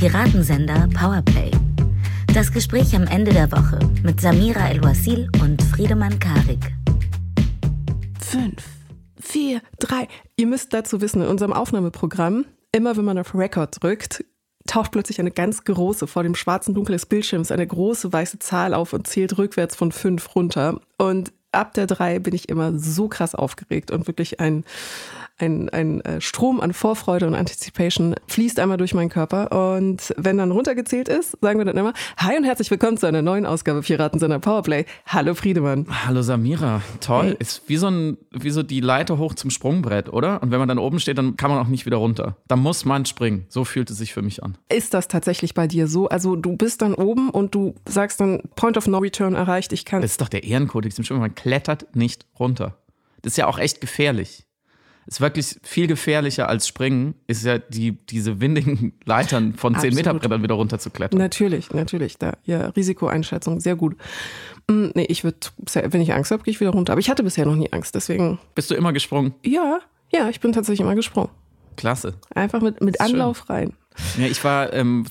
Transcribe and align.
Piratensender 0.00 0.88
Powerplay. 0.98 1.50
Das 2.32 2.50
Gespräch 2.50 2.96
am 2.96 3.06
Ende 3.06 3.34
der 3.34 3.52
Woche 3.52 3.78
mit 4.02 4.18
Samira 4.18 4.70
El-Wasil 4.70 5.28
und 5.42 5.62
Friedemann 5.62 6.18
Karik. 6.18 6.72
Fünf, 8.18 8.64
vier, 9.20 9.60
drei. 9.78 10.08
Ihr 10.36 10.46
müsst 10.46 10.72
dazu 10.72 11.02
wissen, 11.02 11.20
in 11.20 11.28
unserem 11.28 11.52
Aufnahmeprogramm, 11.52 12.46
immer 12.72 12.96
wenn 12.96 13.04
man 13.04 13.18
auf 13.18 13.34
Record 13.34 13.82
drückt, 13.82 14.24
taucht 14.66 14.90
plötzlich 14.92 15.20
eine 15.20 15.32
ganz 15.32 15.64
große, 15.64 16.06
vor 16.06 16.22
dem 16.22 16.34
schwarzen 16.34 16.72
Dunkel 16.72 16.94
des 16.94 17.04
Bildschirms, 17.04 17.52
eine 17.52 17.66
große 17.66 18.10
weiße 18.10 18.38
Zahl 18.38 18.72
auf 18.72 18.94
und 18.94 19.06
zählt 19.06 19.36
rückwärts 19.36 19.76
von 19.76 19.92
fünf 19.92 20.34
runter. 20.34 20.80
Und 20.96 21.30
ab 21.52 21.74
der 21.74 21.86
drei 21.86 22.20
bin 22.20 22.34
ich 22.34 22.48
immer 22.48 22.78
so 22.78 23.08
krass 23.08 23.34
aufgeregt 23.34 23.90
und 23.90 24.06
wirklich 24.06 24.40
ein, 24.40 24.64
ein, 25.40 25.68
ein 25.70 26.00
äh, 26.02 26.20
Strom 26.20 26.60
an 26.60 26.72
Vorfreude 26.72 27.26
und 27.26 27.34
Anticipation 27.34 28.14
fließt 28.28 28.58
einmal 28.60 28.76
durch 28.76 28.94
meinen 28.94 29.08
Körper. 29.08 29.50
Und 29.68 30.14
wenn 30.16 30.38
dann 30.38 30.50
runtergezählt 30.50 31.08
ist, 31.08 31.36
sagen 31.40 31.58
wir 31.58 31.64
dann 31.64 31.76
immer, 31.76 31.92
hi 32.16 32.36
und 32.36 32.44
herzlich 32.44 32.70
willkommen 32.70 32.96
zu 32.96 33.06
einer 33.06 33.22
neuen 33.22 33.46
Ausgabe 33.46 33.80
Piratensender 33.80 34.38
Powerplay. 34.38 34.84
Hallo 35.06 35.34
Friedemann. 35.34 35.86
Hallo 36.06 36.22
Samira. 36.22 36.82
Toll. 37.00 37.28
Hey. 37.28 37.36
Ist 37.38 37.62
wie 37.66 37.76
so, 37.76 37.88
ein, 37.88 38.18
wie 38.30 38.50
so 38.50 38.62
die 38.62 38.80
Leiter 38.80 39.18
hoch 39.18 39.34
zum 39.34 39.50
Sprungbrett, 39.50 40.12
oder? 40.12 40.42
Und 40.42 40.50
wenn 40.50 40.58
man 40.58 40.68
dann 40.68 40.78
oben 40.78 41.00
steht, 41.00 41.18
dann 41.18 41.36
kann 41.36 41.50
man 41.50 41.58
auch 41.58 41.68
nicht 41.68 41.86
wieder 41.86 41.96
runter. 41.96 42.36
Da 42.48 42.56
muss 42.56 42.84
man 42.84 43.06
springen. 43.06 43.46
So 43.48 43.64
fühlt 43.64 43.90
es 43.90 43.98
sich 43.98 44.12
für 44.12 44.22
mich 44.22 44.42
an. 44.42 44.58
Ist 44.68 44.94
das 44.94 45.08
tatsächlich 45.08 45.54
bei 45.54 45.66
dir 45.66 45.86
so? 45.86 46.08
Also 46.08 46.36
du 46.36 46.56
bist 46.56 46.82
dann 46.82 46.94
oben 46.94 47.30
und 47.30 47.54
du 47.54 47.74
sagst 47.88 48.20
dann, 48.20 48.42
Point 48.56 48.76
of 48.76 48.86
No 48.86 48.98
Return 48.98 49.34
erreicht, 49.34 49.72
ich 49.72 49.84
kann. 49.84 50.02
Das 50.02 50.12
ist 50.12 50.20
doch 50.20 50.28
der 50.28 50.44
Ehrenkodex 50.44 50.98
im 50.98 51.04
Schwimmen. 51.04 51.20
Man 51.20 51.34
klettert 51.34 51.96
nicht 51.96 52.26
runter. 52.38 52.76
Das 53.22 53.34
ist 53.34 53.36
ja 53.36 53.46
auch 53.46 53.58
echt 53.58 53.80
gefährlich 53.80 54.46
ist 55.06 55.20
wirklich 55.20 55.56
viel 55.62 55.86
gefährlicher 55.86 56.48
als 56.48 56.68
Springen, 56.68 57.14
ist 57.26 57.44
ja 57.44 57.58
die, 57.58 57.92
diese 58.06 58.40
windigen 58.40 58.92
Leitern 59.04 59.54
von 59.54 59.78
10 59.78 59.94
Meter 59.94 60.14
Brettern 60.14 60.42
wieder 60.42 60.54
runterzuklettern. 60.54 61.18
Natürlich, 61.18 61.72
natürlich. 61.72 62.18
Da, 62.18 62.34
ja, 62.44 62.68
Risikoeinschätzung, 62.68 63.60
sehr 63.60 63.76
gut. 63.76 63.96
Hm, 64.70 64.92
nee, 64.94 65.06
ich 65.08 65.24
würde, 65.24 65.38
wenn 65.72 66.00
ich 66.00 66.12
Angst 66.12 66.30
habe, 66.30 66.42
gehe 66.42 66.52
ich 66.52 66.60
wieder 66.60 66.70
runter. 66.70 66.92
Aber 66.92 67.00
ich 67.00 67.10
hatte 67.10 67.22
bisher 67.22 67.46
noch 67.46 67.56
nie 67.56 67.72
Angst, 67.72 67.94
deswegen. 67.94 68.38
Bist 68.54 68.70
du 68.70 68.74
immer 68.74 68.92
gesprungen? 68.92 69.34
Ja, 69.44 69.80
ja, 70.12 70.28
ich 70.28 70.40
bin 70.40 70.52
tatsächlich 70.52 70.80
immer 70.80 70.94
gesprungen. 70.94 71.30
Klasse. 71.76 72.14
Einfach 72.34 72.60
mit, 72.60 72.80
mit 72.80 73.00
Anlauf 73.00 73.44
schön. 73.46 73.56
rein. 73.56 73.72
Ja, 74.18 74.26
ich 74.26 74.42
war 74.44 74.72
ähm, 74.72 75.06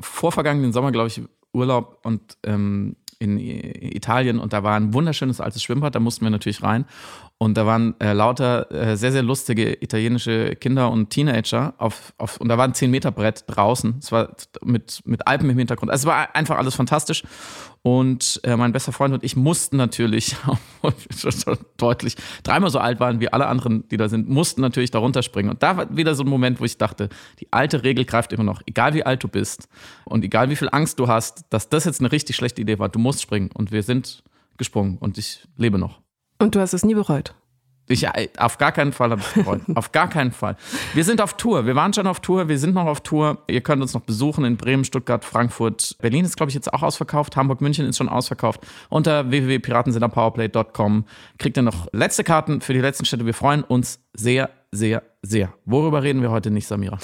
vor 0.00 0.32
vergangenen 0.32 0.72
Sommer, 0.72 0.92
glaube 0.92 1.08
ich, 1.08 1.20
Urlaub 1.52 1.98
und 2.02 2.36
ähm, 2.44 2.96
in 3.18 3.38
Italien 3.38 4.38
und 4.38 4.52
da 4.52 4.62
war 4.62 4.76
ein 4.76 4.92
wunderschönes 4.92 5.40
altes 5.40 5.62
Schwimmbad, 5.62 5.94
da 5.94 6.00
mussten 6.00 6.24
wir 6.24 6.30
natürlich 6.30 6.62
rein. 6.62 6.84
Und 7.38 7.58
da 7.58 7.66
waren 7.66 7.94
äh, 8.00 8.14
lauter 8.14 8.70
äh, 8.72 8.96
sehr, 8.96 9.12
sehr 9.12 9.22
lustige 9.22 9.74
italienische 9.82 10.56
Kinder 10.56 10.90
und 10.90 11.10
Teenager 11.10 11.74
auf, 11.76 12.14
auf 12.16 12.40
und 12.40 12.48
da 12.48 12.56
war 12.56 12.64
ein 12.64 12.72
10-Meter-Brett 12.72 13.44
draußen. 13.46 13.96
Es 13.98 14.10
war 14.10 14.34
mit, 14.64 15.02
mit 15.04 15.26
Alpen 15.26 15.50
im 15.50 15.58
Hintergrund. 15.58 15.90
Also 15.90 16.04
es 16.04 16.06
war 16.06 16.34
einfach 16.34 16.56
alles 16.56 16.74
fantastisch. 16.74 17.24
Und 17.82 18.40
äh, 18.42 18.56
mein 18.56 18.72
bester 18.72 18.90
Freund 18.90 19.12
und 19.12 19.22
ich 19.22 19.36
mussten 19.36 19.76
natürlich, 19.76 20.34
deutlich, 21.76 22.16
dreimal 22.42 22.70
so 22.70 22.78
alt 22.78 23.00
waren 23.00 23.20
wie 23.20 23.30
alle 23.30 23.46
anderen, 23.46 23.86
die 23.88 23.98
da 23.98 24.08
sind, 24.08 24.30
mussten 24.30 24.62
natürlich 24.62 24.90
da 24.90 24.98
runterspringen. 24.98 25.52
Und 25.52 25.62
da 25.62 25.76
war 25.76 25.94
wieder 25.94 26.14
so 26.14 26.24
ein 26.24 26.28
Moment, 26.30 26.58
wo 26.58 26.64
ich 26.64 26.78
dachte, 26.78 27.10
die 27.38 27.52
alte 27.52 27.84
Regel 27.84 28.06
greift 28.06 28.32
immer 28.32 28.44
noch. 28.44 28.62
Egal 28.64 28.94
wie 28.94 29.04
alt 29.04 29.22
du 29.22 29.28
bist 29.28 29.68
und 30.06 30.24
egal 30.24 30.48
wie 30.48 30.56
viel 30.56 30.70
Angst 30.72 30.98
du 30.98 31.06
hast, 31.06 31.44
dass 31.50 31.68
das 31.68 31.84
jetzt 31.84 32.00
eine 32.00 32.10
richtig 32.10 32.34
schlechte 32.34 32.62
Idee 32.62 32.78
war, 32.78 32.88
du 32.88 32.98
musst 32.98 33.20
springen. 33.20 33.50
Und 33.52 33.72
wir 33.72 33.82
sind 33.82 34.24
gesprungen 34.56 34.96
und 34.96 35.18
ich 35.18 35.46
lebe 35.58 35.78
noch. 35.78 36.05
Und 36.38 36.54
du 36.54 36.60
hast 36.60 36.72
es 36.72 36.84
nie 36.84 36.94
bereut? 36.94 37.34
Ich, 37.88 38.04
äh, 38.04 38.28
auf 38.36 38.58
gar 38.58 38.72
keinen 38.72 38.92
Fall 38.92 39.10
habe 39.10 39.20
ich 39.20 39.44
bereut. 39.44 39.60
auf 39.74 39.92
gar 39.92 40.08
keinen 40.08 40.32
Fall. 40.32 40.56
Wir 40.94 41.04
sind 41.04 41.20
auf 41.20 41.36
Tour. 41.36 41.66
Wir 41.66 41.76
waren 41.76 41.92
schon 41.92 42.06
auf 42.06 42.20
Tour. 42.20 42.48
Wir 42.48 42.58
sind 42.58 42.74
noch 42.74 42.86
auf 42.86 43.00
Tour. 43.00 43.38
Ihr 43.46 43.60
könnt 43.60 43.80
uns 43.80 43.94
noch 43.94 44.00
besuchen 44.00 44.44
in 44.44 44.56
Bremen, 44.56 44.84
Stuttgart, 44.84 45.24
Frankfurt. 45.24 45.96
Berlin 46.00 46.24
ist, 46.24 46.36
glaube 46.36 46.50
ich, 46.50 46.54
jetzt 46.54 46.72
auch 46.72 46.82
ausverkauft. 46.82 47.36
Hamburg, 47.36 47.60
München 47.60 47.86
ist 47.86 47.98
schon 47.98 48.08
ausverkauft. 48.08 48.66
Unter 48.88 49.30
www.piratensinnerpowerplay.com 49.30 51.04
kriegt 51.38 51.56
ihr 51.56 51.62
noch 51.62 51.86
letzte 51.92 52.24
Karten 52.24 52.60
für 52.60 52.72
die 52.72 52.80
letzten 52.80 53.04
Städte. 53.04 53.24
Wir 53.24 53.34
freuen 53.34 53.62
uns 53.62 54.00
sehr, 54.14 54.50
sehr, 54.72 55.02
sehr. 55.22 55.54
Worüber 55.64 56.02
reden 56.02 56.22
wir 56.22 56.30
heute 56.30 56.50
nicht, 56.50 56.66
Samira? 56.66 56.98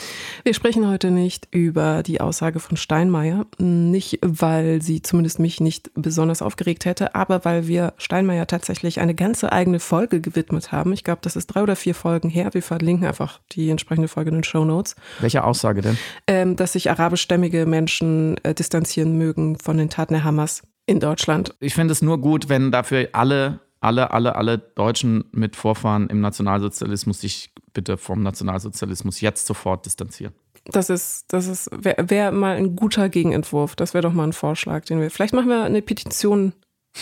Wir 0.44 0.54
sprechen 0.54 0.88
heute 0.88 1.10
nicht 1.10 1.48
über 1.52 2.02
die 2.02 2.20
Aussage 2.20 2.60
von 2.60 2.76
Steinmeier. 2.76 3.46
Nicht, 3.58 4.18
weil 4.22 4.82
sie 4.82 5.02
zumindest 5.02 5.38
mich 5.38 5.60
nicht 5.60 5.90
besonders 5.94 6.42
aufgeregt 6.42 6.84
hätte, 6.84 7.14
aber 7.14 7.44
weil 7.44 7.68
wir 7.68 7.94
Steinmeier 7.98 8.46
tatsächlich 8.46 9.00
eine 9.00 9.14
ganze 9.14 9.52
eigene 9.52 9.80
Folge 9.80 10.20
gewidmet 10.20 10.72
haben. 10.72 10.92
Ich 10.92 11.04
glaube, 11.04 11.20
das 11.22 11.36
ist 11.36 11.46
drei 11.46 11.62
oder 11.62 11.76
vier 11.76 11.94
Folgen 11.94 12.28
her. 12.28 12.52
Wir 12.52 12.62
verlinken 12.62 13.06
einfach 13.06 13.40
die 13.52 13.70
entsprechende 13.70 14.08
Folge 14.08 14.30
in 14.30 14.36
den 14.36 14.44
Show 14.44 14.64
Notes. 14.64 14.96
Welche 15.20 15.44
Aussage 15.44 15.80
denn? 15.80 15.98
Ähm, 16.26 16.56
dass 16.56 16.72
sich 16.72 16.90
arabischstämmige 16.90 17.66
Menschen 17.66 18.36
äh, 18.44 18.54
distanzieren 18.54 19.16
mögen 19.16 19.58
von 19.58 19.78
den 19.78 19.88
Taten 19.88 20.14
der 20.14 20.24
Hamas 20.24 20.62
in 20.86 21.00
Deutschland. 21.00 21.54
Ich 21.60 21.74
finde 21.74 21.92
es 21.92 22.02
nur 22.02 22.18
gut, 22.20 22.48
wenn 22.48 22.70
dafür 22.70 23.08
alle 23.12 23.60
alle, 23.82 24.12
alle, 24.12 24.36
alle 24.36 24.58
Deutschen 24.58 25.24
mit 25.32 25.56
Vorfahren 25.56 26.08
im 26.08 26.20
Nationalsozialismus 26.20 27.20
sich 27.20 27.50
bitte 27.72 27.96
vom 27.96 28.22
Nationalsozialismus 28.22 29.20
jetzt 29.20 29.46
sofort 29.46 29.84
distanzieren. 29.86 30.34
Das 30.66 30.88
ist, 30.90 31.32
das 31.32 31.48
ist, 31.48 31.68
wäre 31.72 32.08
wär 32.08 32.30
mal 32.30 32.56
ein 32.56 32.76
guter 32.76 33.08
Gegenentwurf. 33.08 33.74
Das 33.74 33.94
wäre 33.94 34.02
doch 34.02 34.12
mal 34.12 34.24
ein 34.24 34.32
Vorschlag, 34.32 34.84
den 34.84 35.00
wir. 35.00 35.10
Vielleicht 35.10 35.34
machen 35.34 35.48
wir 35.48 35.64
eine 35.64 35.82
Petition 35.82 36.52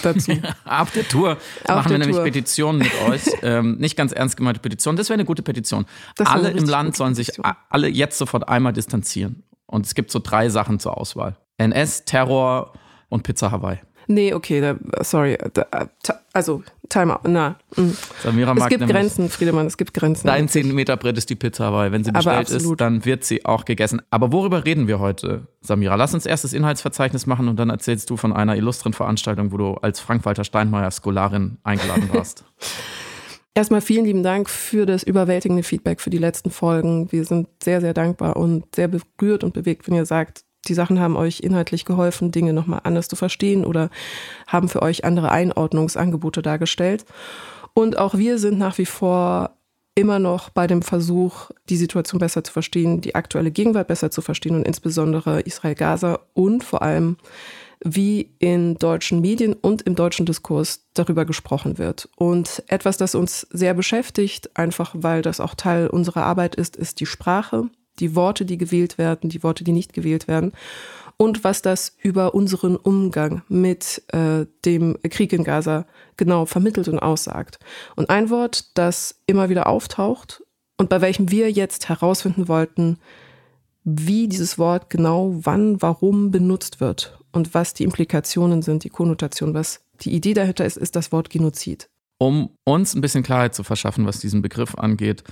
dazu. 0.02 0.32
Auf 0.64 0.90
der 0.92 1.06
Tour 1.06 1.36
machen 1.68 1.90
wir 1.90 1.98
nämlich 1.98 2.16
Petitionen 2.22 2.78
mit 2.78 2.92
euch. 3.02 3.22
ähm, 3.42 3.76
nicht 3.76 3.96
ganz 3.96 4.12
ernst 4.12 4.38
gemeinte 4.38 4.60
Petitionen. 4.60 4.96
Das 4.96 5.10
wäre 5.10 5.14
eine 5.14 5.26
gute 5.26 5.42
Petition. 5.42 5.84
Alle 6.24 6.50
im 6.50 6.64
Land 6.64 6.96
sollen 6.96 7.14
sich 7.14 7.26
Petition. 7.26 7.54
alle 7.68 7.88
jetzt 7.88 8.16
sofort 8.16 8.48
einmal 8.48 8.72
distanzieren. 8.72 9.42
Und 9.66 9.84
es 9.84 9.94
gibt 9.94 10.10
so 10.10 10.18
drei 10.18 10.48
Sachen 10.48 10.80
zur 10.80 10.96
Auswahl: 10.96 11.36
NS, 11.58 12.06
Terror 12.06 12.72
und 13.10 13.24
Pizza 13.24 13.50
Hawaii. 13.50 13.80
Nee, 14.10 14.34
okay, 14.34 14.60
da, 14.60 15.04
sorry. 15.04 15.38
Da, 15.52 15.66
also, 16.32 16.64
Timeout, 16.88 17.28
na. 17.28 17.54
Mm. 17.76 17.90
Samira 18.20 18.54
es 18.56 18.66
gibt 18.66 18.88
Grenzen, 18.88 19.28
Friedemann, 19.28 19.68
es 19.68 19.76
gibt 19.76 19.94
Grenzen. 19.94 20.26
Dein 20.26 20.48
10 20.48 20.74
Meter 20.74 20.96
Brett 20.96 21.16
ist 21.16 21.30
die 21.30 21.36
Pizza, 21.36 21.72
weil 21.72 21.92
wenn 21.92 22.02
sie 22.02 22.10
bestellt 22.10 22.50
ist, 22.50 22.68
dann 22.78 23.04
wird 23.04 23.22
sie 23.22 23.44
auch 23.44 23.64
gegessen. 23.64 24.02
Aber 24.10 24.32
worüber 24.32 24.64
reden 24.64 24.88
wir 24.88 24.98
heute, 24.98 25.46
Samira? 25.60 25.94
Lass 25.94 26.12
uns 26.12 26.26
erst 26.26 26.42
das 26.42 26.52
Inhaltsverzeichnis 26.52 27.26
machen 27.26 27.46
und 27.46 27.56
dann 27.56 27.70
erzählst 27.70 28.10
du 28.10 28.16
von 28.16 28.32
einer 28.32 28.56
illustren 28.56 28.94
Veranstaltung, 28.94 29.52
wo 29.52 29.58
du 29.58 29.74
als 29.74 30.00
Frank-Walter 30.00 30.42
Steinmeier 30.42 30.90
Skolarin 30.90 31.58
eingeladen 31.62 32.08
warst. 32.12 32.42
Erstmal 33.54 33.80
vielen 33.80 34.06
lieben 34.06 34.24
Dank 34.24 34.50
für 34.50 34.86
das 34.86 35.04
überwältigende 35.04 35.62
Feedback 35.62 36.00
für 36.00 36.10
die 36.10 36.18
letzten 36.18 36.50
Folgen. 36.50 37.12
Wir 37.12 37.24
sind 37.24 37.46
sehr, 37.62 37.80
sehr 37.80 37.94
dankbar 37.94 38.36
und 38.36 38.74
sehr 38.74 38.88
berührt 38.88 39.44
und 39.44 39.54
bewegt, 39.54 39.86
wenn 39.86 39.94
ihr 39.94 40.06
sagt, 40.06 40.42
die 40.66 40.74
Sachen 40.74 41.00
haben 41.00 41.16
euch 41.16 41.40
inhaltlich 41.40 41.84
geholfen, 41.84 42.32
Dinge 42.32 42.52
nochmal 42.52 42.80
anders 42.84 43.08
zu 43.08 43.16
verstehen 43.16 43.64
oder 43.64 43.90
haben 44.46 44.68
für 44.68 44.82
euch 44.82 45.04
andere 45.04 45.30
Einordnungsangebote 45.30 46.42
dargestellt. 46.42 47.04
Und 47.74 47.98
auch 47.98 48.14
wir 48.14 48.38
sind 48.38 48.58
nach 48.58 48.78
wie 48.78 48.86
vor 48.86 49.56
immer 49.94 50.18
noch 50.18 50.50
bei 50.50 50.66
dem 50.66 50.82
Versuch, 50.82 51.50
die 51.68 51.76
Situation 51.76 52.20
besser 52.20 52.44
zu 52.44 52.52
verstehen, 52.52 53.00
die 53.00 53.14
aktuelle 53.14 53.50
Gegenwart 53.50 53.88
besser 53.88 54.10
zu 54.10 54.22
verstehen 54.22 54.56
und 54.56 54.66
insbesondere 54.66 55.40
Israel-Gaza 55.40 56.20
und 56.34 56.62
vor 56.62 56.82
allem, 56.82 57.16
wie 57.82 58.34
in 58.38 58.76
deutschen 58.76 59.20
Medien 59.20 59.54
und 59.54 59.82
im 59.82 59.94
deutschen 59.94 60.26
Diskurs 60.26 60.86
darüber 60.92 61.24
gesprochen 61.24 61.78
wird. 61.78 62.08
Und 62.16 62.62
etwas, 62.68 62.98
das 62.98 63.14
uns 63.14 63.46
sehr 63.50 63.74
beschäftigt, 63.74 64.56
einfach 64.56 64.94
weil 64.94 65.22
das 65.22 65.40
auch 65.40 65.54
Teil 65.54 65.88
unserer 65.88 66.24
Arbeit 66.24 66.54
ist, 66.54 66.76
ist 66.76 67.00
die 67.00 67.06
Sprache 67.06 67.70
die 68.00 68.16
Worte, 68.16 68.44
die 68.44 68.58
gewählt 68.58 68.98
werden, 68.98 69.30
die 69.30 69.42
Worte, 69.42 69.64
die 69.64 69.72
nicht 69.72 69.92
gewählt 69.92 70.28
werden 70.28 70.52
und 71.20 71.44
was 71.44 71.60
das 71.60 71.94
über 72.02 72.34
unseren 72.34 72.76
Umgang 72.76 73.42
mit 73.48 74.02
äh, 74.08 74.46
dem 74.64 74.96
Krieg 75.02 75.34
in 75.34 75.44
Gaza 75.44 75.84
genau 76.16 76.46
vermittelt 76.46 76.88
und 76.88 76.98
aussagt. 76.98 77.58
Und 77.94 78.08
ein 78.08 78.30
Wort, 78.30 78.76
das 78.78 79.20
immer 79.26 79.50
wieder 79.50 79.66
auftaucht 79.66 80.42
und 80.78 80.88
bei 80.88 81.02
welchem 81.02 81.30
wir 81.30 81.50
jetzt 81.50 81.90
herausfinden 81.90 82.48
wollten, 82.48 82.98
wie 83.84 84.28
dieses 84.28 84.58
Wort 84.58 84.88
genau 84.88 85.34
wann, 85.42 85.82
warum 85.82 86.30
benutzt 86.30 86.80
wird 86.80 87.18
und 87.32 87.52
was 87.52 87.74
die 87.74 87.84
Implikationen 87.84 88.62
sind, 88.62 88.84
die 88.84 88.90
Konnotation, 88.90 89.52
was 89.52 89.82
die 90.00 90.14
Idee 90.14 90.32
dahinter 90.32 90.64
ist, 90.64 90.78
ist 90.78 90.96
das 90.96 91.12
Wort 91.12 91.28
Genozid. 91.28 91.90
Um 92.16 92.50
uns 92.64 92.94
ein 92.94 93.02
bisschen 93.02 93.22
Klarheit 93.22 93.54
zu 93.54 93.62
verschaffen, 93.62 94.06
was 94.06 94.20
diesen 94.20 94.40
Begriff 94.40 94.74
angeht 94.74 95.24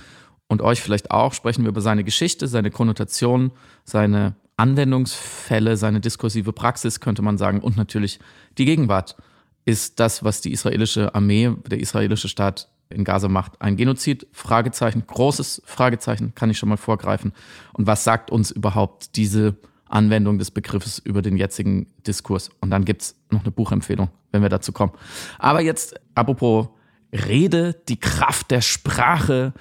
und 0.49 0.61
euch 0.61 0.81
vielleicht 0.81 1.11
auch, 1.11 1.33
sprechen 1.33 1.63
wir 1.63 1.69
über 1.69 1.79
seine 1.79 2.03
Geschichte, 2.03 2.47
seine 2.47 2.71
Konnotation, 2.71 3.51
seine 3.85 4.35
Anwendungsfälle, 4.57 5.77
seine 5.77 6.01
diskursive 6.01 6.51
Praxis, 6.51 6.99
könnte 6.99 7.21
man 7.21 7.37
sagen, 7.37 7.61
und 7.61 7.77
natürlich 7.77 8.19
die 8.57 8.65
Gegenwart. 8.65 9.15
Ist 9.63 9.99
das, 9.99 10.23
was 10.23 10.41
die 10.41 10.51
israelische 10.51 11.13
Armee, 11.15 11.55
der 11.67 11.79
israelische 11.79 12.27
Staat 12.27 12.67
in 12.89 13.03
Gaza 13.03 13.29
macht, 13.29 13.61
ein 13.61 13.77
Genozid? 13.77 14.27
Fragezeichen, 14.31 15.03
großes 15.05 15.61
Fragezeichen, 15.65 16.33
kann 16.33 16.49
ich 16.49 16.57
schon 16.57 16.69
mal 16.69 16.77
vorgreifen. 16.77 17.31
Und 17.73 17.85
was 17.85 18.03
sagt 18.03 18.31
uns 18.31 18.49
überhaupt 18.49 19.15
diese 19.15 19.55
Anwendung 19.87 20.39
des 20.39 20.49
Begriffes 20.49 20.97
über 20.97 21.21
den 21.21 21.37
jetzigen 21.37 21.87
Diskurs? 22.07 22.49
Und 22.59 22.71
dann 22.71 22.85
gibt 22.85 23.03
es 23.03 23.15
noch 23.29 23.41
eine 23.41 23.51
Buchempfehlung, 23.51 24.09
wenn 24.31 24.41
wir 24.41 24.49
dazu 24.49 24.71
kommen. 24.71 24.93
Aber 25.37 25.61
jetzt, 25.61 25.95
apropos 26.15 26.69
Rede, 27.13 27.75
die 27.87 27.99
Kraft 27.99 28.49
der 28.49 28.61
Sprache 28.61 29.53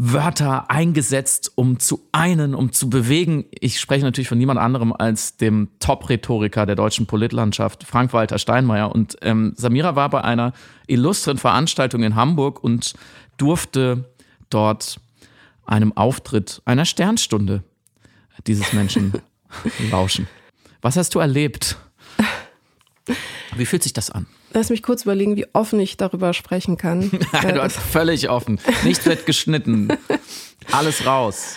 Wörter 0.00 0.70
eingesetzt, 0.70 1.50
um 1.56 1.80
zu 1.80 2.06
einen, 2.12 2.54
um 2.54 2.70
zu 2.70 2.88
bewegen. 2.88 3.46
Ich 3.50 3.80
spreche 3.80 4.04
natürlich 4.04 4.28
von 4.28 4.38
niemand 4.38 4.60
anderem 4.60 4.92
als 4.92 5.36
dem 5.36 5.70
Top-Rhetoriker 5.80 6.66
der 6.66 6.76
deutschen 6.76 7.06
Politlandschaft, 7.06 7.82
Frank-Walter 7.82 8.38
Steinmeier. 8.38 8.92
Und 8.92 9.16
ähm, 9.22 9.54
Samira 9.56 9.96
war 9.96 10.08
bei 10.08 10.22
einer 10.22 10.52
illustren 10.86 11.36
Veranstaltung 11.36 12.04
in 12.04 12.14
Hamburg 12.14 12.62
und 12.62 12.94
durfte 13.38 14.04
dort 14.50 15.00
einem 15.66 15.96
Auftritt 15.96 16.62
einer 16.64 16.84
Sternstunde 16.84 17.64
dieses 18.46 18.72
Menschen 18.72 19.14
lauschen. 19.90 20.28
Was 20.80 20.96
hast 20.96 21.16
du 21.16 21.18
erlebt? 21.18 21.76
Wie 23.56 23.66
fühlt 23.66 23.82
sich 23.82 23.94
das 23.94 24.12
an? 24.12 24.26
Lass 24.52 24.70
mich 24.70 24.82
kurz 24.82 25.02
überlegen, 25.02 25.36
wie 25.36 25.46
offen 25.52 25.78
ich 25.80 25.96
darüber 25.96 26.32
sprechen 26.32 26.76
kann. 26.76 27.10
du 27.42 27.62
hast 27.62 27.76
völlig 27.76 28.30
offen. 28.30 28.60
Nichts 28.84 29.04
wird 29.06 29.26
geschnitten. 29.26 29.88
Alles 30.72 31.06
raus. 31.06 31.56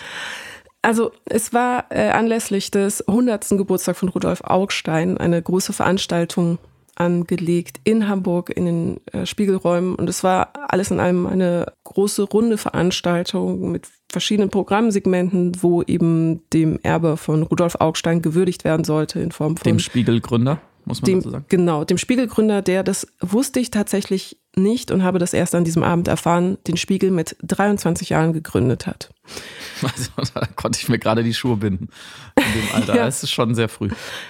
Also 0.82 1.12
es 1.24 1.52
war 1.52 1.86
äh, 1.90 2.08
anlässlich 2.10 2.70
des 2.70 3.06
100. 3.06 3.50
Geburtstags 3.50 4.00
von 4.00 4.08
Rudolf 4.08 4.42
Augstein 4.42 5.16
eine 5.16 5.40
große 5.40 5.72
Veranstaltung 5.72 6.58
angelegt 6.96 7.80
in 7.84 8.08
Hamburg 8.08 8.50
in 8.50 8.64
den 8.66 9.00
äh, 9.12 9.24
Spiegelräumen 9.24 9.94
und 9.94 10.08
es 10.08 10.22
war 10.22 10.52
alles 10.68 10.90
in 10.90 11.00
allem 11.00 11.26
eine 11.26 11.72
große 11.84 12.24
runde 12.24 12.58
Veranstaltung 12.58 13.70
mit 13.70 13.88
verschiedenen 14.10 14.50
Programmsegmenten, 14.50 15.62
wo 15.62 15.82
eben 15.82 16.42
dem 16.50 16.78
Erbe 16.82 17.16
von 17.16 17.44
Rudolf 17.44 17.76
Augstein 17.76 18.20
gewürdigt 18.20 18.64
werden 18.64 18.84
sollte 18.84 19.20
in 19.20 19.32
Form 19.32 19.56
von 19.56 19.64
dem 19.64 19.78
Spiegelgründer 19.78 20.60
muss 20.84 21.00
man 21.02 21.06
dem, 21.06 21.18
dazu 21.18 21.30
sagen. 21.30 21.44
Genau, 21.48 21.84
dem 21.84 21.98
Spiegelgründer, 21.98 22.62
der 22.62 22.82
das 22.82 23.06
wusste 23.20 23.60
ich 23.60 23.70
tatsächlich 23.70 24.38
nicht 24.54 24.90
und 24.90 25.02
habe 25.02 25.18
das 25.18 25.32
erst 25.32 25.54
an 25.54 25.64
diesem 25.64 25.82
Abend 25.82 26.08
erfahren, 26.08 26.58
den 26.66 26.76
Spiegel 26.76 27.10
mit 27.10 27.36
23 27.42 28.10
Jahren 28.10 28.32
gegründet 28.32 28.86
hat. 28.86 29.10
Also, 29.82 30.10
da 30.34 30.46
konnte 30.46 30.78
ich 30.80 30.88
mir 30.88 31.00
gerade 31.00 31.24
die 31.24 31.34
Schuhe 31.34 31.56
binden. 31.56 31.88
In 32.36 32.60
dem 32.60 32.68
Alter. 32.74 32.94
ja. 32.94 33.04
Das 33.06 33.24
ist 33.24 33.32
schon 33.32 33.56
sehr 33.56 33.68
früh. 33.68 33.88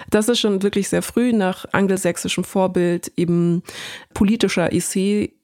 Das 0.09 0.27
ist 0.27 0.39
schon 0.39 0.63
wirklich 0.63 0.89
sehr 0.89 1.03
früh 1.03 1.31
nach 1.31 1.65
angelsächsischem 1.73 2.43
Vorbild 2.43 3.11
eben 3.17 3.61
politischer 4.15 4.71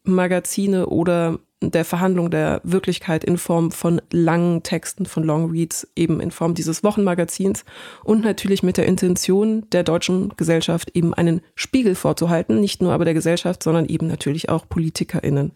Essay-Magazine 0.09 0.87
oder 0.87 1.39
der 1.61 1.83
Verhandlung 1.83 2.31
der 2.31 2.61
Wirklichkeit 2.63 3.23
in 3.25 3.37
Form 3.37 3.71
von 3.71 4.01
langen 4.11 4.63
Texten, 4.63 5.05
von 5.05 5.23
Longreads, 5.23 5.87
eben 5.95 6.21
in 6.21 6.31
Form 6.31 6.53
dieses 6.53 6.83
Wochenmagazins 6.83 7.65
und 8.03 8.23
natürlich 8.23 8.63
mit 8.63 8.77
der 8.77 8.85
Intention 8.85 9.69
der 9.71 9.83
deutschen 9.83 10.33
Gesellschaft 10.37 10.91
eben 10.93 11.13
einen 11.13 11.41
Spiegel 11.55 11.95
vorzuhalten, 11.95 12.61
nicht 12.61 12.81
nur 12.81 12.93
aber 12.93 13.03
der 13.03 13.13
Gesellschaft, 13.13 13.61
sondern 13.61 13.85
eben 13.85 14.07
natürlich 14.07 14.47
auch 14.49 14.69
PolitikerInnen. 14.69 15.51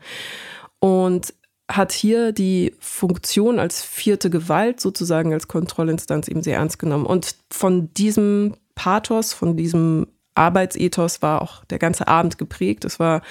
Und 0.79 1.33
hat 1.71 1.93
hier 1.93 2.33
die 2.33 2.75
Funktion 2.79 3.57
als 3.57 3.81
vierte 3.81 4.29
Gewalt 4.29 4.81
sozusagen 4.81 5.31
als 5.31 5.47
Kontrollinstanz 5.47 6.27
eben 6.27 6.43
sehr 6.43 6.57
ernst 6.57 6.77
genommen. 6.77 7.05
Und 7.05 7.37
von 7.49 7.93
diesem 7.93 8.57
Pathos, 8.75 9.31
von 9.31 9.55
diesem 9.55 10.07
Arbeitsethos 10.35 11.21
war 11.21 11.41
auch 11.41 11.65
der 11.65 11.79
ganze 11.79 12.07
Abend 12.07 12.37
geprägt. 12.37 12.85
Es 12.85 12.99
war 12.99 13.21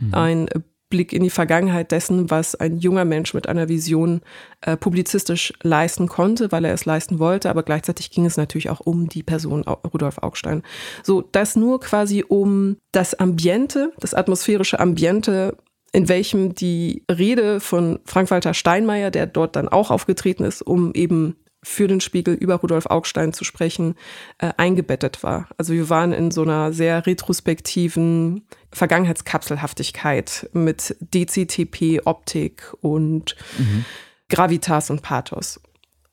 mhm. 0.00 0.14
ein 0.14 0.48
Blick 0.88 1.12
in 1.12 1.22
die 1.22 1.30
Vergangenheit 1.30 1.90
dessen, 1.90 2.30
was 2.30 2.54
ein 2.54 2.78
junger 2.78 3.04
Mensch 3.04 3.34
mit 3.34 3.48
einer 3.48 3.68
Vision 3.68 4.20
äh, 4.60 4.76
publizistisch 4.76 5.52
leisten 5.62 6.06
konnte, 6.06 6.52
weil 6.52 6.64
er 6.64 6.72
es 6.72 6.84
leisten 6.84 7.18
wollte, 7.18 7.50
aber 7.50 7.64
gleichzeitig 7.64 8.10
ging 8.10 8.24
es 8.24 8.36
natürlich 8.36 8.70
auch 8.70 8.80
um 8.80 9.08
die 9.08 9.24
Person 9.24 9.64
Rudolf 9.64 10.18
Augstein. 10.18 10.62
So, 11.02 11.22
das 11.22 11.56
nur 11.56 11.80
quasi 11.80 12.24
um 12.26 12.76
das 12.92 13.14
Ambiente, 13.14 13.92
das 13.98 14.14
atmosphärische 14.14 14.78
Ambiente, 14.78 15.56
in 15.92 16.08
welchem 16.08 16.54
die 16.54 17.04
Rede 17.10 17.58
von 17.58 17.98
Frank-Walter 18.04 18.54
Steinmeier, 18.54 19.10
der 19.10 19.26
dort 19.26 19.56
dann 19.56 19.68
auch 19.68 19.90
aufgetreten 19.90 20.44
ist, 20.44 20.62
um 20.62 20.92
eben 20.94 21.36
für 21.66 21.88
den 21.88 22.00
Spiegel 22.00 22.34
über 22.34 22.54
Rudolf 22.54 22.86
Augstein 22.86 23.32
zu 23.32 23.42
sprechen, 23.42 23.96
äh, 24.38 24.52
eingebettet 24.56 25.24
war. 25.24 25.48
Also 25.58 25.72
wir 25.72 25.90
waren 25.90 26.12
in 26.12 26.30
so 26.30 26.42
einer 26.42 26.72
sehr 26.72 27.04
retrospektiven 27.04 28.46
Vergangenheitskapselhaftigkeit 28.70 30.48
mit 30.52 30.96
DCTP, 31.00 32.02
Optik 32.04 32.72
und 32.82 33.34
mhm. 33.58 33.84
Gravitas 34.28 34.90
und 34.90 35.02
Pathos. 35.02 35.60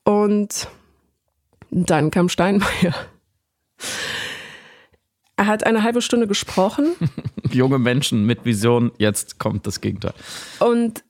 Und 0.03 0.67
dann 1.69 2.09
kam 2.09 2.29
Steinmeier. 2.29 2.95
Er 5.35 5.45
hat 5.45 5.67
eine 5.67 5.83
halbe 5.83 6.01
Stunde 6.01 6.25
gesprochen. 6.25 6.95
Junge 7.51 7.77
Menschen 7.77 8.25
mit 8.25 8.43
Vision, 8.43 8.91
jetzt 8.97 9.37
kommt 9.37 9.67
das 9.67 9.81
Gegenteil. 9.81 10.15
Und 10.59 11.03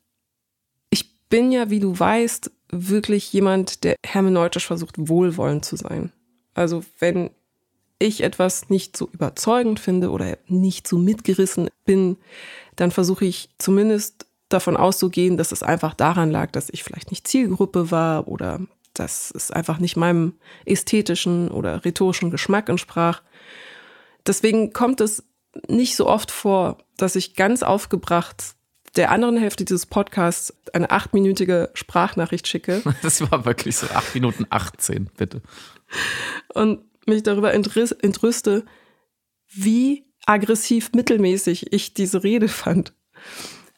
ich 0.90 1.18
bin 1.30 1.50
ja, 1.50 1.70
wie 1.70 1.80
du 1.80 1.98
weißt, 1.98 2.50
wirklich 2.76 3.32
jemand, 3.32 3.84
der 3.84 3.96
hermeneutisch 4.04 4.66
versucht, 4.66 4.94
wohlwollend 4.96 5.64
zu 5.64 5.76
sein. 5.76 6.12
Also 6.54 6.84
wenn 6.98 7.30
ich 7.98 8.22
etwas 8.22 8.68
nicht 8.70 8.96
so 8.96 9.08
überzeugend 9.12 9.80
finde 9.80 10.10
oder 10.10 10.38
nicht 10.46 10.86
so 10.86 10.98
mitgerissen 10.98 11.68
bin, 11.84 12.16
dann 12.76 12.90
versuche 12.90 13.24
ich 13.24 13.50
zumindest 13.58 14.26
davon 14.48 14.76
auszugehen, 14.76 15.36
dass 15.36 15.52
es 15.52 15.62
einfach 15.62 15.94
daran 15.94 16.30
lag, 16.30 16.50
dass 16.50 16.70
ich 16.70 16.84
vielleicht 16.84 17.10
nicht 17.10 17.26
Zielgruppe 17.26 17.90
war 17.90 18.28
oder 18.28 18.60
dass 18.92 19.32
es 19.34 19.50
einfach 19.50 19.78
nicht 19.78 19.96
meinem 19.96 20.34
ästhetischen 20.64 21.50
oder 21.50 21.84
rhetorischen 21.84 22.30
Geschmack 22.30 22.68
entsprach. 22.68 23.22
Deswegen 24.26 24.72
kommt 24.72 25.00
es 25.00 25.24
nicht 25.68 25.96
so 25.96 26.06
oft 26.06 26.30
vor, 26.30 26.78
dass 26.96 27.16
ich 27.16 27.34
ganz 27.34 27.62
aufgebracht 27.62 28.54
der 28.96 29.10
anderen 29.10 29.36
Hälfte 29.36 29.64
dieses 29.64 29.86
Podcasts 29.86 30.54
eine 30.72 30.90
achtminütige 30.90 31.70
Sprachnachricht 31.74 32.46
schicke. 32.48 32.82
Das 33.02 33.20
war 33.30 33.44
wirklich 33.44 33.76
so 33.76 33.86
acht 33.88 34.14
Minuten 34.14 34.46
18, 34.50 35.10
bitte. 35.16 35.42
Und 36.54 36.80
mich 37.06 37.22
darüber 37.22 37.52
entrüste, 37.52 38.64
wie 39.48 40.04
aggressiv 40.26 40.92
mittelmäßig 40.94 41.72
ich 41.72 41.94
diese 41.94 42.22
Rede 42.24 42.48
fand. 42.48 42.94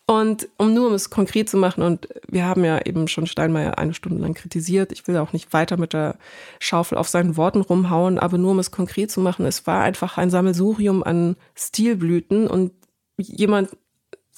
Und 0.09 0.49
um 0.57 0.73
nur 0.73 0.87
um 0.87 0.95
es 0.95 1.11
konkret 1.11 1.49
zu 1.49 1.57
machen, 1.57 1.83
und 1.83 2.09
wir 2.29 2.45
haben 2.45 2.65
ja 2.65 2.81
eben 2.87 3.09
schon 3.09 3.27
Steinmeier 3.27 3.77
eine 3.77 3.93
Stunde 3.93 4.23
lang 4.23 4.35
kritisiert, 4.35 4.93
ich 4.93 5.07
will 5.09 5.17
auch 5.17 5.33
nicht 5.33 5.53
weiter 5.53 5.77
mit 5.77 5.93
der 5.93 6.17
Schaufel 6.61 6.97
auf 6.97 7.09
seinen 7.09 7.37
Worten 7.37 7.61
rumhauen, 7.61 8.21
aber 8.21 8.39
nur 8.39 8.53
um 8.53 8.61
es 8.61 8.71
konkret 8.71 9.11
zu 9.11 9.21
machen, 9.21 9.47
es 9.47 9.67
war 9.67 9.83
einfach 9.83 10.17
ein 10.17 10.31
Sammelsurium 10.31 11.03
an 11.03 11.35
Stilblüten 11.57 12.47
und 12.47 12.73
jemand 13.19 13.71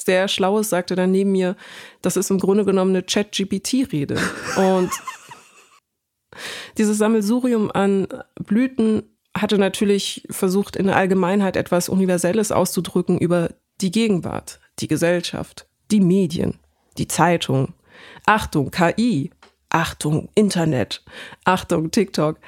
sehr 0.01 0.29
Schlaues 0.29 0.71
sagte 0.71 0.95
dann 0.95 1.11
neben 1.11 1.33
mir, 1.33 1.57
das 2.03 2.17
ist 2.17 2.31
im 2.31 2.39
Grunde 2.39 2.65
genommen 2.65 2.93
eine 2.93 3.05
Chat-GPT-Rede. 3.05 4.19
Und 4.57 4.91
dieses 6.79 6.99
Sammelsurium 6.99 7.71
an 7.71 8.07
Blüten 8.37 9.03
hatte 9.37 9.59
natürlich 9.59 10.27
versucht, 10.31 10.77
in 10.77 10.87
der 10.87 10.97
Allgemeinheit 10.97 11.57
etwas 11.57 11.89
Universelles 11.89 12.53
auszudrücken 12.53 13.19
über 13.19 13.51
die 13.81 13.91
Gegenwart, 13.91 14.61
die 14.79 14.89
Gesellschaft, 14.89 15.69
die 15.91 16.01
Medien, 16.01 16.59
die 16.97 17.09
Zeitung. 17.09 17.75
Achtung, 18.27 18.71
KI, 18.71 19.31
Achtung, 19.71 20.29
Internet, 20.35 21.05
Achtung, 21.45 21.91
TikTok. 21.91 22.39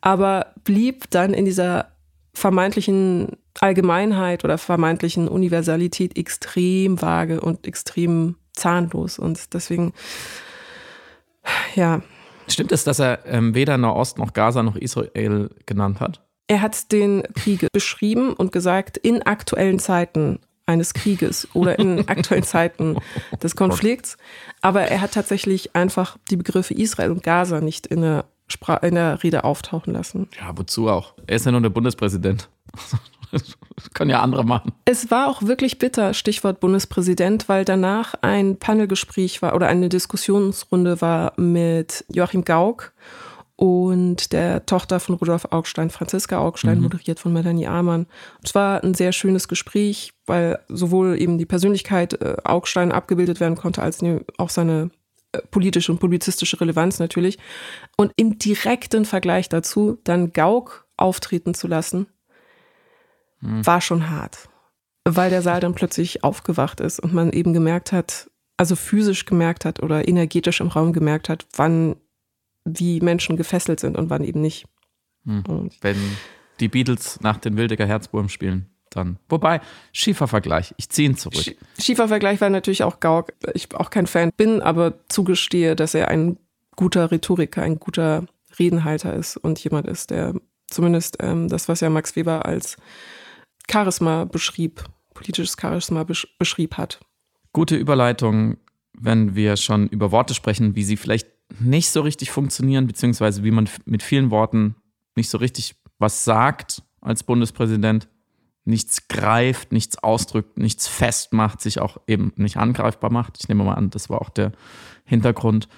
Aber 0.00 0.54
blieb 0.64 1.10
dann 1.10 1.34
in 1.34 1.44
dieser 1.44 1.92
vermeintlichen 2.34 3.36
Allgemeinheit 3.60 4.44
oder 4.44 4.58
vermeintlichen 4.58 5.28
Universalität 5.28 6.16
extrem 6.16 7.00
vage 7.00 7.40
und 7.40 7.66
extrem 7.66 8.36
zahnlos. 8.52 9.18
Und 9.18 9.54
deswegen, 9.54 9.92
ja. 11.74 12.02
Stimmt 12.48 12.72
es, 12.72 12.84
dass 12.84 12.98
er 12.98 13.26
ähm, 13.26 13.54
weder 13.54 13.76
Nahost 13.76 14.18
noch 14.18 14.32
Gaza 14.32 14.62
noch 14.62 14.76
Israel 14.76 15.50
genannt 15.66 16.00
hat? 16.00 16.22
Er 16.46 16.62
hat 16.62 16.92
den 16.92 17.22
Krieg 17.34 17.66
beschrieben 17.72 18.32
und 18.32 18.52
gesagt, 18.52 18.96
in 18.96 19.22
aktuellen 19.22 19.78
Zeiten 19.78 20.40
eines 20.64 20.94
Krieges 20.94 21.48
oder 21.54 21.78
in 21.78 22.08
aktuellen 22.08 22.44
Zeiten 22.44 22.96
des 23.42 23.56
Konflikts. 23.56 24.16
Aber 24.62 24.82
er 24.82 25.00
hat 25.00 25.12
tatsächlich 25.12 25.74
einfach 25.74 26.16
die 26.30 26.36
Begriffe 26.36 26.74
Israel 26.74 27.10
und 27.10 27.22
Gaza 27.22 27.60
nicht 27.60 27.86
in 27.86 28.02
der, 28.02 28.24
Spra 28.48 28.76
in 28.78 28.94
der 28.94 29.22
Rede 29.22 29.44
auftauchen 29.44 29.92
lassen. 29.92 30.28
Ja, 30.40 30.56
wozu 30.56 30.88
auch? 30.88 31.14
Er 31.26 31.36
ist 31.36 31.44
ja 31.46 31.52
nur 31.52 31.60
der 31.60 31.70
Bundespräsident. 31.70 32.48
Das 33.30 33.54
können 33.94 34.10
ja 34.10 34.20
andere 34.20 34.44
machen. 34.44 34.72
Es 34.84 35.10
war 35.10 35.28
auch 35.28 35.42
wirklich 35.42 35.78
bitter, 35.78 36.14
Stichwort 36.14 36.60
Bundespräsident, 36.60 37.48
weil 37.48 37.64
danach 37.64 38.14
ein 38.22 38.58
Panelgespräch 38.58 39.42
war 39.42 39.54
oder 39.54 39.68
eine 39.68 39.88
Diskussionsrunde 39.88 41.00
war 41.00 41.32
mit 41.36 42.04
Joachim 42.10 42.44
Gauck 42.44 42.92
und 43.60 44.32
der 44.32 44.66
Tochter 44.66 45.00
von 45.00 45.16
Rudolf 45.16 45.46
Augstein, 45.50 45.90
Franziska 45.90 46.38
Augstein, 46.38 46.76
mhm. 46.76 46.84
moderiert 46.84 47.18
von 47.18 47.32
Melanie 47.32 47.66
Amann. 47.66 48.06
Es 48.44 48.54
war 48.54 48.84
ein 48.84 48.94
sehr 48.94 49.10
schönes 49.10 49.48
Gespräch, 49.48 50.12
weil 50.26 50.60
sowohl 50.68 51.20
eben 51.20 51.38
die 51.38 51.46
Persönlichkeit 51.46 52.22
äh, 52.22 52.36
Augstein 52.44 52.92
abgebildet 52.92 53.40
werden 53.40 53.56
konnte, 53.56 53.82
als 53.82 54.00
auch 54.36 54.50
seine 54.50 54.90
äh, 55.32 55.38
politische 55.50 55.90
und 55.90 55.98
publizistische 55.98 56.60
Relevanz 56.60 57.00
natürlich. 57.00 57.38
Und 57.96 58.12
im 58.14 58.38
direkten 58.38 59.04
Vergleich 59.04 59.48
dazu 59.48 59.98
dann 60.04 60.32
Gauck 60.32 60.86
auftreten 60.96 61.52
zu 61.52 61.66
lassen, 61.66 62.06
hm. 63.40 63.66
war 63.66 63.80
schon 63.80 64.10
hart, 64.10 64.48
weil 65.04 65.30
der 65.30 65.42
Saal 65.42 65.60
dann 65.60 65.74
plötzlich 65.74 66.24
aufgewacht 66.24 66.80
ist 66.80 67.00
und 67.00 67.12
man 67.12 67.32
eben 67.32 67.52
gemerkt 67.52 67.92
hat, 67.92 68.30
also 68.56 68.76
physisch 68.76 69.24
gemerkt 69.24 69.64
hat 69.64 69.82
oder 69.82 70.08
energetisch 70.08 70.60
im 70.60 70.68
Raum 70.68 70.92
gemerkt 70.92 71.28
hat, 71.28 71.46
wann 71.56 71.96
wie 72.64 73.00
Menschen 73.00 73.36
gefesselt 73.36 73.80
sind 73.80 73.96
und 73.96 74.10
wann 74.10 74.24
eben 74.24 74.40
nicht. 74.40 74.66
Hm. 75.24 75.70
Wenn 75.80 75.96
die 76.60 76.68
Beatles 76.68 77.20
nach 77.20 77.38
den 77.38 77.56
Wildecker 77.56 77.86
Herzburm 77.86 78.28
spielen, 78.28 78.66
dann. 78.90 79.18
Wobei, 79.28 79.60
Schiefervergleich, 79.92 80.74
ich 80.76 80.88
ziehe 80.88 81.10
ihn 81.10 81.16
zurück. 81.16 81.56
Schiefervergleich 81.78 82.40
war 82.40 82.50
natürlich 82.50 82.82
auch 82.82 83.00
Gauck. 83.00 83.32
Ich 83.54 83.74
auch 83.74 83.90
kein 83.90 84.06
Fan 84.06 84.32
bin, 84.36 84.62
aber 84.62 84.94
zugestehe, 85.08 85.76
dass 85.76 85.94
er 85.94 86.08
ein 86.08 86.38
guter 86.76 87.10
Rhetoriker, 87.10 87.62
ein 87.62 87.78
guter 87.78 88.26
Redenhalter 88.58 89.14
ist 89.14 89.36
und 89.36 89.62
jemand 89.62 89.86
ist, 89.86 90.10
der 90.10 90.34
zumindest 90.68 91.18
ähm, 91.20 91.48
das, 91.48 91.68
was 91.68 91.80
ja 91.80 91.90
Max 91.90 92.16
Weber 92.16 92.46
als 92.46 92.76
Charisma 93.70 94.24
beschrieb, 94.24 94.84
politisches 95.14 95.56
Charisma 95.60 96.04
besch 96.04 96.26
beschrieb 96.38 96.76
hat. 96.76 97.00
Gute 97.52 97.76
Überleitung, 97.76 98.56
wenn 98.92 99.34
wir 99.34 99.56
schon 99.56 99.88
über 99.88 100.12
Worte 100.12 100.34
sprechen, 100.34 100.74
wie 100.74 100.84
sie 100.84 100.96
vielleicht 100.96 101.28
nicht 101.60 101.90
so 101.90 102.02
richtig 102.02 102.30
funktionieren, 102.30 102.86
beziehungsweise 102.86 103.42
wie 103.42 103.50
man 103.50 103.68
mit 103.84 104.02
vielen 104.02 104.30
Worten 104.30 104.76
nicht 105.16 105.30
so 105.30 105.38
richtig 105.38 105.76
was 105.98 106.24
sagt 106.24 106.82
als 107.00 107.22
Bundespräsident, 107.22 108.08
nichts 108.68 109.08
greift, 109.08 109.72
nichts 109.72 109.98
ausdrückt, 109.98 110.58
nichts 110.58 110.86
festmacht, 110.86 111.60
sich 111.60 111.80
auch 111.80 111.96
eben 112.06 112.32
nicht 112.36 112.58
angreifbar 112.58 113.10
macht. 113.10 113.38
Ich 113.40 113.48
nehme 113.48 113.64
mal 113.64 113.74
an, 113.74 113.90
das 113.90 114.10
war 114.10 114.20
auch 114.20 114.28
der 114.28 114.52
Hintergrund. 115.04 115.68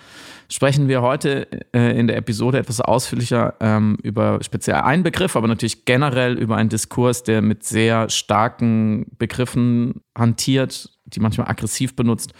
Sprechen 0.49 0.89
wir 0.89 1.01
heute 1.01 1.47
äh, 1.73 1.97
in 1.99 2.09
der 2.09 2.17
Episode 2.17 2.59
etwas 2.59 2.81
ausführlicher 2.81 3.55
ähm, 3.61 3.97
über 4.03 4.41
speziell 4.43 4.79
einen 4.79 5.05
Begriff, 5.05 5.37
aber 5.37 5.47
natürlich 5.47 5.85
generell 5.85 6.37
über 6.37 6.57
einen 6.57 6.69
Diskurs, 6.69 7.23
der 7.23 7.41
mit 7.41 7.63
sehr 7.63 8.11
starken 8.11 9.07
Begriffen 9.19 10.03
hantiert, 10.19 10.99
die 11.07 11.21
manchmal 11.21 11.47
aggressiv 11.47 11.95
benutzt, 11.95 12.33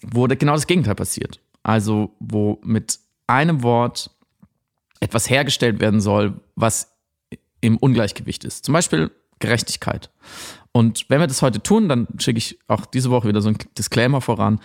wo 0.00 0.28
genau 0.28 0.52
das 0.52 0.68
Gegenteil 0.68 0.94
passiert. 0.94 1.40
Also 1.64 2.14
wo 2.20 2.60
mit 2.62 3.00
einem 3.26 3.64
Wort 3.64 4.10
etwas 5.00 5.28
hergestellt 5.28 5.80
werden 5.80 6.00
soll, 6.00 6.40
was 6.54 6.96
im 7.60 7.76
Ungleichgewicht 7.76 8.44
ist. 8.44 8.64
Zum 8.64 8.72
Beispiel 8.74 9.10
Gerechtigkeit. 9.42 10.10
Und 10.72 11.04
wenn 11.08 11.20
wir 11.20 11.26
das 11.26 11.42
heute 11.42 11.62
tun, 11.62 11.88
dann 11.88 12.08
schicke 12.18 12.38
ich 12.38 12.58
auch 12.68 12.86
diese 12.86 13.10
Woche 13.10 13.28
wieder 13.28 13.42
so 13.42 13.50
ein 13.50 13.58
Disclaimer 13.76 14.22
voran. 14.22 14.60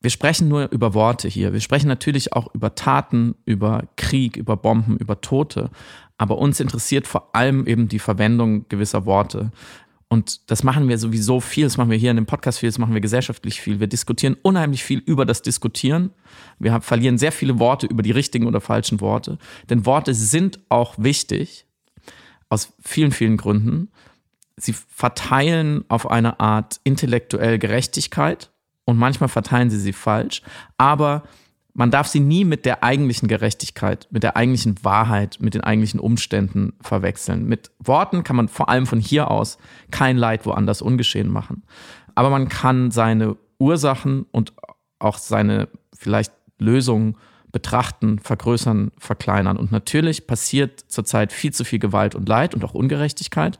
Wir 0.00 0.10
sprechen 0.10 0.48
nur 0.48 0.70
über 0.70 0.92
Worte 0.92 1.28
hier. 1.28 1.52
Wir 1.52 1.60
sprechen 1.60 1.88
natürlich 1.88 2.32
auch 2.34 2.54
über 2.54 2.74
Taten, 2.74 3.34
über 3.46 3.84
Krieg, 3.96 4.36
über 4.36 4.56
Bomben, 4.56 4.98
über 4.98 5.20
Tote. 5.20 5.70
Aber 6.18 6.38
uns 6.38 6.60
interessiert 6.60 7.06
vor 7.06 7.34
allem 7.34 7.66
eben 7.66 7.88
die 7.88 7.98
Verwendung 7.98 8.68
gewisser 8.68 9.06
Worte. 9.06 9.50
Und 10.08 10.50
das 10.50 10.62
machen 10.62 10.88
wir 10.88 10.98
sowieso 10.98 11.40
viel. 11.40 11.64
Das 11.64 11.76
machen 11.76 11.90
wir 11.90 11.98
hier 11.98 12.10
in 12.10 12.16
dem 12.16 12.26
Podcast 12.26 12.58
viel. 12.58 12.68
Das 12.68 12.78
machen 12.78 12.94
wir 12.94 13.00
gesellschaftlich 13.00 13.60
viel. 13.60 13.80
Wir 13.80 13.86
diskutieren 13.86 14.36
unheimlich 14.42 14.82
viel 14.82 14.98
über 14.98 15.24
das 15.24 15.42
Diskutieren. 15.42 16.10
Wir 16.58 16.80
verlieren 16.80 17.18
sehr 17.18 17.32
viele 17.32 17.58
Worte 17.58 17.86
über 17.86 18.02
die 18.02 18.10
richtigen 18.10 18.46
oder 18.46 18.60
falschen 18.60 19.00
Worte. 19.00 19.38
Denn 19.70 19.86
Worte 19.86 20.14
sind 20.14 20.60
auch 20.68 20.94
wichtig. 20.98 21.66
Aus 22.50 22.72
vielen, 22.80 23.12
vielen 23.12 23.36
Gründen 23.36 23.90
sie 24.58 24.72
verteilen 24.72 25.84
auf 25.88 26.10
eine 26.10 26.40
Art 26.40 26.80
intellektuell 26.84 27.58
Gerechtigkeit 27.58 28.50
und 28.84 28.96
manchmal 28.98 29.28
verteilen 29.28 29.70
sie 29.70 29.78
sie 29.78 29.92
falsch, 29.92 30.42
aber 30.76 31.22
man 31.74 31.92
darf 31.92 32.08
sie 32.08 32.18
nie 32.18 32.44
mit 32.44 32.64
der 32.64 32.82
eigentlichen 32.82 33.28
Gerechtigkeit, 33.28 34.08
mit 34.10 34.24
der 34.24 34.36
eigentlichen 34.36 34.82
Wahrheit, 34.84 35.36
mit 35.40 35.54
den 35.54 35.62
eigentlichen 35.62 36.00
Umständen 36.00 36.72
verwechseln. 36.80 37.44
Mit 37.46 37.70
Worten 37.78 38.24
kann 38.24 38.34
man 38.34 38.48
vor 38.48 38.68
allem 38.68 38.84
von 38.84 38.98
hier 38.98 39.30
aus 39.30 39.58
kein 39.92 40.16
Leid 40.16 40.44
woanders 40.44 40.82
ungeschehen 40.82 41.30
machen. 41.30 41.62
Aber 42.16 42.30
man 42.30 42.48
kann 42.48 42.90
seine 42.90 43.36
Ursachen 43.60 44.26
und 44.32 44.54
auch 44.98 45.18
seine 45.18 45.68
vielleicht 45.94 46.32
Lösungen 46.58 47.16
betrachten, 47.52 48.18
vergrößern, 48.18 48.90
verkleinern. 48.98 49.56
Und 49.56 49.70
natürlich 49.70 50.26
passiert 50.26 50.80
zurzeit 50.88 51.32
viel 51.32 51.52
zu 51.52 51.64
viel 51.64 51.78
Gewalt 51.78 52.14
und 52.14 52.28
Leid 52.28 52.54
und 52.54 52.64
auch 52.64 52.74
Ungerechtigkeit 52.74 53.58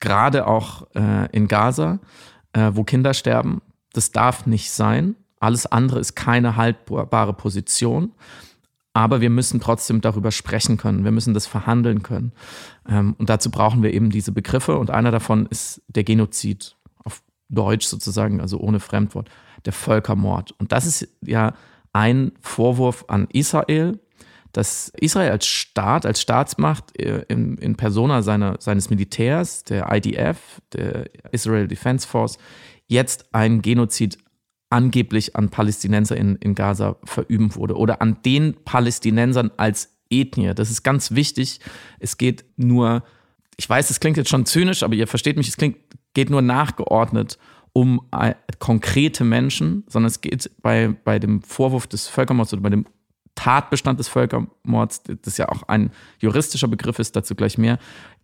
gerade 0.00 0.46
auch 0.46 0.86
äh, 0.94 1.28
in 1.32 1.48
Gaza, 1.48 1.98
äh, 2.52 2.70
wo 2.74 2.84
Kinder 2.84 3.14
sterben. 3.14 3.62
Das 3.92 4.12
darf 4.12 4.46
nicht 4.46 4.70
sein. 4.70 5.16
Alles 5.40 5.66
andere 5.66 5.98
ist 5.98 6.14
keine 6.14 6.56
haltbare 6.56 7.32
Position. 7.34 8.12
Aber 8.94 9.20
wir 9.20 9.30
müssen 9.30 9.60
trotzdem 9.60 10.02
darüber 10.02 10.30
sprechen 10.30 10.76
können. 10.76 11.04
Wir 11.04 11.12
müssen 11.12 11.34
das 11.34 11.46
verhandeln 11.46 12.02
können. 12.02 12.32
Ähm, 12.88 13.14
und 13.18 13.30
dazu 13.30 13.50
brauchen 13.50 13.82
wir 13.82 13.92
eben 13.92 14.10
diese 14.10 14.32
Begriffe. 14.32 14.76
Und 14.76 14.90
einer 14.90 15.10
davon 15.10 15.46
ist 15.46 15.82
der 15.88 16.04
Genozid, 16.04 16.76
auf 17.02 17.22
Deutsch 17.48 17.86
sozusagen, 17.86 18.40
also 18.40 18.58
ohne 18.58 18.80
Fremdwort, 18.80 19.30
der 19.64 19.72
Völkermord. 19.72 20.52
Und 20.58 20.72
das 20.72 20.86
ist 20.86 21.08
ja 21.22 21.54
ein 21.92 22.32
Vorwurf 22.40 23.04
an 23.08 23.28
Israel, 23.32 23.98
dass 24.52 24.92
Israel 25.00 25.30
als 25.30 25.46
Staat, 25.46 26.06
als 26.06 26.20
Staatsmacht 26.20 26.98
äh, 26.98 27.24
in, 27.28 27.56
in 27.58 27.76
Persona 27.76 28.22
seiner, 28.22 28.56
seines 28.60 28.90
Militärs, 28.90 29.64
der 29.64 29.90
IDF, 29.92 30.60
der 30.72 31.10
Israel 31.32 31.68
Defense 31.68 32.06
Force, 32.06 32.38
jetzt 32.86 33.34
einen 33.34 33.62
Genozid 33.62 34.18
angeblich 34.70 35.36
an 35.36 35.50
Palästinenser 35.50 36.16
in, 36.16 36.36
in 36.36 36.54
Gaza 36.54 36.96
verüben 37.04 37.54
wurde 37.54 37.76
oder 37.76 38.00
an 38.00 38.18
den 38.24 38.54
Palästinensern 38.64 39.50
als 39.56 39.98
Ethnie. 40.10 40.54
Das 40.54 40.70
ist 40.70 40.82
ganz 40.82 41.12
wichtig. 41.12 41.60
Es 41.98 42.16
geht 42.16 42.44
nur, 42.56 43.02
ich 43.56 43.68
weiß, 43.68 43.90
es 43.90 44.00
klingt 44.00 44.16
jetzt 44.16 44.30
schon 44.30 44.46
zynisch, 44.46 44.82
aber 44.82 44.94
ihr 44.94 45.06
versteht 45.06 45.36
mich, 45.36 45.48
es 45.48 45.56
klingt, 45.56 45.78
geht 46.14 46.30
nur 46.30 46.42
nachgeordnet 46.42 47.38
um 47.74 48.02
äh, 48.12 48.34
konkrete 48.58 49.24
Menschen, 49.24 49.84
sondern 49.88 50.08
es 50.08 50.20
geht 50.20 50.50
bei, 50.60 50.94
bei 51.04 51.18
dem 51.18 51.42
Vorwurf 51.42 51.86
des 51.86 52.08
Völkermords 52.08 52.52
oder 52.52 52.62
bei 52.62 52.70
dem 52.70 52.86
Tatbestand 53.34 53.98
des 53.98 54.08
Völkermords, 54.08 55.02
das 55.22 55.36
ja 55.38 55.48
auch 55.48 55.62
ein 55.64 55.90
juristischer 56.18 56.68
Begriff 56.68 56.98
ist, 56.98 57.16
dazu 57.16 57.34
gleich 57.34 57.58
mehr, 57.58 57.78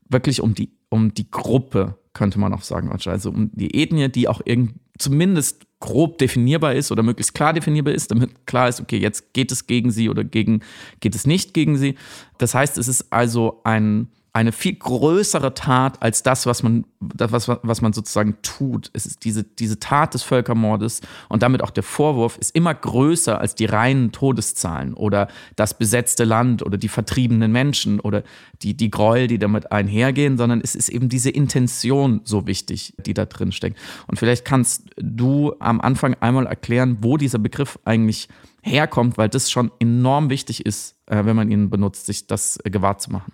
wirklich 0.08 0.40
um 0.40 0.54
die, 0.54 0.70
um 0.88 1.14
die 1.14 1.30
Gruppe, 1.30 1.98
könnte 2.12 2.38
man 2.38 2.52
auch 2.52 2.62
sagen, 2.62 2.90
also 2.90 3.30
um 3.30 3.50
die 3.52 3.74
Ethnie, 3.80 4.08
die 4.08 4.28
auch 4.28 4.40
irgend, 4.44 4.74
zumindest 4.98 5.66
grob 5.80 6.18
definierbar 6.18 6.74
ist 6.74 6.90
oder 6.90 7.02
möglichst 7.02 7.34
klar 7.34 7.52
definierbar 7.52 7.94
ist, 7.94 8.10
damit 8.10 8.46
klar 8.46 8.68
ist, 8.68 8.80
okay, 8.80 8.98
jetzt 8.98 9.32
geht 9.32 9.52
es 9.52 9.66
gegen 9.66 9.90
sie 9.90 10.08
oder 10.08 10.24
gegen, 10.24 10.60
geht 11.00 11.14
es 11.14 11.26
nicht 11.26 11.54
gegen 11.54 11.76
sie. 11.76 11.94
Das 12.38 12.54
heißt, 12.54 12.78
es 12.78 12.88
ist 12.88 13.12
also 13.12 13.60
ein, 13.64 14.08
eine 14.32 14.52
viel 14.52 14.74
größere 14.74 15.54
Tat 15.54 16.02
als 16.02 16.22
das, 16.22 16.46
was 16.46 16.62
man, 16.62 16.84
das, 17.00 17.32
was, 17.32 17.48
was 17.48 17.80
man 17.80 17.92
sozusagen 17.92 18.36
tut. 18.42 18.90
Es 18.92 19.06
ist 19.06 19.24
diese, 19.24 19.42
diese 19.42 19.78
Tat 19.78 20.14
des 20.14 20.22
Völkermordes 20.22 21.00
und 21.28 21.42
damit 21.42 21.62
auch 21.62 21.70
der 21.70 21.82
Vorwurf 21.82 22.36
ist 22.38 22.54
immer 22.54 22.74
größer 22.74 23.40
als 23.40 23.54
die 23.54 23.64
reinen 23.64 24.12
Todeszahlen 24.12 24.94
oder 24.94 25.28
das 25.56 25.78
besetzte 25.78 26.24
Land 26.24 26.64
oder 26.64 26.76
die 26.76 26.88
vertriebenen 26.88 27.50
Menschen 27.50 28.00
oder 28.00 28.22
die, 28.62 28.76
die 28.76 28.90
Gräuel, 28.90 29.26
die 29.26 29.38
damit 29.38 29.72
einhergehen, 29.72 30.36
sondern 30.36 30.60
es 30.60 30.74
ist 30.74 30.88
eben 30.88 31.08
diese 31.08 31.30
Intention 31.30 32.20
so 32.24 32.46
wichtig, 32.46 32.94
die 32.98 33.14
da 33.14 33.24
drin 33.24 33.52
steckt. 33.52 33.78
Und 34.06 34.18
vielleicht 34.18 34.44
kannst 34.44 34.84
du 34.96 35.54
am 35.58 35.80
Anfang 35.80 36.14
einmal 36.20 36.46
erklären, 36.46 36.98
wo 37.00 37.16
dieser 37.16 37.38
Begriff 37.38 37.78
eigentlich 37.84 38.28
herkommt, 38.62 39.18
weil 39.18 39.28
das 39.28 39.50
schon 39.50 39.70
enorm 39.78 40.30
wichtig 40.30 40.66
ist, 40.66 40.96
äh, 41.06 41.24
wenn 41.24 41.36
man 41.36 41.50
ihn 41.50 41.70
benutzt, 41.70 42.06
sich 42.06 42.26
das 42.26 42.58
äh, 42.64 42.70
gewahr 42.70 42.98
zu 42.98 43.10
machen. 43.10 43.32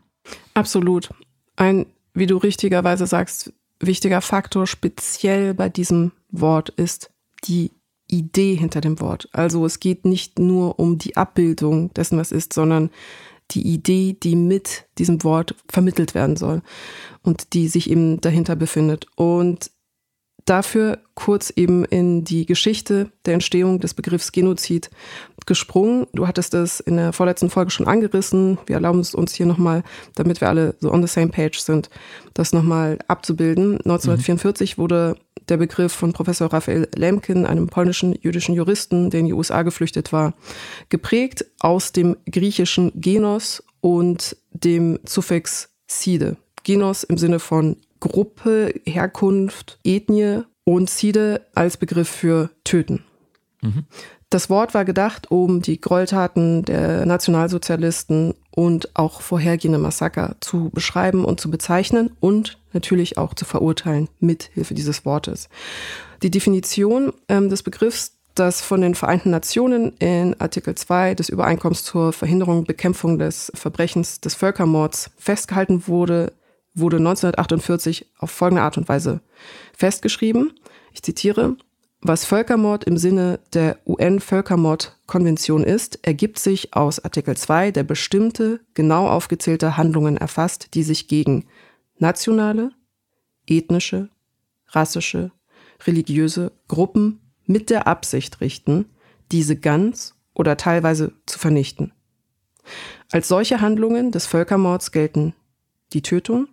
Absolut. 0.55 1.11
Ein, 1.57 1.87
wie 2.15 2.27
du 2.27 2.37
richtigerweise 2.37 3.07
sagst, 3.07 3.53
wichtiger 3.81 4.21
Faktor 4.21 4.67
speziell 4.67 5.55
bei 5.55 5.69
diesem 5.69 6.13
Wort 6.31 6.71
ist 6.71 7.11
die 7.45 7.73
Idee 8.09 8.55
hinter 8.55 8.81
dem 8.81 9.01
Wort. 9.01 9.29
Also 9.33 9.65
es 9.65 9.81
geht 9.81 10.05
nicht 10.05 10.39
nur 10.39 10.79
um 10.79 10.99
die 10.99 11.17
Abbildung 11.17 11.93
dessen, 11.95 12.19
was 12.19 12.33
ist, 12.33 12.53
sondern 12.53 12.91
die 13.51 13.63
Idee, 13.63 14.17
die 14.21 14.37
mit 14.37 14.87
diesem 14.99 15.23
Wort 15.23 15.55
vermittelt 15.69 16.15
werden 16.15 16.37
soll 16.37 16.63
und 17.23 17.53
die 17.53 17.69
sich 17.69 17.91
eben 17.91 18.21
dahinter 18.21 18.57
befindet. 18.57 19.07
Und 19.17 19.71
dafür 20.45 21.03
kurz 21.15 21.51
eben 21.55 21.85
in 21.85 22.25
die 22.25 22.47
Geschichte 22.47 23.11
der 23.27 23.35
Entstehung 23.35 23.81
des 23.81 23.95
Begriffs 23.95 24.33
Genozid 24.33 24.91
gesprungen. 25.47 26.07
Du 26.13 26.27
hattest 26.27 26.55
es 26.55 26.81
in 26.81 26.97
der 26.97 27.13
vorletzten 27.13 27.51
Folge 27.51 27.71
schon 27.71 27.87
angerissen. 27.87 28.59
Wir 28.67 28.77
erlauben 28.77 29.01
es 29.01 29.15
uns 29.15 29.35
hier 29.35 29.47
nochmal, 29.47 29.83
damit 30.15 30.41
wir 30.41 30.49
alle 30.49 30.75
so 30.81 30.93
on 30.93 31.03
the 31.03 31.13
same 31.13 31.29
page 31.29 31.59
sind, 31.59 31.91
das 32.33 32.53
nochmal 32.53 32.99
abzubilden. 33.09 33.79
1944 33.79 34.77
mhm. 34.77 34.83
wurde 34.83 35.17
der 35.49 35.57
Begriff 35.59 35.93
von 35.93 36.13
Professor 36.13 36.53
Raphael 36.53 36.89
Lemkin, 36.95 37.47
einem 37.47 37.67
polnischen 37.67 38.15
jüdischen 38.21 38.55
Juristen, 38.55 39.11
der 39.11 39.21
in 39.21 39.27
die 39.27 39.33
USA 39.33 39.63
geflüchtet 39.63 40.13
war, 40.13 40.35
geprägt 40.89 41.45
aus 41.61 41.93
dem 41.93 42.17
griechischen 42.31 42.93
Genos 42.95 43.63
und 43.81 44.37
dem 44.53 44.99
Suffix 45.05 45.71
Side. 45.87 46.37
Genos 46.63 47.05
im 47.05 47.19
Sinne 47.19 47.39
von 47.39 47.77
Gruppe, 48.01 48.73
Herkunft, 48.85 49.79
Ethnie 49.85 50.43
und 50.65 50.89
Side 50.89 51.43
als 51.55 51.77
Begriff 51.77 52.09
für 52.09 52.51
töten. 52.65 53.05
Mhm. 53.61 53.85
Das 54.35 54.51
Wort 54.51 54.75
war 54.75 54.85
gedacht, 54.85 55.31
um 55.31 55.63
die 55.63 55.81
Gräueltaten 55.81 56.65
der 56.65 57.07
Nationalsozialisten 57.07 58.35
und 58.51 58.97
auch 58.97 59.21
vorhergehende 59.21 59.79
Massaker 59.79 60.35
zu 60.41 60.71
beschreiben 60.71 61.25
und 61.25 61.39
zu 61.39 61.53
bezeichnen 61.53 62.11
und 62.19 62.59
natürlich 62.73 63.17
auch 63.17 63.35
zu 63.35 63.45
verurteilen 63.45 64.09
mit 64.19 64.51
Hilfe 64.53 64.75
dieses 64.75 65.05
Wortes. 65.05 65.49
Die 66.25 66.33
Definition 66.33 67.13
ähm, 67.29 67.49
des 67.49 67.63
Begriffs, 67.63 68.17
das 68.35 68.61
von 68.61 68.81
den 68.81 68.97
Vereinten 68.97 69.31
Nationen 69.31 69.93
in 69.99 70.35
Artikel 70.41 70.75
2 70.75 71.15
des 71.15 71.29
Übereinkommens 71.29 71.85
zur 71.85 72.13
Verhinderung 72.13 72.59
und 72.59 72.67
Bekämpfung 72.67 73.21
des 73.21 73.53
Verbrechens 73.55 74.21
des 74.21 74.35
Völkermords 74.35 75.13
festgehalten 75.17 75.87
wurde, 75.87 76.33
wurde 76.75 76.97
1948 76.97 78.11
auf 78.19 78.33
folgende 78.33 78.63
Art 78.63 78.79
und 78.79 78.89
Weise 78.89 79.21
festgeschrieben. 79.77 80.55
Ich 80.93 81.05
zitiere, 81.05 81.57
was 82.07 82.27
Völkermord 82.27 82.85
im 82.85 82.99
Sinne 82.99 83.41
der 83.55 83.79
UN-Völkermordkonvention 83.87 85.65
ist, 85.65 86.07
ergibt 86.07 86.39
sich 86.39 86.75
aus 86.75 87.03
Artikel 87.03 87.35
2, 87.35 87.71
der 87.71 87.83
bestimmte, 87.83 88.61
genau 88.75 89.09
aufgezählte 89.09 89.79
Handlungen 89.79 90.19
erfasst, 90.19 90.75
die 90.75 90.83
sich 90.83 91.09
gegen 91.09 91.47
nationale, 91.99 92.73
ethnische, 93.47 94.11
rassische, 94.69 95.33
religiöse 95.87 96.53
Gruppen 96.69 97.21
mit 97.47 97.71
der 97.71 97.87
Absicht 97.87 98.43
richten, 98.43 98.85
diese 99.33 99.57
ganz 99.57 100.15
oder 100.35 100.59
teilweise 100.59 101.15
zu 101.25 101.39
vernichten. 101.39 101.93
Als 103.11 103.29
solche 103.29 103.63
Handlungen 103.63 104.11
des 104.11 104.27
Völkermords 104.27 104.93
gelten 104.93 105.35
die 105.95 106.03
Tötung, 106.03 106.49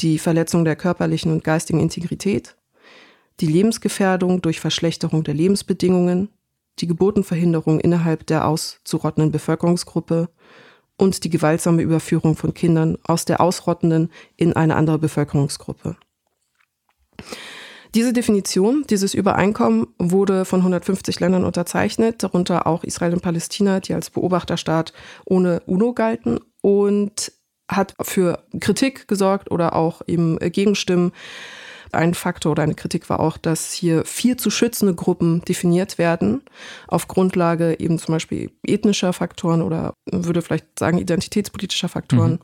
die 0.00 0.18
Verletzung 0.18 0.64
der 0.64 0.74
körperlichen 0.74 1.30
und 1.30 1.44
geistigen 1.44 1.78
Integrität, 1.78 2.56
die 3.40 3.46
Lebensgefährdung 3.46 4.42
durch 4.42 4.60
Verschlechterung 4.60 5.24
der 5.24 5.34
Lebensbedingungen, 5.34 6.28
die 6.78 6.86
Geburtenverhinderung 6.86 7.80
innerhalb 7.80 8.26
der 8.26 8.46
auszurottenden 8.46 9.32
Bevölkerungsgruppe 9.32 10.28
und 10.96 11.24
die 11.24 11.30
gewaltsame 11.30 11.82
Überführung 11.82 12.36
von 12.36 12.54
Kindern 12.54 12.98
aus 13.04 13.24
der 13.24 13.40
ausrottenden 13.40 14.10
in 14.36 14.54
eine 14.54 14.76
andere 14.76 14.98
Bevölkerungsgruppe. 14.98 15.96
Diese 17.94 18.12
Definition, 18.12 18.84
dieses 18.90 19.14
Übereinkommen 19.14 19.86
wurde 19.98 20.44
von 20.44 20.60
150 20.60 21.20
Ländern 21.20 21.44
unterzeichnet, 21.44 22.24
darunter 22.24 22.66
auch 22.66 22.82
Israel 22.82 23.12
und 23.12 23.22
Palästina, 23.22 23.78
die 23.78 23.94
als 23.94 24.10
Beobachterstaat 24.10 24.92
ohne 25.24 25.60
UNO 25.66 25.92
galten 25.92 26.40
und 26.60 27.32
hat 27.68 27.94
für 28.02 28.44
Kritik 28.60 29.06
gesorgt 29.06 29.50
oder 29.52 29.76
auch 29.76 30.02
eben 30.08 30.38
Gegenstimmen 30.38 31.12
ein 31.94 32.14
Faktor 32.14 32.52
oder 32.52 32.62
eine 32.62 32.74
Kritik 32.74 33.08
war 33.08 33.20
auch, 33.20 33.36
dass 33.36 33.72
hier 33.72 34.04
vier 34.04 34.38
zu 34.38 34.50
schützende 34.50 34.94
Gruppen 34.94 35.42
definiert 35.42 35.98
werden, 35.98 36.42
auf 36.88 37.08
Grundlage 37.08 37.78
eben 37.78 37.98
zum 37.98 38.14
Beispiel 38.14 38.50
ethnischer 38.66 39.12
Faktoren 39.12 39.62
oder 39.62 39.94
würde 40.10 40.42
vielleicht 40.42 40.78
sagen 40.78 40.98
identitätspolitischer 40.98 41.88
Faktoren. 41.88 42.32
Mhm. 42.32 42.38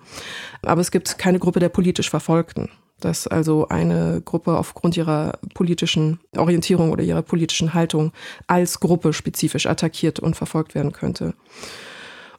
Aber 0.63 0.81
es 0.81 0.91
gibt 0.91 1.19
keine 1.19 1.39
Gruppe 1.39 1.61
der 1.61 1.69
politisch 1.69 2.11
Verfolgten 2.11 2.69
dass 3.01 3.27
also 3.27 3.69
eine 3.69 4.21
Gruppe 4.25 4.57
aufgrund 4.57 4.97
ihrer 4.97 5.39
politischen 5.55 6.21
Orientierung 6.37 6.93
oder 6.93 7.03
ihrer 7.03 7.23
politischen 7.23 7.75
Haltung 7.75 8.13
als 8.47 8.81
Gruppe 8.81 9.13
spezifisch 9.13 9.67
attackiert 9.67 10.21
und 10.21 10.37
verfolgt 10.37 10.75
werden 10.75 10.93
könnte. 10.93 11.35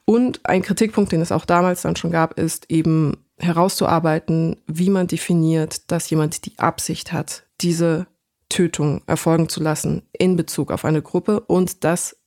Und 0.05 0.41
ein 0.43 0.61
Kritikpunkt, 0.61 1.11
den 1.11 1.21
es 1.21 1.31
auch 1.31 1.45
damals 1.45 1.83
dann 1.83 1.95
schon 1.95 2.11
gab, 2.11 2.37
ist 2.39 2.65
eben 2.69 3.17
herauszuarbeiten, 3.41 4.61
wie 4.67 4.89
man 4.89 5.07
definiert, 5.07 5.91
dass 5.91 6.09
jemand 6.09 6.45
die 6.45 6.57
Absicht 6.59 7.11
hat, 7.11 7.43
diese 7.61 8.07
Tötung 8.49 9.01
erfolgen 9.07 9.49
zu 9.49 9.61
lassen 9.61 10.03
in 10.11 10.35
Bezug 10.35 10.71
auf 10.71 10.85
eine 10.85 11.01
Gruppe 11.01 11.39
und 11.41 11.83
das 11.83 12.17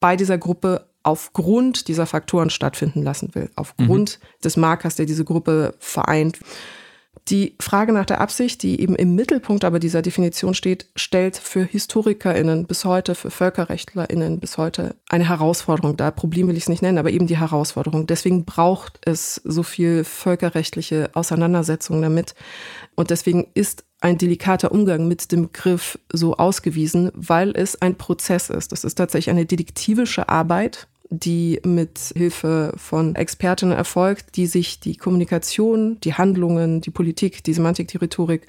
bei 0.00 0.16
dieser 0.16 0.38
Gruppe 0.38 0.88
aufgrund 1.02 1.88
dieser 1.88 2.06
Faktoren 2.06 2.50
stattfinden 2.50 3.02
lassen 3.02 3.34
will, 3.34 3.50
aufgrund 3.56 4.18
mhm. 4.20 4.42
des 4.44 4.56
Markers, 4.56 4.96
der 4.96 5.06
diese 5.06 5.24
Gruppe 5.24 5.74
vereint. 5.78 6.38
Die 7.30 7.56
Frage 7.60 7.92
nach 7.92 8.06
der 8.06 8.22
Absicht, 8.22 8.62
die 8.62 8.80
eben 8.80 8.96
im 8.96 9.14
Mittelpunkt 9.14 9.64
aber 9.64 9.80
dieser 9.80 10.00
Definition 10.00 10.54
steht, 10.54 10.86
stellt 10.96 11.36
für 11.36 11.62
HistorikerInnen 11.62 12.66
bis 12.66 12.86
heute, 12.86 13.14
für 13.14 13.30
VölkerrechtlerInnen 13.30 14.40
bis 14.40 14.56
heute 14.56 14.96
eine 15.10 15.28
Herausforderung 15.28 15.98
dar. 15.98 16.10
Problem 16.10 16.48
will 16.48 16.56
ich 16.56 16.62
es 16.62 16.68
nicht 16.70 16.80
nennen, 16.80 16.96
aber 16.96 17.10
eben 17.10 17.26
die 17.26 17.36
Herausforderung. 17.36 18.06
Deswegen 18.06 18.46
braucht 18.46 18.98
es 19.04 19.42
so 19.44 19.62
viel 19.62 20.04
völkerrechtliche 20.04 21.10
Auseinandersetzung 21.12 22.00
damit. 22.00 22.34
Und 22.94 23.10
deswegen 23.10 23.48
ist 23.52 23.84
ein 24.00 24.16
delikater 24.16 24.72
Umgang 24.72 25.06
mit 25.06 25.30
dem 25.30 25.42
Begriff 25.42 25.98
so 26.10 26.36
ausgewiesen, 26.36 27.10
weil 27.14 27.50
es 27.50 27.82
ein 27.82 27.96
Prozess 27.96 28.48
ist. 28.48 28.72
Das 28.72 28.84
ist 28.84 28.94
tatsächlich 28.94 29.30
eine 29.30 29.44
detektivische 29.44 30.30
Arbeit, 30.30 30.87
die 31.10 31.60
mit 31.64 31.98
Hilfe 32.14 32.72
von 32.76 33.14
Expertinnen 33.14 33.76
erfolgt, 33.76 34.36
die 34.36 34.46
sich 34.46 34.80
die 34.80 34.96
Kommunikation, 34.96 35.98
die 36.00 36.14
Handlungen, 36.14 36.80
die 36.80 36.90
Politik, 36.90 37.42
die 37.44 37.54
Semantik, 37.54 37.88
die 37.88 37.96
Rhetorik, 37.96 38.46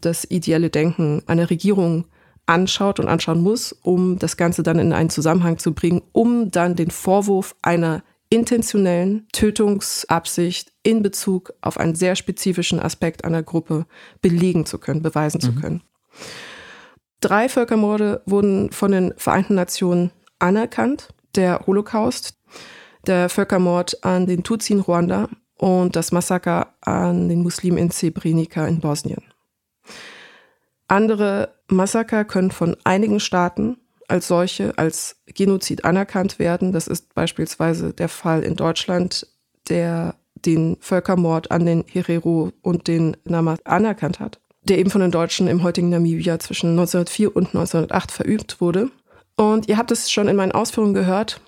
das 0.00 0.24
ideelle 0.24 0.70
Denken 0.70 1.22
einer 1.26 1.50
Regierung 1.50 2.06
anschaut 2.46 2.98
und 2.98 3.08
anschauen 3.08 3.40
muss, 3.40 3.72
um 3.82 4.18
das 4.18 4.36
Ganze 4.36 4.62
dann 4.62 4.78
in 4.78 4.92
einen 4.92 5.10
Zusammenhang 5.10 5.58
zu 5.58 5.72
bringen, 5.72 6.02
um 6.12 6.50
dann 6.50 6.74
den 6.74 6.90
Vorwurf 6.90 7.54
einer 7.62 8.02
intentionellen 8.28 9.26
Tötungsabsicht 9.32 10.72
in 10.82 11.02
Bezug 11.02 11.52
auf 11.60 11.78
einen 11.78 11.94
sehr 11.94 12.16
spezifischen 12.16 12.80
Aspekt 12.80 13.24
einer 13.24 13.42
Gruppe 13.42 13.86
belegen 14.20 14.66
zu 14.66 14.78
können, 14.78 15.02
beweisen 15.02 15.40
mhm. 15.42 15.46
zu 15.46 15.54
können. 15.54 15.82
Drei 17.20 17.48
Völkermorde 17.48 18.22
wurden 18.26 18.72
von 18.72 18.92
den 18.92 19.12
Vereinten 19.16 19.54
Nationen 19.54 20.10
anerkannt 20.38 21.08
der 21.36 21.66
Holocaust, 21.66 22.34
der 23.06 23.28
Völkermord 23.28 24.04
an 24.04 24.26
den 24.26 24.42
Tutsi 24.42 24.74
in 24.74 24.80
Ruanda 24.80 25.28
und 25.56 25.96
das 25.96 26.12
Massaker 26.12 26.74
an 26.80 27.28
den 27.28 27.42
Muslimen 27.42 27.78
in 27.78 27.90
Srebrenica 27.90 28.66
in 28.66 28.80
Bosnien. 28.80 29.22
Andere 30.88 31.54
Massaker 31.68 32.24
können 32.24 32.50
von 32.50 32.76
einigen 32.84 33.20
Staaten 33.20 33.76
als 34.08 34.26
solche 34.26 34.76
als 34.76 35.16
Genozid 35.26 35.84
anerkannt 35.84 36.38
werden. 36.38 36.72
Das 36.72 36.88
ist 36.88 37.14
beispielsweise 37.14 37.92
der 37.92 38.08
Fall 38.08 38.42
in 38.42 38.56
Deutschland, 38.56 39.26
der 39.68 40.16
den 40.34 40.76
Völkermord 40.80 41.50
an 41.50 41.66
den 41.66 41.84
Herero 41.86 42.52
und 42.62 42.88
den 42.88 43.16
Nama 43.24 43.56
anerkannt 43.64 44.18
hat, 44.18 44.40
der 44.62 44.78
eben 44.78 44.90
von 44.90 45.00
den 45.00 45.10
Deutschen 45.10 45.46
im 45.46 45.62
heutigen 45.62 45.90
Namibia 45.90 46.38
zwischen 46.38 46.70
1904 46.70 47.36
und 47.36 47.46
1908 47.48 48.10
verübt 48.10 48.60
wurde. 48.60 48.90
Und 49.40 49.70
ihr 49.70 49.78
habt 49.78 49.90
es 49.90 50.10
schon 50.10 50.28
in 50.28 50.36
meinen 50.36 50.52
Ausführungen 50.52 50.92
gehört. 50.92 51.40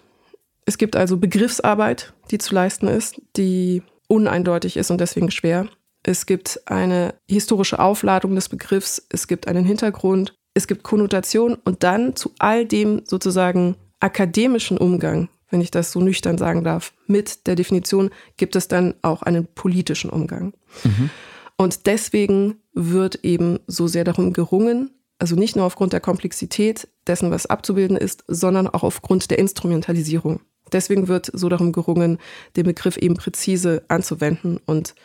Es 0.64 0.78
gibt 0.78 0.96
also 0.96 1.18
Begriffsarbeit, 1.18 2.14
die 2.31 2.38
zu 2.38 2.55
leisten 2.55 2.88
ist, 2.88 3.20
die 3.37 3.83
uneindeutig 4.09 4.78
ist 4.78 4.90
und 4.90 4.98
deswegen 4.98 5.31
schwer. 5.31 5.68
Es 6.02 6.24
gibt 6.24 6.62
eine 6.64 7.14
historische 7.28 7.78
Aufladung 7.78 8.35
des 8.35 8.48
Begriffs, 8.48 9.07
es 9.11 9.26
gibt 9.26 9.46
einen 9.46 9.66
Hintergrund, 9.66 10.35
es 10.55 10.66
gibt 10.66 10.85
Konnotation 10.85 11.59
und 11.66 11.83
dann 11.83 12.16
zu 12.16 12.33
all 12.38 12.64
dem 12.64 13.02
sozusagen 13.05 13.76
akademischen 14.00 14.78
Umgang, 14.78 15.28
wenn 15.50 15.61
ich 15.61 15.70
das 15.70 15.92
so 15.92 16.00
nüchtern 16.00 16.38
sagen 16.38 16.64
darf, 16.64 16.94
mit 17.07 17.46
der 17.46 17.57
Definition 17.57 18.09
gibt 18.38 18.57
es 18.57 18.68
dann 18.68 18.94
auch 19.02 19.20
einen 19.20 19.46
politischen 19.46 20.09
Umgang. 20.09 20.55
Mhm. 20.85 21.11
Und 21.59 21.87
deswegen 21.87 22.57
wird 22.72 23.16
eben 23.22 23.59
so 23.66 23.87
sehr 23.87 24.05
darum 24.05 24.33
gerungen, 24.33 24.90
also 25.22 25.37
nicht 25.37 25.54
nur 25.54 25.64
aufgrund 25.64 25.92
der 25.92 26.00
Komplexität 26.00 26.88
dessen, 27.06 27.30
was 27.30 27.46
abzubilden 27.46 27.96
ist, 27.96 28.24
sondern 28.26 28.66
auch 28.66 28.82
aufgrund 28.82 29.30
der 29.30 29.38
Instrumentalisierung. 29.38 30.40
Deswegen 30.72 31.06
wird 31.06 31.30
so 31.32 31.48
darum 31.48 31.70
gerungen, 31.70 32.18
den 32.56 32.64
Begriff 32.64 32.96
eben 32.96 33.14
präzise 33.14 33.85
anzuwenden 33.87 34.58
und 34.66 34.96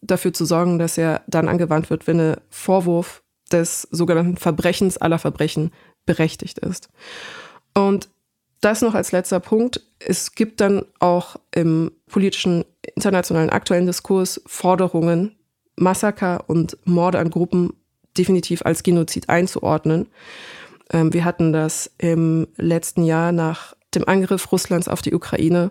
dafür 0.00 0.32
zu 0.32 0.44
sorgen, 0.44 0.78
dass 0.78 0.96
er 0.96 1.22
dann 1.26 1.48
angewandt 1.48 1.90
wird, 1.90 2.06
wenn 2.06 2.20
ein 2.20 2.36
Vorwurf 2.48 3.24
des 3.50 3.88
sogenannten 3.90 4.36
Verbrechens 4.36 4.98
aller 4.98 5.18
Verbrechen 5.18 5.72
berechtigt 6.04 6.60
ist. 6.60 6.88
Und 7.74 8.08
das 8.60 8.82
noch 8.82 8.94
als 8.94 9.10
letzter 9.10 9.40
Punkt. 9.40 9.80
Es 9.98 10.36
gibt 10.36 10.60
dann 10.60 10.84
auch 11.00 11.34
im 11.50 11.90
politischen 12.08 12.64
internationalen 12.94 13.50
aktuellen 13.50 13.86
Diskurs 13.86 14.40
Forderungen, 14.46 15.34
Massaker 15.74 16.44
und 16.46 16.78
Morde 16.84 17.18
an 17.18 17.30
Gruppen 17.30 17.72
definitiv 18.18 18.62
als 18.62 18.82
Genozid 18.82 19.28
einzuordnen. 19.28 20.06
Ähm, 20.90 21.12
wir 21.12 21.24
hatten 21.24 21.52
das 21.52 21.90
im 21.98 22.48
letzten 22.56 23.04
Jahr 23.04 23.32
nach 23.32 23.74
dem 23.94 24.08
Angriff 24.08 24.52
Russlands 24.52 24.88
auf 24.88 25.02
die 25.02 25.14
Ukraine 25.14 25.70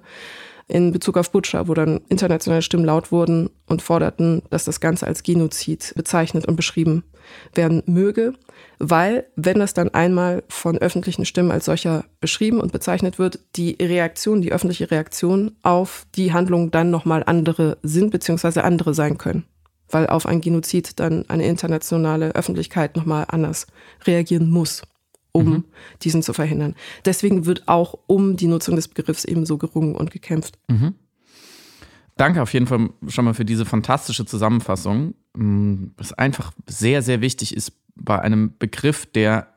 in 0.67 0.91
Bezug 0.91 1.17
auf 1.17 1.31
Butscha, 1.31 1.67
wo 1.67 1.73
dann 1.75 2.01
internationale 2.09 2.63
Stimmen 2.63 2.85
laut 2.85 3.11
wurden 3.11 3.51
und 3.67 3.83
forderten, 3.83 4.41
dass 4.49 4.65
das 4.65 4.79
Ganze 4.79 5.05
als 5.05 5.21
Genozid 5.21 5.93
bezeichnet 5.95 6.47
und 6.47 6.55
beschrieben 6.55 7.03
werden 7.53 7.83
möge, 7.85 8.33
weil, 8.79 9.27
wenn 9.35 9.59
das 9.59 9.73
dann 9.73 9.93
einmal 9.93 10.43
von 10.49 10.77
öffentlichen 10.77 11.25
Stimmen 11.25 11.51
als 11.51 11.65
solcher 11.65 12.05
beschrieben 12.19 12.59
und 12.59 12.71
bezeichnet 12.71 13.19
wird, 13.19 13.39
die 13.55 13.77
Reaktion, 13.79 14.41
die 14.41 14.51
öffentliche 14.51 14.89
Reaktion 14.89 15.55
auf 15.61 16.07
die 16.15 16.33
Handlung 16.33 16.71
dann 16.71 16.89
nochmal 16.89 17.23
andere 17.25 17.77
sind, 17.83 18.09
beziehungsweise 18.09 18.63
andere 18.63 18.93
sein 18.93 19.17
können 19.17 19.45
weil 19.89 20.07
auf 20.07 20.25
ein 20.25 20.41
Genozid 20.41 20.99
dann 20.99 21.29
eine 21.29 21.45
internationale 21.45 22.35
Öffentlichkeit 22.35 22.95
nochmal 22.95 23.25
anders 23.29 23.67
reagieren 24.05 24.49
muss. 24.49 24.83
um 25.31 25.49
mhm. 25.49 25.63
diesen 26.01 26.23
zu 26.23 26.31
verhindern. 26.31 26.75
Deswegen 27.03 27.45
wird 27.45 27.67
auch 27.67 27.99
um 28.07 28.37
die 28.37 28.47
Nutzung 28.47 28.77
des 28.77 28.87
Begriffs 28.87 29.25
eben 29.25 29.45
so 29.45 29.57
gerungen 29.57 29.93
und 29.93 30.09
gekämpft. 30.09 30.57
Mhm. 30.69 30.95
Danke 32.15 32.41
auf 32.41 32.53
jeden 32.53 32.67
Fall 32.67 32.89
schon 33.07 33.25
mal 33.25 33.33
für 33.33 33.43
diese 33.43 33.65
fantastische 33.65 34.25
Zusammenfassung. 34.25 35.13
Mm, 35.35 35.87
was 35.97 36.13
einfach 36.13 36.53
sehr, 36.67 37.01
sehr 37.01 37.19
wichtig 37.19 37.55
ist 37.55 37.73
bei 37.95 38.19
einem 38.19 38.53
Begriff, 38.57 39.05
der, 39.05 39.47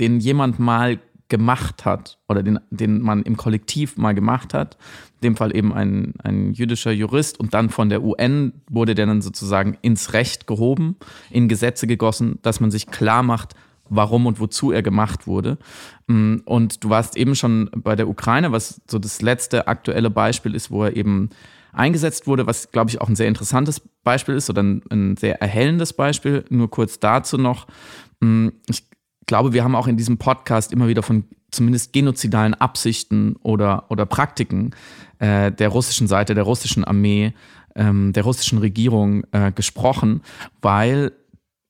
den 0.00 0.18
jemand 0.18 0.58
mal 0.58 0.98
gemacht 1.32 1.86
hat 1.86 2.18
oder 2.28 2.42
den, 2.42 2.60
den 2.70 3.00
man 3.00 3.22
im 3.22 3.38
Kollektiv 3.38 3.96
mal 3.96 4.14
gemacht 4.14 4.52
hat, 4.52 4.76
in 5.14 5.28
dem 5.28 5.36
Fall 5.36 5.56
eben 5.56 5.72
ein, 5.72 6.12
ein 6.22 6.52
jüdischer 6.52 6.92
Jurist 6.92 7.40
und 7.40 7.54
dann 7.54 7.70
von 7.70 7.88
der 7.88 8.02
UN 8.02 8.52
wurde 8.68 8.94
der 8.94 9.06
dann 9.06 9.22
sozusagen 9.22 9.78
ins 9.80 10.12
Recht 10.12 10.46
gehoben, 10.46 10.96
in 11.30 11.48
Gesetze 11.48 11.86
gegossen, 11.86 12.38
dass 12.42 12.60
man 12.60 12.70
sich 12.70 12.88
klar 12.88 13.22
macht, 13.22 13.54
warum 13.88 14.26
und 14.26 14.40
wozu 14.40 14.72
er 14.72 14.82
gemacht 14.82 15.26
wurde. 15.26 15.56
Mm, 16.06 16.36
und 16.44 16.84
du 16.84 16.90
warst 16.90 17.16
eben 17.16 17.34
schon 17.34 17.70
bei 17.74 17.96
der 17.96 18.08
Ukraine, 18.08 18.52
was 18.52 18.82
so 18.86 18.98
das 18.98 19.22
letzte 19.22 19.68
aktuelle 19.68 20.10
Beispiel 20.10 20.54
ist, 20.54 20.70
wo 20.70 20.84
er 20.84 20.94
eben 20.94 21.30
eingesetzt 21.72 22.26
wurde, 22.26 22.46
was, 22.46 22.70
glaube 22.72 22.90
ich, 22.90 23.00
auch 23.00 23.08
ein 23.08 23.16
sehr 23.16 23.28
interessantes 23.28 23.80
Beispiel 24.04 24.34
ist 24.34 24.50
oder 24.50 24.62
ein, 24.62 24.82
ein 24.90 25.16
sehr 25.16 25.40
erhellendes 25.40 25.94
Beispiel. 25.94 26.44
Nur 26.50 26.68
kurz 26.68 27.00
dazu 27.00 27.38
noch. 27.38 27.66
Mm, 28.20 28.48
ich 28.68 28.91
glaube, 29.26 29.52
wir 29.52 29.64
haben 29.64 29.74
auch 29.74 29.86
in 29.86 29.96
diesem 29.96 30.18
Podcast 30.18 30.72
immer 30.72 30.88
wieder 30.88 31.02
von 31.02 31.24
zumindest 31.50 31.92
genozidalen 31.92 32.54
Absichten 32.54 33.36
oder, 33.42 33.84
oder 33.90 34.06
Praktiken 34.06 34.74
äh, 35.18 35.52
der 35.52 35.68
russischen 35.68 36.08
Seite, 36.08 36.34
der 36.34 36.44
russischen 36.44 36.84
Armee, 36.84 37.34
ähm, 37.74 38.12
der 38.12 38.24
russischen 38.24 38.58
Regierung 38.58 39.24
äh, 39.32 39.52
gesprochen, 39.52 40.22
weil 40.60 41.12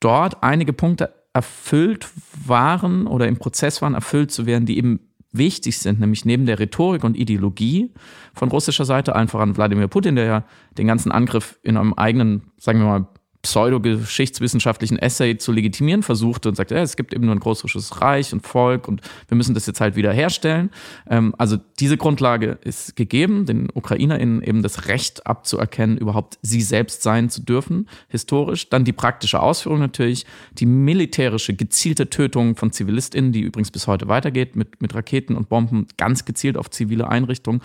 dort 0.01 0.43
einige 0.43 0.73
Punkte 0.73 1.13
erfüllt 1.33 2.09
waren 2.47 3.07
oder 3.07 3.27
im 3.27 3.39
Prozess 3.39 3.83
waren, 3.83 3.95
erfüllt 3.95 4.31
zu 4.31 4.47
werden, 4.47 4.67
die 4.67 4.77
eben 4.77 5.01
wichtig 5.33 5.79
sind, 5.79 5.99
nämlich 5.99 6.25
neben 6.25 6.45
der 6.47 6.59
Rhetorik 6.59 7.05
und 7.05 7.17
Ideologie 7.17 7.91
von 8.35 8.51
russischer 8.51 8.85
Seite, 8.85 9.17
allen 9.17 9.29
voran 9.29 9.57
Wladimir 9.57 9.89
Putin, 9.89 10.15
der 10.17 10.27
ja 10.27 10.45
den 10.77 10.87
ganzen 10.87 11.11
Angriff 11.11 11.59
in 11.63 11.77
einem 11.77 11.95
eigenen, 11.95 12.43
sagen 12.59 12.81
wir 12.81 12.87
mal, 12.87 13.07
pseudogeschichtswissenschaftlichen 13.43 14.99
Essay 14.99 15.37
zu 15.37 15.51
legitimieren 15.51 16.05
versuchte 16.05 16.49
und 16.49 16.55
sagte, 16.55 16.77
ja, 16.77 16.83
es 16.83 16.97
gibt 16.97 17.13
eben 17.13 17.27
nur 17.27 17.35
ein 17.35 17.41
großrussisches 17.41 18.01
Reich 18.01 18.33
und 18.33 18.47
Volk 18.47 18.87
und 18.87 19.01
wir 19.27 19.37
müssen 19.37 19.55
das 19.55 19.67
jetzt 19.67 19.81
halt 19.81 19.97
wieder 19.97 20.13
herstellen. 20.13 20.71
Ähm, 21.11 21.35
also 21.39 21.57
diese 21.81 21.97
Grundlage 21.97 22.59
ist 22.63 22.95
gegeben, 22.95 23.45
den 23.45 23.69
UkrainerInnen 23.75 24.43
eben 24.43 24.63
das 24.63 24.87
Recht 24.87 25.27
abzuerkennen, 25.27 25.99
überhaupt 25.99 26.39
sie 26.43 26.63
selbst 26.63 27.03
sein 27.03 27.31
zu 27.31 27.43
dürfen, 27.43 27.89
historisch. 28.09 28.69
Dann 28.69 28.85
die 28.85 28.93
praktische 28.93 29.43
Ausführung 29.43 29.81
natürlich, 29.81 30.25
die 30.53 30.67
militärische, 30.67 31.55
gezielte 31.55 32.11
Tötung 32.11 32.55
von 32.55 32.71
ZivilistInnen, 32.71 33.33
die 33.33 33.41
übrigens 33.41 33.73
bis 33.73 33.89
heute 33.89 34.07
weitergeht, 34.07 34.55
mit, 34.55 34.81
mit 34.81 34.95
Raketen 34.95 35.35
und 35.35 35.49
Bomben 35.49 35.89
ganz 35.97 36.25
gezielt 36.25 36.57
auf 36.57 36.71
zivile 36.71 37.09
Einrichtungen, 37.09 37.61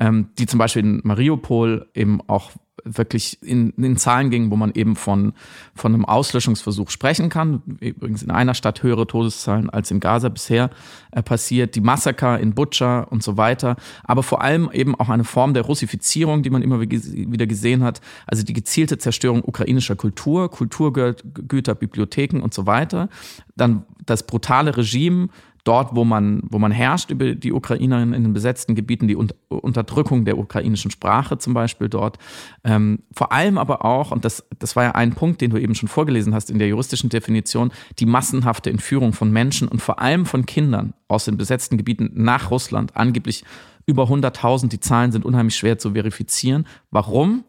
ähm, 0.00 0.30
die 0.38 0.46
zum 0.46 0.58
Beispiel 0.58 0.82
in 0.82 1.00
Mariupol 1.04 1.88
eben 1.94 2.20
auch 2.26 2.50
wirklich 2.84 3.38
in, 3.42 3.70
in 3.70 3.96
Zahlen 3.96 4.30
ging, 4.30 4.50
wo 4.50 4.56
man 4.56 4.72
eben 4.74 4.96
von, 4.96 5.32
von 5.74 5.94
einem 5.94 6.04
Auslöschungsversuch 6.04 6.90
sprechen 6.90 7.28
kann. 7.28 7.62
Übrigens 7.80 8.22
in 8.22 8.30
einer 8.30 8.54
Stadt 8.54 8.82
höhere 8.82 9.06
Todeszahlen 9.06 9.70
als 9.70 9.90
in 9.90 10.00
Gaza 10.00 10.28
bisher 10.28 10.70
äh, 11.12 11.22
passiert. 11.22 11.74
Die 11.74 11.80
Massaker 11.80 12.38
in 12.38 12.54
Butcher 12.54 13.10
und 13.10 13.22
so 13.22 13.36
weiter. 13.36 13.76
Aber 14.04 14.22
vor 14.22 14.42
allem 14.42 14.70
eben 14.72 14.94
auch 14.94 15.08
eine 15.08 15.24
Form 15.24 15.54
der 15.54 15.64
Russifizierung, 15.64 16.42
die 16.42 16.50
man 16.50 16.62
immer 16.62 16.80
wieder 16.80 17.46
gesehen 17.46 17.82
hat. 17.82 18.00
Also 18.26 18.42
die 18.42 18.52
gezielte 18.52 18.98
Zerstörung 18.98 19.42
ukrainischer 19.44 19.96
Kultur, 19.96 20.50
Kulturgüter, 20.50 21.74
Bibliotheken 21.74 22.40
und 22.40 22.54
so 22.54 22.66
weiter. 22.66 23.08
Dann 23.56 23.84
das 24.06 24.26
brutale 24.26 24.76
Regime 24.76 25.28
dort, 25.64 25.94
wo 25.94 26.04
man, 26.04 26.42
wo 26.44 26.58
man 26.58 26.72
herrscht 26.72 27.10
über 27.10 27.34
die 27.34 27.52
Ukrainer 27.52 28.02
in, 28.02 28.12
den 28.12 28.32
besetzten 28.32 28.74
Gebieten, 28.74 29.08
die 29.08 29.16
Unterdrückung 29.16 30.24
der 30.24 30.38
ukrainischen 30.38 30.90
Sprache 30.90 31.38
zum 31.38 31.54
Beispiel 31.54 31.88
dort. 31.88 32.18
Ähm, 32.64 33.00
vor 33.12 33.32
allem 33.32 33.58
aber 33.58 33.84
auch, 33.84 34.10
und 34.10 34.24
das, 34.24 34.46
das 34.58 34.76
war 34.76 34.84
ja 34.84 34.90
ein 34.92 35.14
Punkt, 35.14 35.40
den 35.40 35.50
du 35.50 35.58
eben 35.58 35.74
schon 35.74 35.88
vorgelesen 35.88 36.34
hast 36.34 36.50
in 36.50 36.58
der 36.58 36.68
juristischen 36.68 37.10
Definition, 37.10 37.72
die 37.98 38.06
massenhafte 38.06 38.70
Entführung 38.70 39.12
von 39.12 39.30
Menschen 39.30 39.68
und 39.68 39.80
vor 39.80 40.00
allem 40.00 40.26
von 40.26 40.46
Kindern 40.46 40.94
aus 41.08 41.24
den 41.24 41.36
besetzten 41.36 41.76
Gebieten 41.76 42.10
nach 42.14 42.50
Russland, 42.50 42.96
angeblich 42.96 43.44
über 43.86 44.04
100.000. 44.04 44.68
Die 44.68 44.80
Zahlen 44.80 45.12
sind 45.12 45.24
unheimlich 45.24 45.56
schwer 45.56 45.78
zu 45.78 45.92
verifizieren. 45.92 46.66
Warum? 46.90 47.44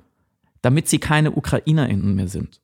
Damit 0.62 0.90
sie 0.90 1.00
keine 1.00 1.32
UkrainerInnen 1.32 2.16
mehr 2.16 2.28
sind. 2.28 2.62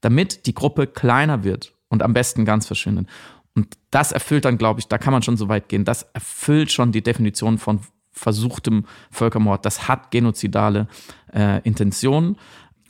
Damit 0.00 0.46
die 0.46 0.54
Gruppe 0.54 0.86
kleiner 0.86 1.44
wird 1.44 1.74
und 1.88 2.02
am 2.02 2.12
besten 2.12 2.44
ganz 2.44 2.66
verschwindet. 2.66 3.06
Und 3.54 3.76
das 3.90 4.12
erfüllt 4.12 4.44
dann, 4.44 4.58
glaube 4.58 4.80
ich, 4.80 4.88
da 4.88 4.98
kann 4.98 5.12
man 5.12 5.22
schon 5.22 5.36
so 5.36 5.48
weit 5.48 5.68
gehen, 5.68 5.84
das 5.84 6.04
erfüllt 6.14 6.72
schon 6.72 6.92
die 6.92 7.02
Definition 7.02 7.58
von 7.58 7.80
versuchtem 8.12 8.84
Völkermord. 9.10 9.64
Das 9.64 9.88
hat 9.88 10.10
genozidale 10.10 10.86
äh, 11.34 11.60
Intentionen. 11.62 12.36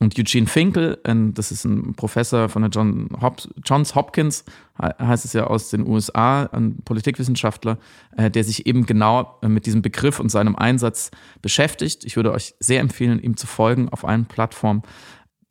Und 0.03 0.19
Eugene 0.19 0.49
Finkel, 0.49 0.99
das 1.05 1.53
ist 1.53 1.65
ein 1.65 1.95
Professor 1.95 2.49
von 2.49 2.63
der 2.63 2.73
John 2.73 3.09
Hop 3.21 3.41
Johns 3.65 3.95
Hopkins, 3.95 4.45
heißt 4.77 5.25
es 5.25 5.33
ja 5.33 5.47
aus 5.47 5.71
den 5.71 5.87
USA, 5.87 6.47
ein 6.47 6.79
Politikwissenschaftler, 6.85 7.79
äh, 8.17 8.29
der 8.29 8.43
sich 8.43 8.67
eben 8.67 8.85
genau 8.85 9.39
äh, 9.43 9.49
mit 9.49 9.65
diesem 9.65 9.81
Begriff 9.81 10.19
und 10.19 10.29
seinem 10.29 10.57
Einsatz 10.57 11.13
beschäftigt. 11.41 12.05
Ich 12.05 12.17
würde 12.17 12.33
euch 12.33 12.57
sehr 12.59 12.81
empfehlen, 12.81 13.23
ihm 13.23 13.37
zu 13.37 13.47
folgen 13.47 13.91
auf 13.91 14.05
allen 14.05 14.27
Plattformen. 14.27 14.83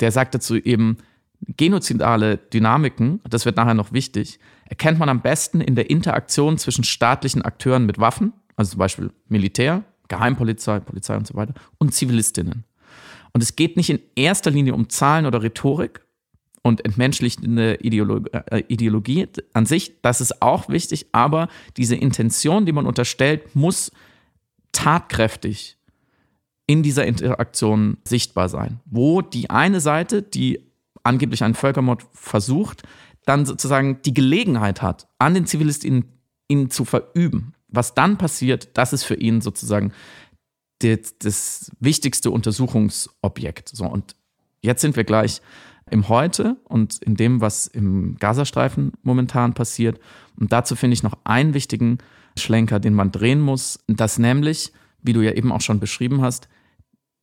Der 0.01 0.11
sagt 0.11 0.35
dazu 0.35 0.57
eben, 0.57 0.97
genozidale 1.47 2.37
Dynamiken, 2.37 3.21
das 3.29 3.45
wird 3.45 3.57
nachher 3.57 3.73
noch 3.73 3.91
wichtig, 3.91 4.39
erkennt 4.65 4.99
man 4.99 5.09
am 5.09 5.21
besten 5.21 5.61
in 5.61 5.75
der 5.75 5.89
Interaktion 5.89 6.57
zwischen 6.57 6.83
staatlichen 6.83 7.41
Akteuren 7.41 7.85
mit 7.85 7.99
Waffen, 7.99 8.33
also 8.55 8.71
zum 8.71 8.79
Beispiel 8.79 9.11
Militär, 9.27 9.83
Geheimpolizei, 10.07 10.79
Polizei 10.79 11.15
und 11.15 11.27
so 11.27 11.35
weiter, 11.35 11.53
und 11.77 11.93
Zivilistinnen. 11.93 12.63
Und 13.33 13.41
es 13.41 13.55
geht 13.55 13.77
nicht 13.77 13.89
in 13.89 13.99
erster 14.15 14.51
Linie 14.51 14.73
um 14.73 14.89
Zahlen 14.89 15.25
oder 15.25 15.41
Rhetorik 15.41 16.01
und 16.63 16.85
entmenschlichende 16.85 17.75
Ideologie, 17.81 18.29
äh, 18.31 18.63
Ideologie 18.67 19.27
an 19.53 19.65
sich, 19.65 20.01
das 20.01 20.21
ist 20.21 20.41
auch 20.41 20.69
wichtig, 20.69 21.07
aber 21.11 21.47
diese 21.77 21.95
Intention, 21.95 22.65
die 22.65 22.71
man 22.71 22.85
unterstellt, 22.85 23.55
muss 23.55 23.91
tatkräftig 24.71 25.77
in 26.67 26.83
dieser 26.83 27.05
Interaktion 27.05 27.97
sichtbar 28.05 28.47
sein, 28.47 28.79
wo 28.85 29.21
die 29.21 29.49
eine 29.49 29.81
Seite, 29.81 30.21
die 30.21 30.70
angeblich 31.03 31.43
einen 31.43 31.55
Völkermord 31.55 32.05
versucht, 32.13 32.83
dann 33.25 33.45
sozusagen 33.45 34.01
die 34.03 34.13
Gelegenheit 34.13 34.81
hat, 34.81 35.07
an 35.19 35.33
den 35.33 35.45
Zivilisten 35.45 36.05
ihn 36.47 36.69
zu 36.69 36.85
verüben. 36.85 37.53
Was 37.67 37.93
dann 37.93 38.17
passiert, 38.17 38.69
das 38.77 38.93
ist 38.93 39.03
für 39.03 39.15
ihn 39.15 39.41
sozusagen 39.41 39.93
das, 40.79 41.17
das 41.19 41.71
wichtigste 41.79 42.31
Untersuchungsobjekt. 42.31 43.69
So, 43.69 43.85
und 43.85 44.15
jetzt 44.61 44.81
sind 44.81 44.95
wir 44.95 45.03
gleich 45.03 45.41
im 45.89 46.09
Heute 46.09 46.57
und 46.65 46.97
in 46.99 47.15
dem, 47.15 47.41
was 47.41 47.67
im 47.67 48.17
Gazastreifen 48.17 48.93
momentan 49.03 49.53
passiert. 49.53 49.99
Und 50.39 50.51
dazu 50.51 50.75
finde 50.75 50.93
ich 50.93 51.03
noch 51.03 51.17
einen 51.23 51.53
wichtigen 51.53 51.99
Schlenker, 52.37 52.79
den 52.79 52.93
man 52.93 53.11
drehen 53.11 53.41
muss, 53.41 53.79
dass 53.87 54.17
nämlich, 54.17 54.71
wie 55.01 55.13
du 55.13 55.21
ja 55.21 55.31
eben 55.31 55.51
auch 55.51 55.61
schon 55.61 55.79
beschrieben 55.79 56.21
hast, 56.21 56.47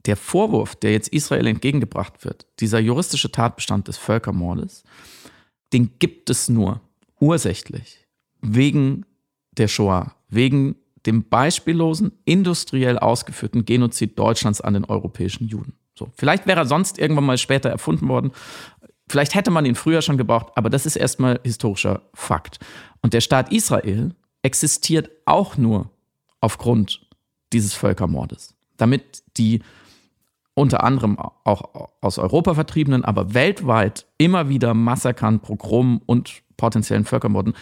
der 0.06 0.16
Vorwurf, 0.16 0.76
der 0.76 0.92
jetzt 0.92 1.08
Israel 1.08 1.46
entgegengebracht 1.46 2.24
wird, 2.24 2.46
dieser 2.60 2.78
juristische 2.78 3.32
Tatbestand 3.32 3.88
des 3.88 3.96
Völkermordes, 3.98 4.84
den 5.72 5.98
gibt 5.98 6.30
es 6.30 6.48
nur 6.48 6.80
ursächlich 7.20 8.06
wegen 8.40 9.04
der 9.52 9.68
Shoah, 9.68 10.14
wegen 10.28 10.76
dem 11.06 11.28
beispiellosen, 11.28 12.12
industriell 12.24 12.98
ausgeführten 12.98 13.64
Genozid 13.64 14.18
Deutschlands 14.18 14.60
an 14.60 14.74
den 14.74 14.84
europäischen 14.84 15.48
Juden. 15.48 15.74
So, 15.94 16.10
vielleicht 16.16 16.46
wäre 16.46 16.60
er 16.60 16.66
sonst 16.66 16.98
irgendwann 16.98 17.24
mal 17.24 17.38
später 17.38 17.68
erfunden 17.70 18.08
worden. 18.08 18.32
Vielleicht 19.08 19.34
hätte 19.34 19.50
man 19.50 19.64
ihn 19.64 19.74
früher 19.74 20.02
schon 20.02 20.18
gebraucht, 20.18 20.52
aber 20.54 20.70
das 20.70 20.86
ist 20.86 20.96
erstmal 20.96 21.40
historischer 21.42 22.02
Fakt. 22.14 22.58
Und 23.02 23.14
der 23.14 23.20
Staat 23.20 23.52
Israel 23.52 24.14
existiert 24.42 25.10
auch 25.24 25.56
nur 25.56 25.90
aufgrund 26.40 27.08
dieses 27.52 27.74
Völkermordes, 27.74 28.54
damit 28.76 29.22
die 29.36 29.62
unter 30.58 30.84
anderem 30.84 31.18
auch 31.18 31.90
aus 32.00 32.18
Europa 32.18 32.54
vertriebenen, 32.54 33.04
aber 33.04 33.34
weltweit 33.34 34.06
immer 34.18 34.48
wieder 34.48 34.74
Massakern, 34.74 35.40
Pogromen 35.40 36.00
und 36.04 36.42
potenziellen 36.56 37.04
Völkermorden 37.04 37.54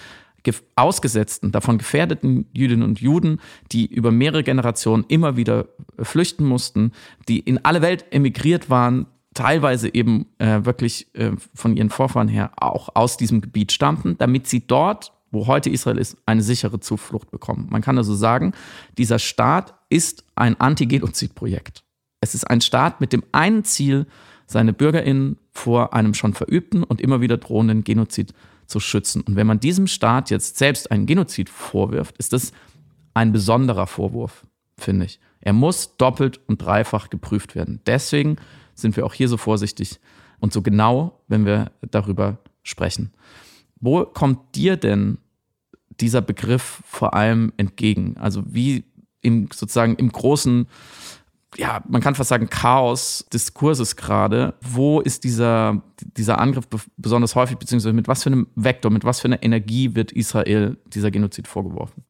ausgesetzten, 0.76 1.50
davon 1.50 1.78
gefährdeten 1.78 2.46
Jüdinnen 2.52 2.84
und 2.84 3.00
Juden, 3.00 3.40
die 3.72 3.86
über 3.86 4.12
mehrere 4.12 4.44
Generationen 4.44 5.04
immer 5.08 5.36
wieder 5.36 5.66
flüchten 5.98 6.44
mussten, 6.44 6.92
die 7.28 7.40
in 7.40 7.64
alle 7.64 7.82
Welt 7.82 8.04
emigriert 8.12 8.70
waren, 8.70 9.06
teilweise 9.34 9.92
eben 9.92 10.26
äh, 10.38 10.64
wirklich 10.64 11.12
äh, 11.14 11.32
von 11.52 11.76
ihren 11.76 11.90
Vorfahren 11.90 12.28
her 12.28 12.52
auch 12.56 12.90
aus 12.94 13.16
diesem 13.16 13.40
Gebiet 13.40 13.72
stammten, 13.72 14.16
damit 14.18 14.46
sie 14.46 14.66
dort, 14.66 15.12
wo 15.32 15.48
heute 15.48 15.68
Israel 15.68 15.98
ist, 15.98 16.16
eine 16.26 16.42
sichere 16.42 16.78
Zuflucht 16.78 17.32
bekommen. 17.32 17.66
Man 17.70 17.82
kann 17.82 17.98
also 17.98 18.14
sagen, 18.14 18.52
dieser 18.96 19.18
Staat 19.18 19.74
ist 19.88 20.24
ein 20.36 20.58
Anti-Genozid-Projekt. 20.60 21.82
Es 22.20 22.34
ist 22.34 22.44
ein 22.44 22.60
Staat 22.60 23.00
mit 23.00 23.12
dem 23.12 23.22
einen 23.32 23.64
Ziel, 23.64 24.06
seine 24.46 24.72
BürgerInnen 24.72 25.38
vor 25.52 25.92
einem 25.94 26.14
schon 26.14 26.34
verübten 26.34 26.84
und 26.84 27.00
immer 27.00 27.20
wieder 27.20 27.36
drohenden 27.36 27.84
Genozid 27.84 28.32
zu 28.66 28.80
schützen. 28.80 29.22
Und 29.22 29.36
wenn 29.36 29.46
man 29.46 29.60
diesem 29.60 29.86
Staat 29.86 30.30
jetzt 30.30 30.56
selbst 30.56 30.90
einen 30.90 31.06
Genozid 31.06 31.48
vorwirft, 31.48 32.16
ist 32.18 32.32
das 32.32 32.52
ein 33.14 33.32
besonderer 33.32 33.86
Vorwurf, 33.86 34.44
finde 34.76 35.06
ich. 35.06 35.20
Er 35.40 35.52
muss 35.52 35.96
doppelt 35.96 36.40
und 36.46 36.62
dreifach 36.62 37.08
geprüft 37.10 37.54
werden. 37.54 37.80
Deswegen 37.86 38.36
sind 38.74 38.96
wir 38.96 39.06
auch 39.06 39.14
hier 39.14 39.28
so 39.28 39.36
vorsichtig 39.36 40.00
und 40.40 40.52
so 40.52 40.62
genau, 40.62 41.20
wenn 41.28 41.46
wir 41.46 41.72
darüber 41.80 42.38
sprechen. 42.62 43.12
Wo 43.80 44.04
kommt 44.04 44.54
dir 44.54 44.76
denn 44.76 45.18
dieser 46.00 46.20
Begriff 46.20 46.82
vor 46.84 47.14
allem 47.14 47.52
entgegen? 47.56 48.16
Also 48.18 48.42
wie 48.46 48.84
im 49.22 49.48
sozusagen 49.52 49.96
im 49.96 50.10
großen, 50.10 50.66
ja, 51.56 51.82
man 51.88 52.00
kann 52.00 52.14
fast 52.14 52.28
sagen, 52.28 52.48
Chaos 52.50 53.26
Diskurses 53.32 53.96
gerade, 53.96 54.54
wo 54.60 55.00
ist 55.00 55.24
dieser, 55.24 55.82
dieser 56.16 56.38
Angriff 56.38 56.66
besonders 56.96 57.34
häufig, 57.34 57.56
beziehungsweise 57.56 57.94
mit 57.94 58.08
was 58.08 58.22
für 58.22 58.30
einem 58.30 58.48
Vektor, 58.54 58.90
mit 58.90 59.04
was 59.04 59.20
für 59.20 59.28
einer 59.28 59.42
Energie 59.42 59.94
wird 59.94 60.12
Israel 60.12 60.76
dieser 60.86 61.10
Genozid 61.10 61.48
vorgeworfen? 61.48 62.04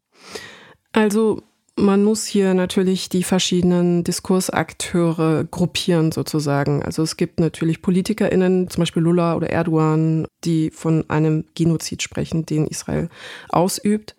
Also 0.92 1.42
man 1.78 2.04
muss 2.04 2.24
hier 2.24 2.54
natürlich 2.54 3.10
die 3.10 3.22
verschiedenen 3.22 4.02
Diskursakteure 4.02 5.44
gruppieren 5.44 6.10
sozusagen. 6.10 6.82
Also 6.82 7.02
es 7.02 7.18
gibt 7.18 7.38
natürlich 7.38 7.82
PolitikerInnen, 7.82 8.70
zum 8.70 8.80
Beispiel 8.80 9.02
Lula 9.02 9.36
oder 9.36 9.50
Erdogan, 9.50 10.26
die 10.44 10.70
von 10.70 11.08
einem 11.10 11.44
Genozid 11.54 12.02
sprechen, 12.02 12.46
den 12.46 12.66
Israel 12.66 13.10
ausübt. 13.50 14.16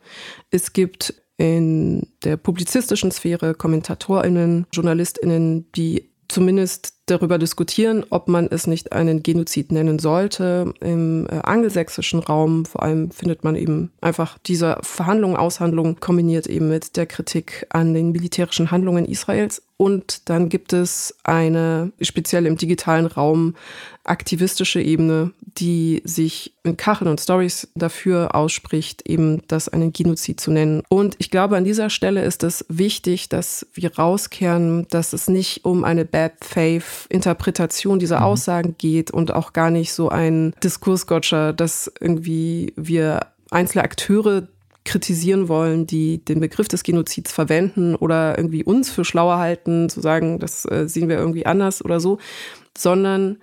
Es 0.52 0.72
gibt 0.72 1.16
in 1.38 2.08
der 2.24 2.38
publizistischen 2.38 3.12
Sphäre 3.12 3.54
KommentatorInnen, 3.54 4.66
JournalistInnen, 4.74 5.72
die 5.74 6.10
zumindest 6.28 6.97
darüber 7.08 7.38
diskutieren, 7.40 8.06
ob 8.10 8.28
man 8.28 8.48
es 8.48 8.68
nicht 8.68 8.92
einen 8.92 9.24
Genozid 9.24 9.72
nennen 9.72 9.98
sollte. 9.98 10.74
Im 10.82 11.28
äh, 11.28 11.40
angelsächsischen 11.40 12.20
Raum 12.20 12.66
vor 12.66 12.84
allem 12.84 13.12
findet 13.12 13.44
man 13.44 13.56
eben 13.56 13.92
einfach 14.02 14.38
diese 14.46 14.78
Verhandlungen, 14.82 15.38
Aushandlungen 15.38 16.00
kombiniert 16.00 16.48
eben 16.48 16.70
mit 16.70 16.96
der 16.96 17.08
Kritik 17.08 17.66
an 17.70 17.94
den 17.94 18.12
militärischen 18.12 18.72
Handlungen 18.72 19.06
Israels. 19.06 19.64
Und 19.78 20.28
dann 20.30 20.50
gibt 20.50 20.74
es 20.74 21.16
eine 21.24 21.92
speziell 22.02 22.48
im 22.48 22.58
digitalen 22.58 23.06
Raum 23.06 23.56
aktivistische 24.04 24.82
Ebene, 24.82 25.32
die 25.42 26.02
sich 26.04 26.54
in 26.64 26.78
Kacheln 26.78 27.10
und 27.10 27.22
Stories 27.22 27.68
dafür 27.76 28.34
ausspricht, 28.34 29.08
eben 29.08 29.44
das 29.48 29.70
einen 29.70 29.94
Genozid 29.94 30.40
zu 30.40 30.52
nennen. 30.52 30.82
Und 30.90 31.16
ich 31.20 31.30
glaube, 31.30 31.58
an 31.58 31.64
dieser 31.64 31.90
Stelle 31.90 32.24
ist 32.24 32.44
es 32.44 32.66
wichtig, 32.70 33.30
dass 33.30 33.68
wir 33.74 33.96
rauskehren, 33.96 34.88
dass 34.90 35.14
es 35.14 35.28
nicht 35.28 35.66
um 35.66 35.84
eine 35.84 36.06
Bad 36.06 36.34
Faith 36.42 36.97
Interpretation 37.10 38.00
dieser 38.00 38.20
mhm. 38.20 38.26
Aussagen 38.26 38.76
geht 38.78 39.12
und 39.12 39.34
auch 39.34 39.54
gar 39.54 39.70
nicht 39.70 39.94
so 39.94 40.10
ein 40.10 40.54
Diskursgotcha, 40.64 41.54
dass 41.54 41.92
irgendwie 42.00 42.74
wir 42.76 43.28
einzelne 43.52 43.84
Akteure 43.84 44.48
kritisieren 44.88 45.50
wollen, 45.50 45.86
die 45.86 46.24
den 46.24 46.40
Begriff 46.40 46.70
des 46.70 46.84
Genozids 46.84 47.32
verwenden 47.32 47.96
oder 47.96 48.38
irgendwie 48.38 48.64
uns 48.64 48.90
für 48.90 49.04
schlauer 49.04 49.38
halten, 49.38 49.90
zu 49.90 50.00
sagen, 50.00 50.40
das 50.40 50.66
äh, 50.66 50.88
sehen 50.88 51.10
wir 51.10 51.18
irgendwie 51.18 51.46
anders 51.46 51.84
oder 51.84 52.00
so, 52.00 52.20
sondern 52.78 53.38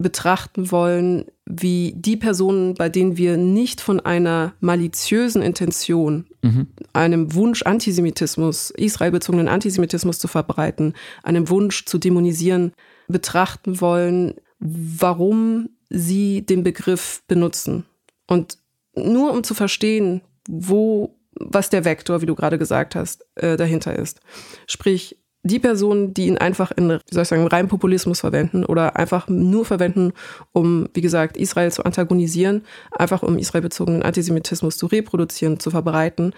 betrachten 0.00 0.70
wollen, 0.72 1.26
wie 1.44 1.92
die 1.94 2.16
Personen, 2.16 2.74
bei 2.74 2.88
denen 2.88 3.16
wir 3.18 3.36
nicht 3.36 3.80
von 3.80 4.00
einer 4.00 4.54
maliziösen 4.60 5.42
Intention, 5.42 6.26
mhm. 6.42 6.68
einem 6.92 7.34
Wunsch, 7.34 7.62
Antisemitismus, 7.62 8.70
israelbezogenen 8.70 9.48
Antisemitismus 9.48 10.18
zu 10.18 10.26
verbreiten, 10.26 10.94
einem 11.22 11.50
Wunsch 11.50 11.84
zu 11.84 11.98
dämonisieren, 11.98 12.72
betrachten 13.08 13.80
wollen, 13.80 14.34
warum 14.58 15.68
sie 15.90 16.46
den 16.46 16.62
Begriff 16.62 17.22
benutzen. 17.28 17.84
Und 18.26 18.58
nur 18.94 19.32
um 19.32 19.44
zu 19.44 19.54
verstehen, 19.54 20.22
wo, 20.48 21.18
was 21.34 21.68
der 21.68 21.84
Vektor, 21.84 22.22
wie 22.22 22.26
du 22.26 22.34
gerade 22.34 22.58
gesagt 22.58 22.94
hast, 22.94 23.26
äh, 23.34 23.56
dahinter 23.56 23.96
ist. 23.96 24.20
Sprich, 24.66 25.18
die 25.42 25.58
Personen, 25.58 26.12
die 26.12 26.26
ihn 26.26 26.38
einfach 26.38 26.70
in, 26.70 26.90
wie 26.90 27.14
soll 27.14 27.22
ich 27.22 27.28
sagen, 27.28 27.46
rein 27.46 27.68
Populismus 27.68 28.20
verwenden 28.20 28.64
oder 28.64 28.96
einfach 28.96 29.28
nur 29.28 29.64
verwenden, 29.64 30.12
um, 30.52 30.88
wie 30.92 31.00
gesagt, 31.00 31.36
Israel 31.36 31.72
zu 31.72 31.84
antagonisieren, 31.84 32.64
einfach 32.92 33.22
um 33.22 33.38
israelbezogenen 33.38 34.02
Antisemitismus 34.02 34.76
zu 34.76 34.86
reproduzieren, 34.86 35.58
zu 35.58 35.70
verbreiten, 35.70 36.34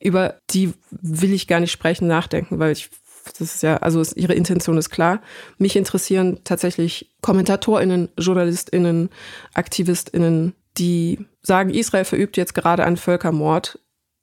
über 0.00 0.36
die 0.50 0.72
will 0.90 1.32
ich 1.32 1.46
gar 1.46 1.60
nicht 1.60 1.72
sprechen, 1.72 2.08
nachdenken, 2.08 2.58
weil 2.58 2.72
ich 2.72 2.90
das 3.38 3.54
ist 3.54 3.62
ja, 3.62 3.76
also 3.76 4.00
ist, 4.00 4.16
ihre 4.16 4.32
Intention 4.32 4.78
ist 4.78 4.88
klar. 4.88 5.20
Mich 5.58 5.76
interessieren 5.76 6.38
tatsächlich 6.42 7.10
KommentatorInnen, 7.20 8.08
JournalistInnen, 8.18 9.10
AktivistInnen, 9.52 10.54
die 10.78 11.26
sagen, 11.42 11.70
Israel 11.70 12.06
verübt 12.06 12.38
jetzt 12.38 12.54
gerade 12.54 12.82
einen 12.84 12.96
Völkermord 12.96 13.78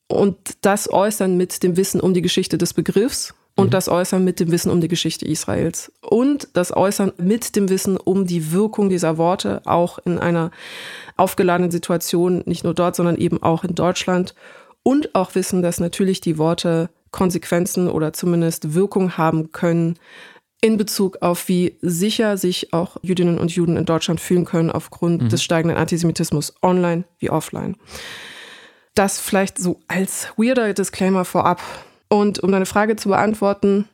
und 0.07 0.37
das 0.61 0.91
äußern 0.91 1.37
mit 1.37 1.61
dem 1.63 1.77
Wissen 1.77 2.01
um 2.01 2.13
die 2.13 2.21
Geschichte 2.21 2.57
des 2.57 2.73
Begriffs 2.73 3.33
und 3.57 3.67
mhm. 3.67 3.71
das 3.71 3.89
Äußern 3.89 4.23
mit 4.23 4.39
dem 4.39 4.51
Wissen 4.51 4.71
um 4.71 4.79
die 4.79 4.87
Geschichte 4.87 5.25
Israels 5.25 5.91
und 6.01 6.47
das 6.53 6.75
Äußern 6.75 7.11
mit 7.17 7.55
dem 7.57 7.69
Wissen 7.69 7.97
um 7.97 8.25
die 8.25 8.53
Wirkung 8.53 8.87
dieser 8.87 9.17
Worte 9.17 9.61
auch 9.65 9.99
in 10.05 10.19
einer 10.19 10.51
aufgeladenen 11.17 11.71
Situation, 11.71 12.43
nicht 12.45 12.63
nur 12.63 12.73
dort, 12.73 12.95
sondern 12.95 13.17
eben 13.17 13.43
auch 13.43 13.65
in 13.65 13.75
Deutschland 13.75 14.35
und 14.83 15.15
auch 15.15 15.35
wissen, 15.35 15.61
dass 15.61 15.81
natürlich 15.81 16.21
die 16.21 16.37
Worte 16.37 16.89
Konsequenzen 17.11 17.89
oder 17.89 18.13
zumindest 18.13 18.73
Wirkung 18.73 19.17
haben 19.17 19.51
können 19.51 19.97
in 20.61 20.77
Bezug 20.77 21.21
auf 21.21 21.47
wie 21.47 21.77
sicher 21.81 22.37
sich 22.37 22.73
auch 22.73 22.97
Jüdinnen 23.01 23.37
und 23.37 23.51
Juden 23.51 23.77
in 23.77 23.85
Deutschland 23.85 24.19
fühlen 24.19 24.45
können 24.45 24.71
aufgrund 24.71 25.23
mhm. 25.23 25.29
des 25.29 25.43
steigenden 25.43 25.77
Antisemitismus 25.77 26.53
online 26.61 27.05
wie 27.19 27.29
offline. 27.29 27.75
Das 28.95 29.19
vielleicht 29.19 29.59
so 29.59 29.79
als 29.87 30.29
weirder 30.37 30.73
Disclaimer 30.73 31.25
vorab. 31.25 31.61
Und 32.09 32.39
um 32.39 32.51
deine 32.51 32.65
Frage 32.65 32.95
zu 32.95 33.09
beantworten, 33.09 33.87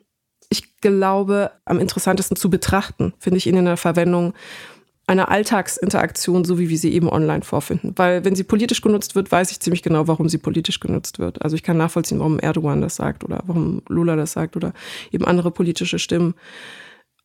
ich 0.50 0.78
glaube, 0.82 1.52
am 1.66 1.80
interessantesten 1.80 2.38
zu 2.38 2.50
betrachten, 2.50 3.14
finde 3.18 3.38
ich 3.38 3.48
ihn 3.48 3.58
in 3.58 3.66
der 3.66 3.78
Verwendung 3.78 4.34
einer 5.06 5.30
Alltagsinteraktion, 5.30 6.46
so 6.46 6.60
wie 6.60 6.70
wir 6.70 6.78
sie 6.78 6.94
eben 6.94 7.10
online 7.10 7.42
vorfinden. 7.42 7.94
Weil 7.98 8.24
wenn 8.24 8.36
sie 8.36 8.44
politisch 8.44 8.82
genutzt 8.82 9.16
wird, 9.16 9.32
weiß 9.32 9.52
ich 9.52 9.60
ziemlich 9.60 9.84
genau, 9.84 10.08
warum 10.08 10.30
sie 10.30 10.38
politisch 10.38 10.80
genutzt 10.80 11.20
wird. 11.20 11.42
Also 11.42 11.56
ich 11.56 11.64
kann 11.64 11.78
nachvollziehen, 11.78 12.20
warum 12.20 12.40
Erdogan 12.40 12.82
das 12.82 12.96
sagt 12.96 13.24
oder 13.24 13.42
warum 13.46 13.82
Lula 13.90 14.16
das 14.16 14.32
sagt 14.32 14.56
oder 14.56 14.74
eben 15.12 15.26
andere 15.26 15.52
politische 15.52 16.00
Stimmen. 16.00 16.36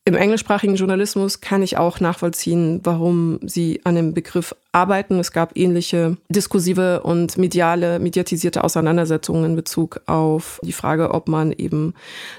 Im 0.09 0.14
englischsprachigen 0.14 0.77
Journalismus 0.77 1.42
kann 1.42 1.62
ich 1.62 1.77
auch 1.77 2.01
nachvollziehen, 2.01 2.81
warum 2.83 3.40
sie 3.42 3.83
an 3.85 3.94
dem 3.94 4.14
Begriff 4.14 4.55
arbeiten. 4.73 5.18
Es 5.18 5.33
gab 5.33 5.55
ähnliche 5.55 6.16
diskursive 6.31 7.03
und 7.03 7.37
mediale, 7.37 7.99
mediatisierte 7.99 8.64
Auseinandersetzungen 8.64 9.44
in 9.44 9.55
Bezug 9.55 10.01
auf 10.07 10.61
die 10.64 10.73
Frage, 10.73 11.11
ob 11.12 11.29
man 11.29 11.53
eben 11.53 11.92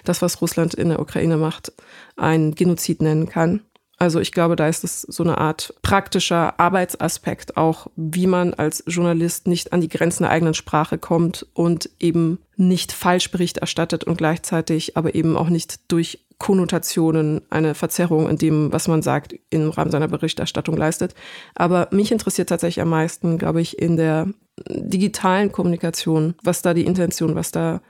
das, 0.03 0.23
was 0.23 0.41
Russland 0.41 0.73
in 0.73 0.89
der 0.89 0.99
Ukraine 0.99 1.37
macht, 1.37 1.71
ein 2.15 2.55
Genozid 2.55 3.03
nennen 3.03 3.29
kann. 3.29 3.61
Also 3.99 4.19
ich 4.19 4.31
glaube, 4.31 4.55
da 4.55 4.67
ist 4.67 4.83
es 4.83 5.01
so 5.03 5.21
eine 5.21 5.37
Art 5.37 5.75
praktischer 5.83 6.59
Arbeitsaspekt 6.59 7.55
auch, 7.55 7.85
wie 7.95 8.25
man 8.25 8.55
als 8.55 8.83
Journalist 8.87 9.47
nicht 9.47 9.73
an 9.73 9.81
die 9.81 9.89
Grenzen 9.89 10.23
der 10.23 10.31
eigenen 10.31 10.55
Sprache 10.55 10.97
kommt 10.97 11.45
und 11.53 11.91
eben 11.99 12.39
nicht 12.55 12.93
Falschbericht 12.93 13.59
erstattet 13.59 14.05
und 14.05 14.17
gleichzeitig 14.17 14.97
aber 14.97 15.13
eben 15.13 15.37
auch 15.37 15.49
nicht 15.49 15.91
durch 15.91 16.25
Konnotationen 16.39 17.41
eine 17.49 17.75
Verzerrung 17.75 18.29
in 18.29 18.37
dem, 18.37 18.71
was 18.71 18.87
man 18.87 19.01
sagt, 19.01 19.35
im 19.49 19.69
Rahmen 19.69 19.91
seiner 19.91 20.07
Berichterstattung 20.07 20.75
leistet. 20.77 21.13
Aber 21.53 21.89
mich 21.91 22.11
interessiert 22.11 22.49
tatsächlich 22.49 22.81
am 22.81 22.89
meisten, 22.89 23.37
glaube 23.37 23.61
ich, 23.61 23.77
in 23.77 23.97
der 23.97 24.27
digitalen 24.67 25.51
Kommunikation, 25.51 26.35
was 26.41 26.61
da 26.61 26.73
die 26.73 26.85
Intention, 26.85 27.35
was 27.35 27.51
da 27.51 27.81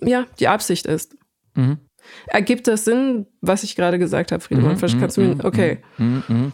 ja 0.00 0.26
die 0.40 0.48
Absicht 0.48 0.86
ist. 0.86 1.16
Mhm. 1.54 1.78
Ergibt 2.26 2.66
das 2.66 2.84
Sinn, 2.84 3.26
was 3.40 3.62
ich 3.62 3.76
gerade 3.76 3.98
gesagt 3.98 4.32
habe, 4.32 4.42
Friedemann? 4.42 4.76
Mhm, 4.76 4.98
Kannst 4.98 5.16
du 5.16 5.20
mir, 5.20 5.34
mhm, 5.34 5.40
okay. 5.44 5.78
Mhm, 5.98 6.22
mhm, 6.26 6.52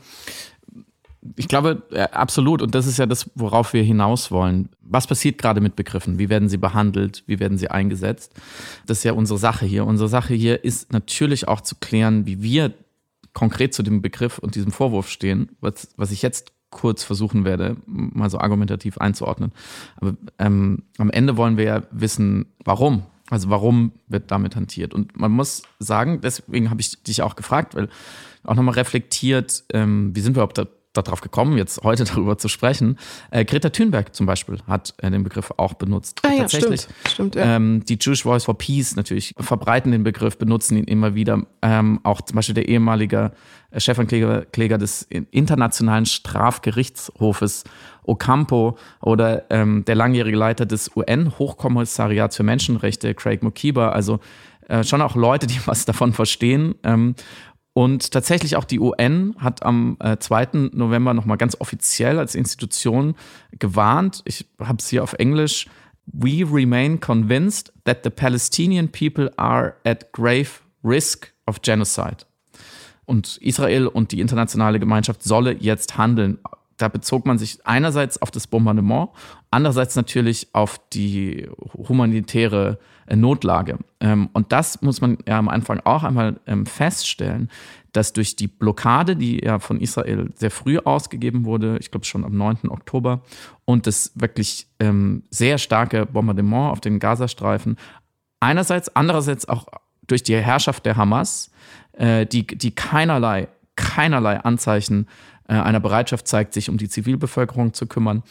ich 1.37 1.49
glaube, 1.49 1.83
absolut. 2.13 2.63
Und 2.63 2.75
das 2.75 2.87
ist 2.87 2.99
ja 2.99 3.07
das, 3.07 3.31
worauf 3.35 3.73
wir 3.73 3.83
hinaus 3.83 4.31
wollen. 4.31 4.69
Was 4.81 5.07
passiert 5.07 5.39
gerade 5.39 5.61
mit 5.61 5.77
Begriffen? 5.77 6.19
Wie 6.19 6.29
werden 6.29 6.49
sie 6.49 6.57
behandelt? 6.57 7.25
Wie 7.27 7.41
werden 7.41 7.59
sie 7.59 7.71
eingesetzt? 7.71 8.33
Das 8.87 8.99
ist 8.99 9.05
ja 9.05 9.13
unsere 9.13 9.39
Sache 9.39 9.67
hier. 9.67 9.87
Unsere 9.87 10.09
Sache 10.09 10.35
hier 10.35 10.65
ist 10.65 10.93
natürlich 10.93 11.49
auch 11.49 11.61
zu 11.61 11.77
klären, 11.77 12.27
wie 12.27 12.43
wir 12.43 12.75
konkret 13.33 13.75
zu 13.75 13.83
dem 13.83 14.03
Begriff 14.03 14.39
und 14.39 14.55
diesem 14.55 14.73
Vorwurf 14.73 15.09
stehen, 15.09 15.51
was, 15.61 15.89
was 15.97 16.11
ich 16.11 16.23
jetzt 16.23 16.53
kurz 16.71 17.03
versuchen 17.03 17.45
werde, 17.45 17.77
mal 17.87 18.29
so 18.29 18.39
argumentativ 18.39 18.99
einzuordnen. 18.99 19.53
Aber 19.97 20.17
ähm, 20.39 20.83
am 20.99 21.11
Ende 21.11 21.37
wollen 21.37 21.57
wir 21.57 21.65
ja 21.65 21.83
wissen, 21.91 22.47
warum 22.65 23.05
also 23.31 23.51
warum 23.51 23.93
wird 24.07 24.31
damit 24.31 24.57
hantiert? 24.57 24.95
Und 24.95 25.19
man 25.19 25.31
muss 25.31 25.63
sagen, 25.79 26.21
deswegen 26.23 26.71
habe 26.71 26.81
ich 26.81 27.03
dich 27.03 27.23
auch 27.23 27.37
gefragt, 27.37 27.75
weil 27.75 27.89
auch 28.45 28.55
nochmal 28.55 28.75
reflektiert, 28.75 29.65
ähm, 29.73 30.15
wie 30.15 30.21
sind 30.21 30.35
wir 30.35 30.43
überhaupt 30.43 30.59
darauf 30.93 31.21
gekommen, 31.21 31.57
jetzt 31.57 31.83
heute 31.83 32.05
darüber 32.05 32.39
zu 32.39 32.49
sprechen. 32.49 32.99
Äh, 33.31 33.45
Greta 33.45 33.71
Thunberg 33.71 34.15
zum 34.15 34.27
Beispiel 34.27 34.59
hat 34.67 34.95
äh, 34.99 35.11
den 35.11 35.23
Begriff 35.23 35.53
auch 35.57 35.75
benutzt. 35.75 36.21
Ah, 36.25 36.33
ja, 36.33 36.39
Tatsächlich. 36.41 36.83
Stimmt, 36.83 37.09
stimmt 37.09 37.35
ja. 37.37 37.57
Ähm, 37.57 37.85
die 37.85 37.99
Jewish 38.01 38.23
Voice 38.23 38.45
for 38.45 38.57
Peace 38.57 38.97
natürlich 38.97 39.35
verbreiten 39.39 39.93
den 39.93 40.03
Begriff, 40.03 40.39
benutzen 40.39 40.77
ihn 40.77 40.85
immer 40.85 41.15
wieder. 41.15 41.43
Ähm, 41.63 42.01
auch 42.03 42.21
zum 42.23 42.37
Beispiel 42.37 42.55
der 42.55 42.69
ehemalige 42.69 43.33
äh, 43.71 43.81
Chefankläger 43.81 44.45
Kläger 44.47 44.79
des 44.79 45.03
Internationalen 45.03 46.07
Strafgerichtshofes 46.07 47.65
Ocampo 48.05 48.79
oder 49.03 49.45
ähm, 49.51 49.85
der 49.85 49.95
langjährige 49.95 50.37
Leiter 50.37 50.67
des 50.67 50.91
UN-Hochkommissariats 50.97 52.37
für 52.37 52.43
Menschenrechte, 52.43 53.15
Craig 53.15 53.43
Mukiba. 53.43 53.91
Also 53.91 54.21
äh, 54.69 54.85
schon 54.85 55.03
auch 55.03 55.17
Leute, 55.17 55.47
die 55.47 55.61
was 55.67 55.85
davon 55.85 56.13
verstehen. 56.13 56.75
Und 57.79 58.11
tatsächlich 58.11 58.57
auch 58.57 58.65
die 58.65 58.81
UN 58.81 59.37
hat 59.39 59.63
am 59.63 59.99
äh, 60.01 60.17
2. 60.19 60.73
November 60.73 61.15
nochmal 61.15 61.37
ganz 61.37 61.57
offiziell 61.61 62.19
als 62.19 62.35
Institution 62.35 63.15
gewarnt. 63.57 64.21
Ich 64.25 64.49
habe 64.59 64.79
es 64.81 64.89
hier 64.89 65.05
auf 65.05 65.13
Englisch. 65.13 65.69
We 66.05 66.45
remain 66.45 66.99
convinced 66.99 67.73
that 67.85 67.99
the 68.03 68.11
Palestinian 68.11 68.89
people 68.89 69.33
are 69.39 69.77
at 69.85 70.13
grave 70.13 70.49
risk 70.83 71.33
of 71.47 71.63
genocide. 71.63 72.17
Und 73.05 73.37
Israel 73.37 73.87
und 73.87 74.11
die 74.11 74.19
internationale 74.19 74.81
Gemeinschaft 74.81 75.23
solle 75.23 75.53
jetzt 75.53 75.97
handeln. 75.97 76.39
Da 76.79 76.89
bezog 76.89 77.27
man 77.27 77.39
sich 77.39 77.65
einerseits 77.65 78.21
auf 78.21 78.33
das 78.33 78.49
Bombardement, 78.49 79.11
andererseits 79.53 79.95
natürlich 79.95 80.49
auf 80.53 80.81
die 80.93 81.49
humanitäre 81.75 82.81
äh, 82.81 82.98
Notlage. 83.17 83.79
Ähm, 84.01 84.29
und 84.33 84.53
das 84.53 84.83
muss 84.83 85.01
man 85.01 85.19
ja 85.27 85.39
am 85.39 85.49
Anfang 85.49 85.81
auch 85.85 86.05
einmal 86.05 86.41
ähm, 86.47 86.67
feststellen, 86.67 87.51
dass 87.93 88.13
durch 88.13 88.37
die 88.37 88.49
Blockade, 88.49 89.17
die 89.17 89.41
ja 89.45 89.59
von 89.59 89.81
Israel 89.81 90.31
sehr 90.35 90.51
früh 90.51 90.79
ausgegeben 90.79 91.45
wurde, 91.45 91.79
ich 91.81 91.91
glaube 91.91 92.07
schon 92.07 92.25
am 92.25 92.37
9. 92.37 92.69
Oktober, 92.69 93.23
und 93.65 93.87
das 93.87 94.13
wirklich 94.15 94.69
ähm, 94.79 95.25
sehr 95.31 95.59
starke 95.59 96.07
Bombardement 96.07 96.73
auf 96.73 96.81
den 96.81 96.99
Gazastreifen, 96.99 97.77
einerseits, 98.41 98.95
andererseits 98.95 99.49
auch 99.49 99.67
durch 100.07 100.23
die 100.23 100.37
Herrschaft 100.37 100.87
der 100.87 100.97
Hamas, 100.97 101.51
äh, 101.93 102.27
die, 102.27 102.47
die 102.47 102.71
keinerlei, 102.71 103.49
keinerlei 103.99 104.39
Anzeichen 104.39 105.09
äh, 105.49 105.55
einer 105.55 105.81
Bereitschaft 105.81 106.29
zeigt, 106.29 106.55
sich 106.55 106.71
um 106.71 106.79
die 106.79 106.89
Zivilbevölkerung 106.89 107.73
zu 107.75 107.89
kümmern, 107.89 108.23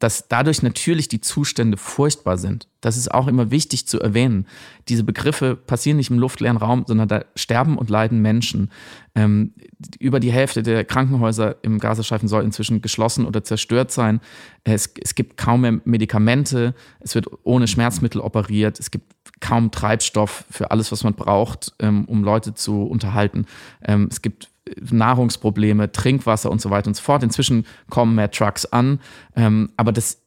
dass 0.00 0.26
dadurch 0.26 0.64
natürlich 0.64 1.06
die 1.06 1.20
Zustände 1.20 1.76
furchtbar 1.76 2.38
sind. 2.38 2.66
Das 2.80 2.96
ist 2.96 3.14
auch 3.14 3.28
immer 3.28 3.52
wichtig 3.52 3.86
zu 3.86 4.00
erwähnen. 4.00 4.48
Diese 4.88 5.04
Begriffe 5.04 5.54
passieren 5.54 5.98
nicht 5.98 6.10
im 6.10 6.18
luftleeren 6.18 6.56
Raum, 6.56 6.82
sondern 6.88 7.06
da 7.06 7.24
sterben 7.36 7.78
und 7.78 7.88
leiden 7.88 8.20
Menschen. 8.20 8.72
Ähm, 9.14 9.52
über 10.00 10.18
die 10.18 10.32
Hälfte 10.32 10.64
der 10.64 10.84
Krankenhäuser 10.84 11.54
im 11.62 11.78
Gazastreifen 11.78 12.26
soll 12.26 12.42
inzwischen 12.42 12.82
geschlossen 12.82 13.24
oder 13.24 13.44
zerstört 13.44 13.92
sein. 13.92 14.20
Es, 14.64 14.92
es 15.00 15.14
gibt 15.14 15.36
kaum 15.36 15.60
mehr 15.60 15.78
Medikamente. 15.84 16.74
Es 16.98 17.14
wird 17.14 17.28
ohne 17.44 17.68
Schmerzmittel 17.68 18.20
operiert. 18.20 18.80
Es 18.80 18.90
gibt 18.90 19.06
kaum 19.38 19.70
Treibstoff 19.70 20.44
für 20.50 20.72
alles, 20.72 20.90
was 20.90 21.04
man 21.04 21.14
braucht, 21.14 21.74
ähm, 21.78 22.06
um 22.06 22.24
Leute 22.24 22.54
zu 22.54 22.82
unterhalten. 22.82 23.46
Ähm, 23.84 24.08
es 24.10 24.20
gibt 24.20 24.51
Nahrungsprobleme, 24.80 25.92
Trinkwasser 25.92 26.50
und 26.50 26.60
so 26.60 26.70
weiter 26.70 26.88
und 26.88 26.94
so 26.94 27.02
fort. 27.02 27.22
Inzwischen 27.22 27.66
kommen 27.90 28.14
mehr 28.14 28.30
Trucks 28.30 28.66
an. 28.66 29.00
Ähm, 29.36 29.70
aber 29.76 29.92
das, 29.92 30.22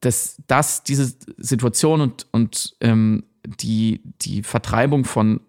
das, 0.00 0.36
das, 0.46 0.82
diese 0.82 1.14
Situation 1.36 2.00
und, 2.00 2.26
und 2.32 2.74
ähm, 2.80 3.24
die, 3.44 4.00
die 4.20 4.42
Vertreibung 4.42 5.04
von 5.04 5.40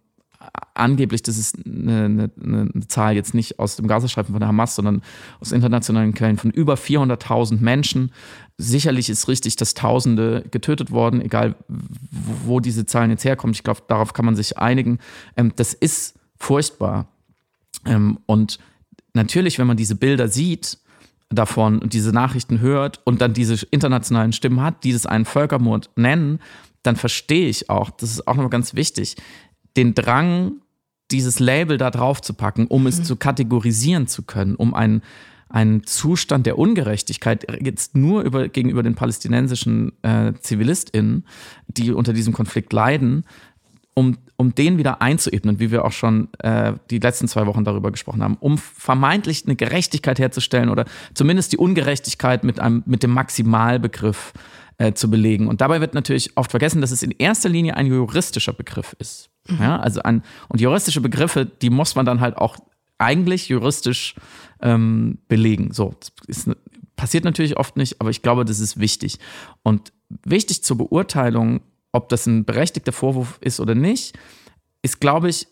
angeblich, 0.74 1.22
das 1.22 1.38
ist 1.38 1.58
eine, 1.66 2.06
eine, 2.06 2.32
eine, 2.42 2.88
Zahl 2.88 3.16
jetzt 3.16 3.34
nicht 3.34 3.60
aus 3.60 3.76
dem 3.76 3.88
Gazastreifen 3.88 4.34
von 4.34 4.40
der 4.40 4.48
Hamas, 4.48 4.76
sondern 4.76 5.02
aus 5.40 5.52
internationalen 5.52 6.14
Quellen 6.14 6.38
von 6.38 6.52
über 6.52 6.76
400.000 6.76 7.60
Menschen. 7.60 8.12
Sicherlich 8.58 9.10
ist 9.10 9.28
richtig, 9.28 9.56
dass 9.56 9.74
Tausende 9.74 10.44
getötet 10.50 10.92
wurden, 10.92 11.22
egal 11.22 11.56
wo 12.10 12.60
diese 12.60 12.86
Zahlen 12.86 13.12
jetzt 13.12 13.26
herkommen. 13.26 13.54
Ich 13.54 13.64
glaube, 13.64 13.82
darauf 13.88 14.14
kann 14.14 14.26
man 14.26 14.36
sich 14.36 14.58
einigen. 14.58 15.00
Ähm, 15.38 15.54
das 15.56 15.74
ist 15.74 16.16
furchtbar. 16.38 17.08
Ähm, 17.86 18.20
und 18.26 18.60
natürlich, 19.14 19.60
wenn 19.60 19.68
man 19.68 19.78
diese 19.78 19.96
Bilder 19.96 20.28
sieht 20.28 20.78
davon 21.30 21.80
und 21.80 21.94
diese 21.94 22.12
Nachrichten 22.12 22.60
hört 22.60 23.00
und 23.06 23.22
dann 23.22 23.34
diese 23.34 23.66
internationalen 23.72 24.34
Stimmen 24.34 24.62
hat, 24.62 24.84
die 24.84 24.94
das 24.94 25.06
einen 25.06 25.26
Völkermord 25.26 25.90
nennen, 25.96 26.40
dann 26.84 26.96
verstehe 26.96 27.48
ich 27.48 27.70
auch, 27.70 27.90
das 27.92 28.12
ist 28.12 28.28
auch 28.28 28.36
noch 28.36 28.50
ganz 28.50 28.74
wichtig, 28.74 29.16
den 29.78 29.94
Drang, 29.94 30.54
dieses 31.12 31.40
Label 31.40 31.78
da 31.78 31.92
drauf 31.92 32.22
zu 32.22 32.34
packen, 32.34 32.68
um 32.68 32.88
es 32.88 33.00
mhm. 33.00 33.04
zu 33.04 33.16
kategorisieren 33.16 34.08
zu 34.08 34.24
können, 34.24 34.56
um 34.56 34.74
einen, 34.74 35.02
einen 35.50 35.86
Zustand 35.86 36.46
der 36.46 36.58
Ungerechtigkeit 36.58 37.46
jetzt 37.62 37.96
nur 37.96 38.24
über, 38.24 38.48
gegenüber 38.48 38.84
den 38.84 38.96
palästinensischen 38.96 39.92
äh, 40.04 40.34
ZivilistInnen, 40.40 41.26
die 41.68 41.92
unter 41.92 42.14
diesem 42.14 42.34
Konflikt 42.34 42.72
leiden, 42.74 43.26
um, 43.94 44.18
um 44.42 44.56
den 44.56 44.80
wieder 44.80 45.02
einzuebnen, 45.04 45.60
wie 45.60 45.70
wir 45.70 45.86
auch 45.86 45.92
schon 45.92 46.30
äh, 46.40 46.74
die 46.90 46.98
letzten 46.98 47.28
zwei 47.28 47.46
Wochen 47.46 47.64
darüber 47.64 47.92
gesprochen 47.92 48.24
haben, 48.24 48.38
um 48.40 48.58
vermeintlich 48.58 49.46
eine 49.46 49.56
Gerechtigkeit 49.56 50.18
herzustellen 50.18 50.70
oder 50.70 50.86
zumindest 51.14 51.54
die 51.54 51.58
Ungerechtigkeit 51.58 52.44
mit, 52.44 52.60
einem, 52.60 52.82
mit 52.88 53.04
dem 53.04 53.12
Maximalbegriff 53.12 54.34
äh, 54.80 54.94
zu 54.94 55.12
belegen. 55.12 55.48
Und 55.48 55.62
dabei 55.62 55.80
wird 55.80 55.94
natürlich 55.94 56.36
oft 56.38 56.50
vergessen, 56.50 56.82
dass 56.82 56.90
es 56.90 57.04
in 57.04 57.12
erster 57.12 57.50
Linie 57.50 57.78
ein 57.78 57.86
juristischer 57.86 58.54
Begriff 58.54 58.96
ist. 58.98 59.30
Mhm. 59.48 59.58
Ja, 59.62 59.80
also 59.80 60.02
ein, 60.02 60.24
und 60.50 60.60
juristische 60.60 61.02
Begriffe, 61.02 61.46
die 61.46 61.70
muss 61.70 61.94
man 61.94 62.08
dann 62.08 62.20
halt 62.20 62.36
auch 62.38 62.58
eigentlich 62.98 63.48
juristisch 63.48 64.16
ähm, 64.60 65.20
belegen. 65.28 65.72
So, 65.72 65.94
ist, 66.26 66.50
passiert 66.96 67.26
natürlich 67.26 67.58
oft 67.58 67.78
nicht, 67.78 68.02
aber 68.02 68.10
ich 68.10 68.24
glaube, 68.24 68.44
das 68.44 68.60
ist 68.60 68.80
wichtig. 68.80 69.20
Und 69.62 69.94
wichtig 70.26 70.64
zur 70.64 70.80
Beurteilung 70.80 71.62
ob 71.92 72.10
das 72.10 72.26
ein 72.26 72.46
berechtigter 72.46 72.92
Vorwurf 72.92 73.38
ist 73.42 73.60
oder 73.60 73.76
nicht, 73.76 74.18
ist, 74.82 75.00
glaube 75.00 75.30
ich, 75.30 75.48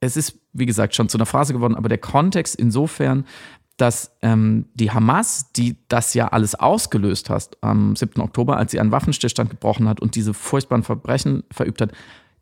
es 0.00 0.16
ist, 0.16 0.38
wie 0.52 0.66
gesagt, 0.66 0.94
schon 0.94 1.08
zu 1.08 1.18
einer 1.18 1.26
Phrase 1.26 1.52
geworden, 1.52 1.76
aber 1.76 1.88
der 1.88 1.98
Kontext 1.98 2.56
insofern, 2.56 3.26
dass 3.76 4.16
ähm, 4.22 4.66
die 4.74 4.90
Hamas, 4.90 5.52
die 5.52 5.76
das 5.88 6.12
ja 6.14 6.28
alles 6.28 6.54
ausgelöst 6.54 7.30
hat 7.30 7.56
am 7.62 7.96
7. 7.96 8.20
Oktober, 8.20 8.56
als 8.56 8.72
sie 8.72 8.80
einen 8.80 8.92
Waffenstillstand 8.92 9.50
gebrochen 9.50 9.88
hat 9.88 10.00
und 10.00 10.16
diese 10.16 10.34
furchtbaren 10.34 10.82
Verbrechen 10.82 11.44
verübt 11.50 11.80
hat, 11.80 11.92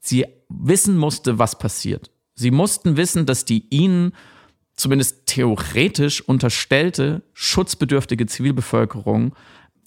sie 0.00 0.26
wissen 0.48 0.96
musste, 0.96 1.38
was 1.38 1.58
passiert. 1.58 2.10
Sie 2.34 2.50
mussten 2.50 2.96
wissen, 2.96 3.26
dass 3.26 3.44
die 3.44 3.66
ihnen 3.70 4.12
zumindest 4.74 5.26
theoretisch 5.26 6.20
unterstellte 6.20 7.22
schutzbedürftige 7.34 8.26
Zivilbevölkerung 8.26 9.34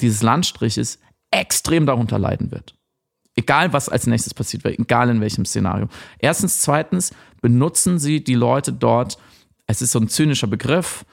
dieses 0.02 0.22
Landstriches 0.22 1.00
extrem 1.32 1.86
darunter 1.86 2.20
leiden 2.20 2.52
wird. 2.52 2.76
Egal, 3.36 3.72
was 3.72 3.88
als 3.88 4.08
nächstes 4.08 4.34
passiert, 4.34 4.66
egal 4.66 5.10
in 5.10 5.22
welchem 5.22 5.46
Szenario. 5.46 5.88
Erstens, 6.20 6.62
zweitens, 6.62 7.14
benutzen 7.42 7.98
sie 7.98 8.24
die 8.24 8.36
Leute 8.36 8.74
dort, 8.74 9.18
es 9.68 9.82
ist 9.82 9.94
so 9.94 10.00
ein 10.00 10.10
zynischer 10.10 10.48
Begriff, 10.48 11.06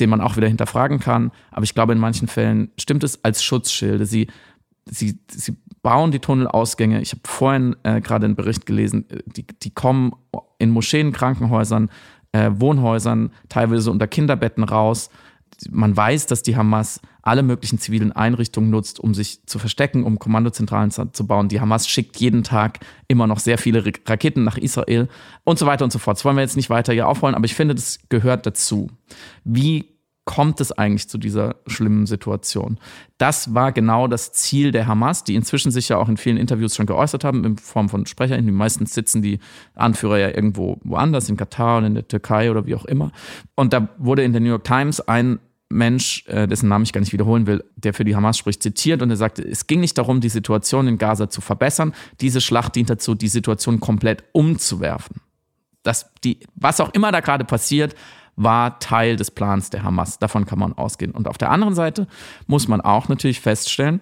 den 0.00 0.10
man 0.10 0.20
auch 0.20 0.36
wieder 0.36 0.48
hinterfragen 0.48 1.00
kann, 1.00 1.32
aber 1.50 1.64
ich 1.64 1.74
glaube, 1.74 1.92
in 1.92 1.98
manchen 1.98 2.28
Fällen 2.28 2.70
stimmt 2.78 3.04
es 3.04 3.24
als 3.24 3.42
Schutzschilde. 3.42 4.06
Sie, 4.06 4.28
sie, 4.86 5.18
sie 5.30 5.56
bauen 5.82 6.10
die 6.10 6.18
Tunnelausgänge. 6.18 7.00
Ich 7.00 7.12
habe 7.12 7.22
vorhin 7.24 7.76
äh, 7.82 8.00
gerade 8.00 8.26
einen 8.26 8.36
Bericht 8.36 8.66
gelesen, 8.66 9.06
die, 9.26 9.46
die 9.46 9.70
kommen 9.70 10.12
in 10.58 10.70
Moscheen, 10.70 11.12
Krankenhäusern, 11.12 11.90
äh, 12.32 12.50
Wohnhäusern, 12.54 13.32
teilweise 13.48 13.90
unter 13.90 14.06
Kinderbetten 14.06 14.64
raus 14.64 15.10
man 15.70 15.96
weiß, 15.96 16.26
dass 16.26 16.42
die 16.42 16.56
Hamas 16.56 17.00
alle 17.22 17.42
möglichen 17.42 17.78
zivilen 17.78 18.12
Einrichtungen 18.12 18.70
nutzt, 18.70 19.00
um 19.00 19.14
sich 19.14 19.44
zu 19.46 19.58
verstecken, 19.58 20.04
um 20.04 20.18
Kommandozentralen 20.18 20.90
zu 20.90 21.26
bauen. 21.26 21.48
Die 21.48 21.60
Hamas 21.60 21.88
schickt 21.88 22.18
jeden 22.18 22.44
Tag 22.44 22.80
immer 23.08 23.26
noch 23.26 23.40
sehr 23.40 23.58
viele 23.58 23.84
Raketen 23.84 24.44
nach 24.44 24.58
Israel 24.58 25.08
und 25.44 25.58
so 25.58 25.66
weiter 25.66 25.84
und 25.84 25.92
so 25.92 25.98
fort. 25.98 26.18
Das 26.18 26.24
wollen 26.24 26.36
wir 26.36 26.42
jetzt 26.42 26.56
nicht 26.56 26.70
weiter 26.70 26.92
hier 26.92 27.08
aufrollen, 27.08 27.34
aber 27.34 27.46
ich 27.46 27.54
finde, 27.54 27.74
das 27.74 27.98
gehört 28.08 28.46
dazu. 28.46 28.88
Wie 29.44 29.96
kommt 30.26 30.60
es 30.60 30.72
eigentlich 30.72 31.08
zu 31.08 31.18
dieser 31.18 31.56
schlimmen 31.66 32.04
Situation? 32.06 32.78
Das 33.16 33.54
war 33.54 33.72
genau 33.72 34.08
das 34.08 34.32
Ziel 34.32 34.72
der 34.72 34.86
Hamas, 34.86 35.24
die 35.24 35.36
inzwischen 35.36 35.70
sich 35.70 35.88
ja 35.88 35.96
auch 35.96 36.08
in 36.08 36.16
vielen 36.16 36.36
Interviews 36.36 36.76
schon 36.76 36.86
geäußert 36.86 37.24
haben, 37.24 37.44
in 37.44 37.56
Form 37.56 37.88
von 37.88 38.06
Sprechern. 38.06 38.44
Die 38.44 38.52
meisten 38.52 38.86
sitzen 38.86 39.22
die 39.22 39.38
Anführer 39.74 40.18
ja 40.18 40.28
irgendwo 40.28 40.78
woanders, 40.84 41.28
in 41.28 41.36
Katar 41.36 41.78
und 41.78 41.84
in 41.84 41.94
der 41.94 42.06
Türkei 42.06 42.50
oder 42.50 42.66
wie 42.66 42.74
auch 42.74 42.84
immer. 42.84 43.12
Und 43.54 43.72
da 43.72 43.88
wurde 43.98 44.24
in 44.24 44.32
der 44.32 44.40
New 44.40 44.48
York 44.48 44.64
Times 44.64 45.00
ein 45.00 45.38
Mensch, 45.68 46.24
äh, 46.26 46.46
dessen 46.46 46.68
Namen 46.68 46.84
ich 46.84 46.92
gar 46.92 47.00
nicht 47.00 47.12
wiederholen 47.12 47.46
will, 47.46 47.64
der 47.76 47.92
für 47.92 48.04
die 48.04 48.14
Hamas 48.14 48.38
spricht, 48.38 48.62
zitiert 48.62 49.02
und 49.02 49.10
er 49.10 49.16
sagte, 49.16 49.42
es 49.42 49.66
ging 49.66 49.80
nicht 49.80 49.98
darum, 49.98 50.20
die 50.20 50.28
Situation 50.28 50.86
in 50.86 50.98
Gaza 50.98 51.28
zu 51.28 51.40
verbessern. 51.40 51.92
Diese 52.20 52.40
Schlacht 52.40 52.76
dient 52.76 52.90
dazu, 52.90 53.14
die 53.14 53.28
Situation 53.28 53.80
komplett 53.80 54.24
umzuwerfen. 54.32 55.20
Das, 55.82 56.10
die, 56.24 56.40
was 56.54 56.80
auch 56.80 56.92
immer 56.94 57.10
da 57.12 57.20
gerade 57.20 57.44
passiert, 57.44 57.94
war 58.36 58.78
Teil 58.78 59.16
des 59.16 59.30
Plans 59.30 59.70
der 59.70 59.82
Hamas. 59.82 60.18
Davon 60.18 60.46
kann 60.46 60.58
man 60.58 60.72
ausgehen. 60.74 61.12
Und 61.12 61.26
auf 61.26 61.38
der 61.38 61.50
anderen 61.50 61.74
Seite 61.74 62.06
muss 62.46 62.68
man 62.68 62.80
auch 62.80 63.08
natürlich 63.08 63.40
feststellen, 63.40 64.00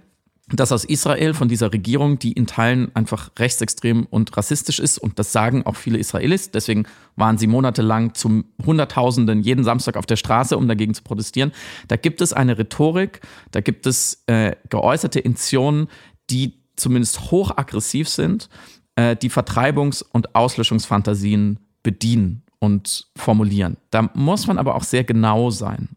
dass 0.48 0.72
aus 0.72 0.84
Israel, 0.84 1.32
von 1.32 1.48
dieser 1.48 1.72
Regierung, 1.72 2.18
die 2.18 2.32
in 2.32 2.46
Teilen 2.46 2.94
einfach 2.94 3.30
rechtsextrem 3.38 4.06
und 4.10 4.36
rassistisch 4.36 4.78
ist, 4.78 4.98
und 4.98 5.18
das 5.18 5.32
sagen 5.32 5.64
auch 5.64 5.76
viele 5.76 5.98
Israelis, 5.98 6.50
deswegen 6.50 6.84
waren 7.16 7.38
sie 7.38 7.46
monatelang 7.46 8.14
zu 8.14 8.44
Hunderttausenden 8.64 9.42
jeden 9.42 9.64
Samstag 9.64 9.96
auf 9.96 10.06
der 10.06 10.16
Straße, 10.16 10.56
um 10.56 10.68
dagegen 10.68 10.92
zu 10.92 11.02
protestieren, 11.02 11.52
da 11.88 11.96
gibt 11.96 12.20
es 12.20 12.32
eine 12.34 12.58
Rhetorik, 12.58 13.22
da 13.52 13.60
gibt 13.60 13.86
es 13.86 14.22
äh, 14.26 14.54
geäußerte 14.68 15.18
Intentionen, 15.18 15.88
die 16.28 16.54
zumindest 16.76 17.30
hochaggressiv 17.30 18.08
sind, 18.08 18.50
äh, 18.96 19.16
die 19.16 19.30
Vertreibungs- 19.30 20.04
und 20.12 20.34
Auslöschungsfantasien 20.34 21.58
bedienen 21.82 22.42
und 22.58 23.06
formulieren. 23.16 23.78
Da 23.90 24.10
muss 24.14 24.46
man 24.46 24.58
aber 24.58 24.74
auch 24.74 24.84
sehr 24.84 25.04
genau 25.04 25.50
sein. 25.50 25.90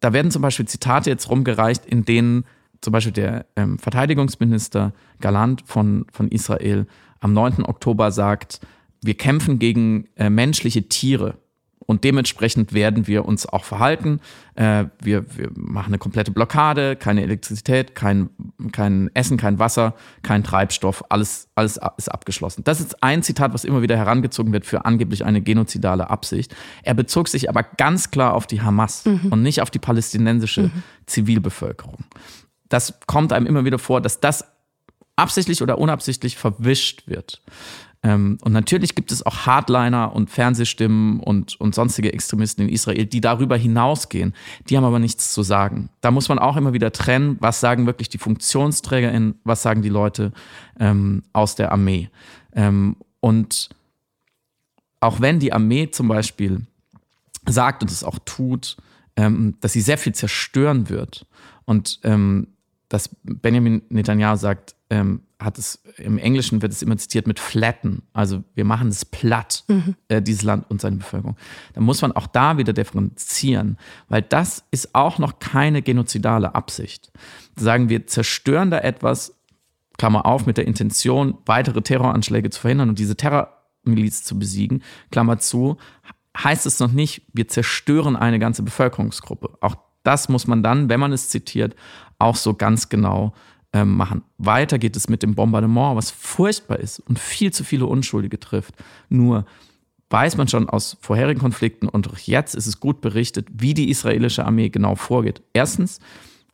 Da 0.00 0.12
werden 0.12 0.30
zum 0.30 0.42
Beispiel 0.42 0.66
Zitate 0.66 1.10
jetzt 1.10 1.30
rumgereicht, 1.30 1.86
in 1.86 2.04
denen 2.04 2.44
zum 2.86 2.92
Beispiel 2.92 3.14
der 3.14 3.46
ähm, 3.56 3.80
Verteidigungsminister 3.80 4.92
Galant 5.20 5.64
von, 5.66 6.06
von 6.12 6.28
Israel 6.28 6.86
am 7.18 7.32
9. 7.32 7.64
Oktober 7.64 8.12
sagt, 8.12 8.60
wir 9.02 9.14
kämpfen 9.14 9.58
gegen 9.58 10.06
äh, 10.14 10.30
menschliche 10.30 10.88
Tiere. 10.88 11.34
Und 11.80 12.04
dementsprechend 12.04 12.74
werden 12.74 13.08
wir 13.08 13.24
uns 13.24 13.44
auch 13.44 13.64
verhalten. 13.64 14.20
Äh, 14.54 14.84
wir, 15.02 15.24
wir 15.36 15.50
machen 15.56 15.88
eine 15.88 15.98
komplette 15.98 16.30
Blockade, 16.30 16.94
keine 16.94 17.24
Elektrizität, 17.24 17.96
kein, 17.96 18.30
kein 18.70 19.10
Essen, 19.14 19.36
kein 19.36 19.58
Wasser, 19.58 19.94
kein 20.22 20.44
Treibstoff, 20.44 21.02
alles, 21.08 21.48
alles 21.56 21.80
ist 21.96 22.08
abgeschlossen. 22.08 22.62
Das 22.62 22.78
ist 22.78 23.02
ein 23.02 23.24
Zitat, 23.24 23.52
was 23.52 23.64
immer 23.64 23.82
wieder 23.82 23.96
herangezogen 23.96 24.52
wird 24.52 24.64
für 24.64 24.84
angeblich 24.84 25.24
eine 25.24 25.40
genozidale 25.40 26.08
Absicht. 26.08 26.54
Er 26.84 26.94
bezog 26.94 27.26
sich 27.26 27.48
aber 27.48 27.64
ganz 27.64 28.12
klar 28.12 28.34
auf 28.34 28.46
die 28.46 28.62
Hamas 28.62 29.06
mhm. 29.06 29.32
und 29.32 29.42
nicht 29.42 29.60
auf 29.60 29.72
die 29.72 29.80
palästinensische 29.80 30.62
mhm. 30.62 30.82
Zivilbevölkerung 31.06 32.04
das 32.68 32.98
kommt 33.06 33.32
einem 33.32 33.46
immer 33.46 33.64
wieder 33.64 33.78
vor, 33.78 34.00
dass 34.00 34.20
das 34.20 34.44
absichtlich 35.16 35.62
oder 35.62 35.78
unabsichtlich 35.78 36.36
verwischt 36.36 37.08
wird. 37.08 37.42
Ähm, 38.02 38.38
und 38.42 38.52
natürlich 38.52 38.94
gibt 38.94 39.10
es 39.10 39.24
auch 39.24 39.46
Hardliner 39.46 40.14
und 40.14 40.30
Fernsehstimmen 40.30 41.20
und, 41.20 41.58
und 41.60 41.74
sonstige 41.74 42.12
Extremisten 42.12 42.62
in 42.62 42.68
Israel, 42.68 43.06
die 43.06 43.20
darüber 43.20 43.56
hinausgehen. 43.56 44.34
Die 44.68 44.76
haben 44.76 44.84
aber 44.84 44.98
nichts 44.98 45.32
zu 45.32 45.42
sagen. 45.42 45.88
Da 46.02 46.10
muss 46.10 46.28
man 46.28 46.38
auch 46.38 46.56
immer 46.56 46.72
wieder 46.72 46.92
trennen, 46.92 47.36
was 47.40 47.60
sagen 47.60 47.86
wirklich 47.86 48.08
die 48.08 48.18
FunktionsträgerInnen, 48.18 49.40
was 49.44 49.62
sagen 49.62 49.82
die 49.82 49.88
Leute 49.88 50.32
ähm, 50.78 51.22
aus 51.32 51.56
der 51.56 51.72
Armee. 51.72 52.10
Ähm, 52.54 52.96
und 53.20 53.70
auch 55.00 55.20
wenn 55.20 55.40
die 55.40 55.52
Armee 55.52 55.90
zum 55.90 56.08
Beispiel 56.08 56.66
sagt 57.46 57.82
und 57.82 57.90
es 57.90 58.04
auch 58.04 58.18
tut, 58.24 58.76
ähm, 59.16 59.56
dass 59.60 59.72
sie 59.72 59.80
sehr 59.80 59.98
viel 59.98 60.14
zerstören 60.14 60.88
wird 60.88 61.26
und 61.64 62.00
ähm, 62.04 62.48
dass 62.88 63.10
Benjamin 63.22 63.82
Netanyahu 63.88 64.36
sagt, 64.36 64.76
ähm, 64.90 65.22
hat 65.38 65.58
es 65.58 65.82
im 65.98 66.18
Englischen 66.18 66.62
wird 66.62 66.72
es 66.72 66.82
immer 66.82 66.96
zitiert 66.96 67.26
mit 67.26 67.38
flatten, 67.38 68.02
also 68.12 68.42
wir 68.54 68.64
machen 68.64 68.88
es 68.88 69.04
platt, 69.04 69.64
mhm. 69.68 69.96
äh, 70.08 70.22
dieses 70.22 70.42
Land 70.42 70.70
und 70.70 70.80
seine 70.80 70.96
Bevölkerung. 70.96 71.36
Da 71.74 71.80
muss 71.80 72.00
man 72.00 72.12
auch 72.12 72.26
da 72.26 72.56
wieder 72.56 72.72
differenzieren, 72.72 73.76
weil 74.08 74.22
das 74.22 74.64
ist 74.70 74.94
auch 74.94 75.18
noch 75.18 75.38
keine 75.38 75.82
genozidale 75.82 76.54
Absicht. 76.54 77.12
Sagen 77.56 77.88
wir, 77.88 78.06
zerstören 78.06 78.70
da 78.70 78.78
etwas, 78.78 79.34
Klammer 79.98 80.26
auf, 80.26 80.46
mit 80.46 80.58
der 80.58 80.66
Intention, 80.66 81.38
weitere 81.46 81.82
Terroranschläge 81.82 82.50
zu 82.50 82.60
verhindern 82.60 82.90
und 82.90 82.98
diese 82.98 83.16
Terrormiliz 83.16 84.24
zu 84.24 84.38
besiegen, 84.38 84.82
Klammer 85.10 85.38
zu, 85.38 85.78
heißt 86.36 86.66
es 86.66 86.80
noch 86.80 86.92
nicht, 86.92 87.22
wir 87.32 87.48
zerstören 87.48 88.16
eine 88.16 88.38
ganze 88.38 88.62
Bevölkerungsgruppe. 88.62 89.56
Auch 89.60 89.76
das 90.02 90.28
muss 90.28 90.46
man 90.46 90.62
dann, 90.62 90.88
wenn 90.88 91.00
man 91.00 91.12
es 91.12 91.30
zitiert, 91.30 91.74
auch 92.18 92.36
so 92.36 92.54
ganz 92.54 92.88
genau 92.88 93.32
ähm, 93.72 93.96
machen. 93.96 94.22
Weiter 94.38 94.78
geht 94.78 94.96
es 94.96 95.08
mit 95.08 95.22
dem 95.22 95.34
Bombardement, 95.34 95.96
was 95.96 96.10
furchtbar 96.10 96.78
ist 96.78 97.00
und 97.00 97.18
viel 97.18 97.52
zu 97.52 97.64
viele 97.64 97.86
Unschuldige 97.86 98.40
trifft. 98.40 98.74
Nur 99.08 99.44
weiß 100.08 100.36
man 100.36 100.48
schon 100.48 100.68
aus 100.68 100.96
vorherigen 101.00 101.40
Konflikten 101.40 101.88
und 101.88 102.08
auch 102.08 102.18
jetzt 102.18 102.54
ist 102.54 102.66
es 102.66 102.80
gut 102.80 103.00
berichtet, 103.00 103.48
wie 103.52 103.74
die 103.74 103.90
israelische 103.90 104.44
Armee 104.44 104.68
genau 104.68 104.94
vorgeht. 104.94 105.42
Erstens 105.52 106.00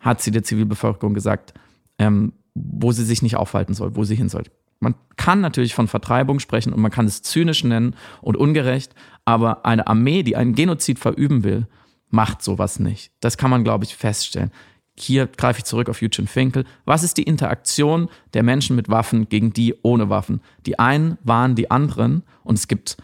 hat 0.01 0.21
sie 0.21 0.31
der 0.31 0.43
Zivilbevölkerung 0.43 1.15
gesagt, 1.15 1.55
ähm, 1.99 2.33
wo 2.55 2.93
sie 2.93 3.05
sich 3.05 3.23
nicht 3.23 3.37
aufhalten 3.37 3.75
soll, 3.75 3.95
wo 3.95 4.05
sie 4.05 4.17
hin 4.17 4.29
soll. 4.29 4.45
Man 4.81 4.95
kann 5.17 5.41
natürlich 5.41 5.75
von 5.75 5.87
Vertreibung 5.87 6.41
sprechen 6.41 6.73
und 6.73 6.81
man 6.81 6.91
kann 6.91 7.07
es 7.07 7.23
zynisch 7.23 7.63
nennen 7.63 7.95
und 8.21 8.37
ungerecht, 8.37 8.95
aber 9.25 9.65
eine 9.65 9.87
Armee, 9.87 10.25
die 10.25 10.35
einen 10.35 10.55
Genozid 10.55 10.99
verüben 10.99 11.45
will, 11.45 11.69
macht 12.11 12.43
sowas 12.43 12.81
nicht. 12.81 13.13
Das 13.21 13.39
kann 13.39 13.51
man, 13.51 13.65
glaube 13.65 13.85
ich, 13.85 13.95
feststellen 13.95 14.51
hier 14.99 15.27
greife 15.27 15.61
ich 15.61 15.65
zurück 15.65 15.89
auf 15.89 16.03
Eugene 16.03 16.29
Finkel, 16.29 16.65
was 16.85 17.03
ist 17.03 17.17
die 17.17 17.23
Interaktion 17.23 18.09
der 18.35 18.43
Menschen 18.43 18.77
mit 18.77 18.89
Waffen 18.89 19.29
gegen 19.29 19.53
die 19.53 19.75
ohne 19.83 20.11
Waffen? 20.11 20.41
Die 20.67 20.79
einen 20.79 21.19
waren 21.23 21.55
die 21.55 21.71
anderen 21.71 22.23
und 22.45 22.59
es 22.59 22.69
gibt 22.69 22.97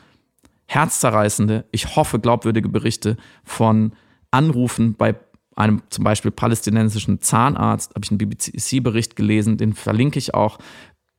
herzzerreißende, 0.66 1.64
ich 1.72 1.96
hoffe 1.96 2.18
glaubwürdige 2.18 2.68
Berichte 2.68 3.16
von 3.42 3.92
Anrufen 4.30 4.94
bei 4.94 5.16
einem 5.56 5.82
zum 5.88 6.04
Beispiel 6.04 6.30
palästinensischen 6.30 7.20
Zahnarzt, 7.20 7.94
habe 7.94 8.04
ich 8.04 8.10
einen 8.10 8.18
BBC-Bericht 8.18 9.16
gelesen, 9.16 9.56
den 9.56 9.72
verlinke 9.72 10.18
ich 10.18 10.34
auch, 10.34 10.58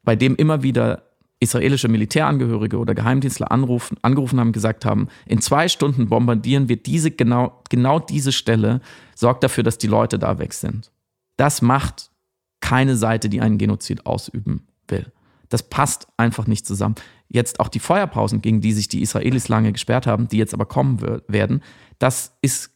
bei 0.03 0.15
dem 0.15 0.36
immer 0.36 0.63
wieder 0.63 1.09
israelische 1.39 1.87
Militärangehörige 1.87 2.77
oder 2.77 2.93
Geheimdienstler 2.93 3.51
anrufen, 3.51 3.97
angerufen 4.01 4.39
haben, 4.39 4.51
gesagt 4.51 4.85
haben, 4.85 5.07
in 5.25 5.41
zwei 5.41 5.69
Stunden 5.69 6.09
bombardieren 6.09 6.67
wir 6.67 6.77
diese 6.77 7.11
genau, 7.11 7.61
genau 7.69 7.99
diese 7.99 8.31
Stelle, 8.31 8.81
sorgt 9.15 9.43
dafür, 9.43 9.63
dass 9.63 9.77
die 9.77 9.87
Leute 9.87 10.19
da 10.19 10.37
weg 10.37 10.53
sind. 10.53 10.91
Das 11.37 11.61
macht 11.61 12.11
keine 12.59 12.97
Seite, 12.97 13.29
die 13.29 13.41
einen 13.41 13.57
Genozid 13.57 14.05
ausüben 14.05 14.67
will. 14.87 15.11
Das 15.47 15.63
passt 15.63 16.07
einfach 16.17 16.45
nicht 16.45 16.65
zusammen. 16.67 16.95
Jetzt 17.29 17.59
auch 17.59 17.69
die 17.69 17.79
Feuerpausen, 17.79 18.41
gegen 18.41 18.59
die 18.61 18.73
sich 18.73 18.87
die 18.87 19.01
Israelis 19.01 19.47
lange 19.47 19.71
gesperrt 19.71 20.07
haben, 20.07 20.27
die 20.27 20.37
jetzt 20.37 20.53
aber 20.53 20.65
kommen 20.65 21.01
werden, 21.27 21.63
das 21.99 22.37
ist 22.41 22.71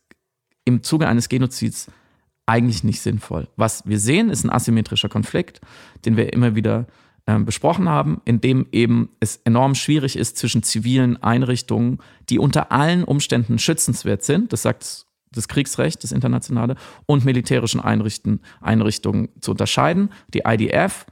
im 0.66 0.84
Zuge 0.84 1.08
eines 1.08 1.28
Genozids 1.28 1.88
eigentlich 2.46 2.84
nicht 2.84 3.02
sinnvoll. 3.02 3.48
Was 3.56 3.86
wir 3.86 4.00
sehen, 4.00 4.30
ist 4.30 4.44
ein 4.44 4.50
asymmetrischer 4.50 5.10
Konflikt, 5.10 5.62
den 6.06 6.18
wir 6.18 6.34
immer 6.34 6.56
wieder 6.56 6.88
besprochen 7.26 7.88
haben, 7.88 8.22
in 8.26 8.42
dem 8.42 8.68
eben 8.72 9.10
es 9.22 9.38
enorm 9.46 9.76
schwierig 9.76 10.18
ist 10.18 10.38
zwischen 10.38 10.62
zivilen 10.62 11.22
Einrichtungen, 11.24 12.00
die 12.30 12.38
unter 12.38 12.72
allen 12.72 13.06
Umständen 13.06 13.60
schützenswert 13.60 14.24
sind, 14.24 14.52
das 14.52 14.64
sagt 14.64 15.06
das 15.32 15.48
Kriegsrecht, 15.48 16.04
das 16.04 16.12
internationale, 16.12 16.76
und 17.06 17.26
militärischen 17.26 17.80
Einrichten, 17.80 18.42
Einrichtungen 18.62 19.30
zu 19.42 19.52
unterscheiden. 19.52 20.10
Die 20.34 20.44
IDF, 20.46 21.06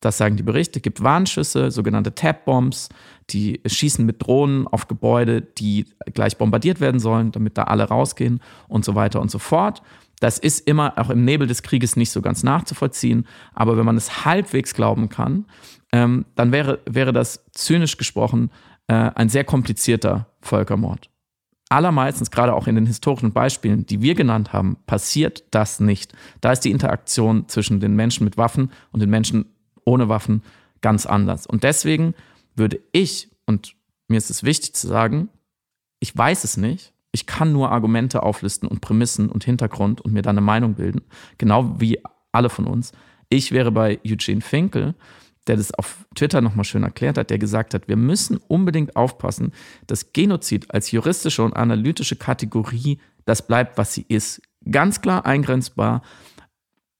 das 0.00 0.16
sagen 0.16 0.36
die 0.36 0.42
Berichte, 0.42 0.80
gibt 0.80 1.02
Warnschüsse, 1.02 1.70
sogenannte 1.70 2.14
Tap-Bombs, 2.14 2.88
die 3.30 3.60
schießen 3.66 4.06
mit 4.06 4.22
Drohnen 4.22 4.66
auf 4.66 4.88
Gebäude, 4.88 5.42
die 5.42 5.86
gleich 6.14 6.38
bombardiert 6.38 6.80
werden 6.80 7.00
sollen, 7.00 7.32
damit 7.32 7.58
da 7.58 7.64
alle 7.64 7.84
rausgehen 7.84 8.40
und 8.68 8.84
so 8.84 8.94
weiter 8.94 9.20
und 9.20 9.30
so 9.30 9.38
fort. 9.38 9.82
Das 10.20 10.38
ist 10.38 10.66
immer 10.66 10.98
auch 10.98 11.10
im 11.10 11.24
Nebel 11.24 11.46
des 11.46 11.62
Krieges 11.62 11.96
nicht 11.96 12.10
so 12.10 12.22
ganz 12.22 12.42
nachzuvollziehen. 12.42 13.26
Aber 13.54 13.76
wenn 13.76 13.86
man 13.86 13.96
es 13.96 14.24
halbwegs 14.24 14.74
glauben 14.74 15.08
kann, 15.08 15.46
ähm, 15.92 16.26
dann 16.34 16.52
wäre, 16.52 16.80
wäre 16.86 17.12
das 17.12 17.44
zynisch 17.52 17.96
gesprochen 17.96 18.50
äh, 18.88 18.94
ein 18.94 19.28
sehr 19.28 19.44
komplizierter 19.44 20.26
Völkermord. 20.40 21.10
Allermeistens, 21.70 22.30
gerade 22.30 22.54
auch 22.54 22.66
in 22.66 22.74
den 22.74 22.86
historischen 22.86 23.32
Beispielen, 23.32 23.84
die 23.84 24.00
wir 24.00 24.14
genannt 24.14 24.52
haben, 24.52 24.78
passiert 24.86 25.44
das 25.50 25.80
nicht. 25.80 26.14
Da 26.40 26.52
ist 26.52 26.60
die 26.60 26.70
Interaktion 26.70 27.46
zwischen 27.48 27.78
den 27.78 27.94
Menschen 27.94 28.24
mit 28.24 28.38
Waffen 28.38 28.72
und 28.90 29.00
den 29.00 29.10
Menschen 29.10 29.44
ohne 29.84 30.08
Waffen 30.08 30.42
ganz 30.80 31.04
anders. 31.04 31.46
Und 31.46 31.64
deswegen 31.64 32.14
würde 32.54 32.80
ich, 32.92 33.28
und 33.46 33.74
mir 34.08 34.16
ist 34.16 34.30
es 34.30 34.44
wichtig 34.44 34.74
zu 34.74 34.86
sagen, 34.88 35.28
ich 36.00 36.16
weiß 36.16 36.44
es 36.44 36.56
nicht, 36.56 36.94
ich 37.12 37.26
kann 37.26 37.52
nur 37.52 37.70
Argumente 37.72 38.22
auflisten 38.22 38.68
und 38.68 38.80
Prämissen 38.80 39.28
und 39.28 39.44
Hintergrund 39.44 40.00
und 40.00 40.12
mir 40.12 40.22
dann 40.22 40.36
eine 40.36 40.44
Meinung 40.44 40.74
bilden, 40.74 41.02
genau 41.38 41.80
wie 41.80 41.98
alle 42.32 42.50
von 42.50 42.66
uns. 42.66 42.92
Ich 43.28 43.52
wäre 43.52 43.72
bei 43.72 43.98
Eugene 44.06 44.40
Finkel, 44.40 44.94
der 45.46 45.56
das 45.56 45.72
auf 45.72 46.06
Twitter 46.14 46.40
nochmal 46.40 46.64
schön 46.64 46.82
erklärt 46.82 47.18
hat, 47.18 47.30
der 47.30 47.38
gesagt 47.38 47.74
hat, 47.74 47.88
wir 47.88 47.96
müssen 47.96 48.36
unbedingt 48.48 48.96
aufpassen, 48.96 49.52
dass 49.86 50.12
Genozid 50.12 50.72
als 50.72 50.90
juristische 50.90 51.42
und 51.42 51.54
analytische 51.54 52.16
Kategorie 52.16 53.00
das 53.24 53.46
bleibt, 53.46 53.78
was 53.78 53.94
sie 53.94 54.04
ist. 54.08 54.42
Ganz 54.70 55.00
klar 55.00 55.24
eingrenzbar, 55.26 56.02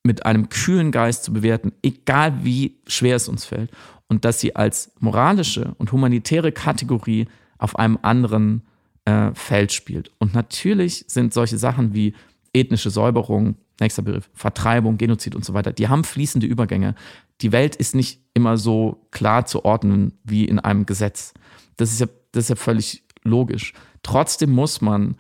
mit 0.02 0.24
einem 0.24 0.48
kühlen 0.48 0.90
Geist 0.90 1.24
zu 1.24 1.32
bewerten, 1.32 1.72
egal 1.82 2.44
wie 2.44 2.80
schwer 2.86 3.16
es 3.16 3.28
uns 3.28 3.44
fällt. 3.44 3.70
Und 4.09 4.24
dass 4.24 4.40
sie 4.40 4.56
als 4.56 4.92
moralische 5.00 5.74
und 5.76 5.92
humanitäre 5.92 6.50
Kategorie 6.50 7.28
auf 7.59 7.78
einem 7.78 7.98
anderen 8.00 8.62
äh, 9.09 9.34
Feld 9.34 9.72
spielt. 9.72 10.11
Und 10.18 10.34
natürlich 10.34 11.04
sind 11.09 11.32
solche 11.32 11.59
Sachen 11.59 11.94
wie 11.94 12.14
ethnische 12.52 12.90
Säuberung, 12.90 13.56
nächster 13.80 14.02
Begriff, 14.02 14.28
Vertreibung, 14.34 14.98
Genozid 14.98 15.34
und 15.34 15.44
so 15.44 15.54
weiter, 15.54 15.72
die 15.72 15.88
haben 15.88 16.04
fließende 16.04 16.46
Übergänge. 16.46 16.94
Die 17.40 17.52
Welt 17.52 17.76
ist 17.76 17.94
nicht 17.94 18.20
immer 18.34 18.59
so 18.59 19.06
klar 19.11 19.46
zu 19.46 19.64
ordnen 19.64 20.18
wie 20.24 20.44
in 20.44 20.59
einem 20.59 20.86
Gesetz. 20.86 21.32
Das 21.76 21.92
ist 21.92 22.00
ja, 22.00 22.06
das 22.32 22.44
ist 22.44 22.50
ja 22.50 22.56
völlig 22.56 23.04
logisch. 23.22 23.72
Trotzdem 24.02 24.50
muss 24.50 24.80
man 24.80 25.16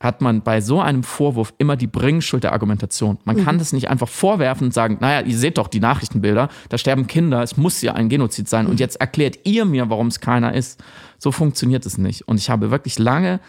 hat 0.00 0.20
man 0.20 0.42
bei 0.42 0.60
so 0.60 0.80
einem 0.80 1.02
Vorwurf 1.02 1.54
immer 1.58 1.76
die 1.76 1.86
Bringschuld 1.86 2.44
der 2.44 2.52
Argumentation. 2.52 3.18
Man 3.24 3.36
mhm. 3.36 3.44
kann 3.44 3.58
das 3.58 3.72
nicht 3.72 3.88
einfach 3.88 4.08
vorwerfen 4.08 4.66
und 4.66 4.74
sagen, 4.74 4.98
naja, 5.00 5.24
ihr 5.24 5.36
seht 5.36 5.58
doch 5.58 5.68
die 5.68 5.80
Nachrichtenbilder, 5.80 6.48
da 6.68 6.78
sterben 6.78 7.06
Kinder, 7.06 7.42
es 7.42 7.56
muss 7.56 7.82
ja 7.82 7.94
ein 7.94 8.08
Genozid 8.08 8.48
sein 8.48 8.64
mhm. 8.64 8.72
und 8.72 8.80
jetzt 8.80 9.00
erklärt 9.00 9.38
ihr 9.44 9.64
mir, 9.64 9.90
warum 9.90 10.08
es 10.08 10.20
keiner 10.20 10.54
ist. 10.54 10.82
So 11.18 11.30
funktioniert 11.30 11.86
es 11.86 11.98
nicht. 11.98 12.26
Und 12.26 12.38
ich 12.38 12.50
habe 12.50 12.70
wirklich 12.70 12.98
lange 12.98 13.40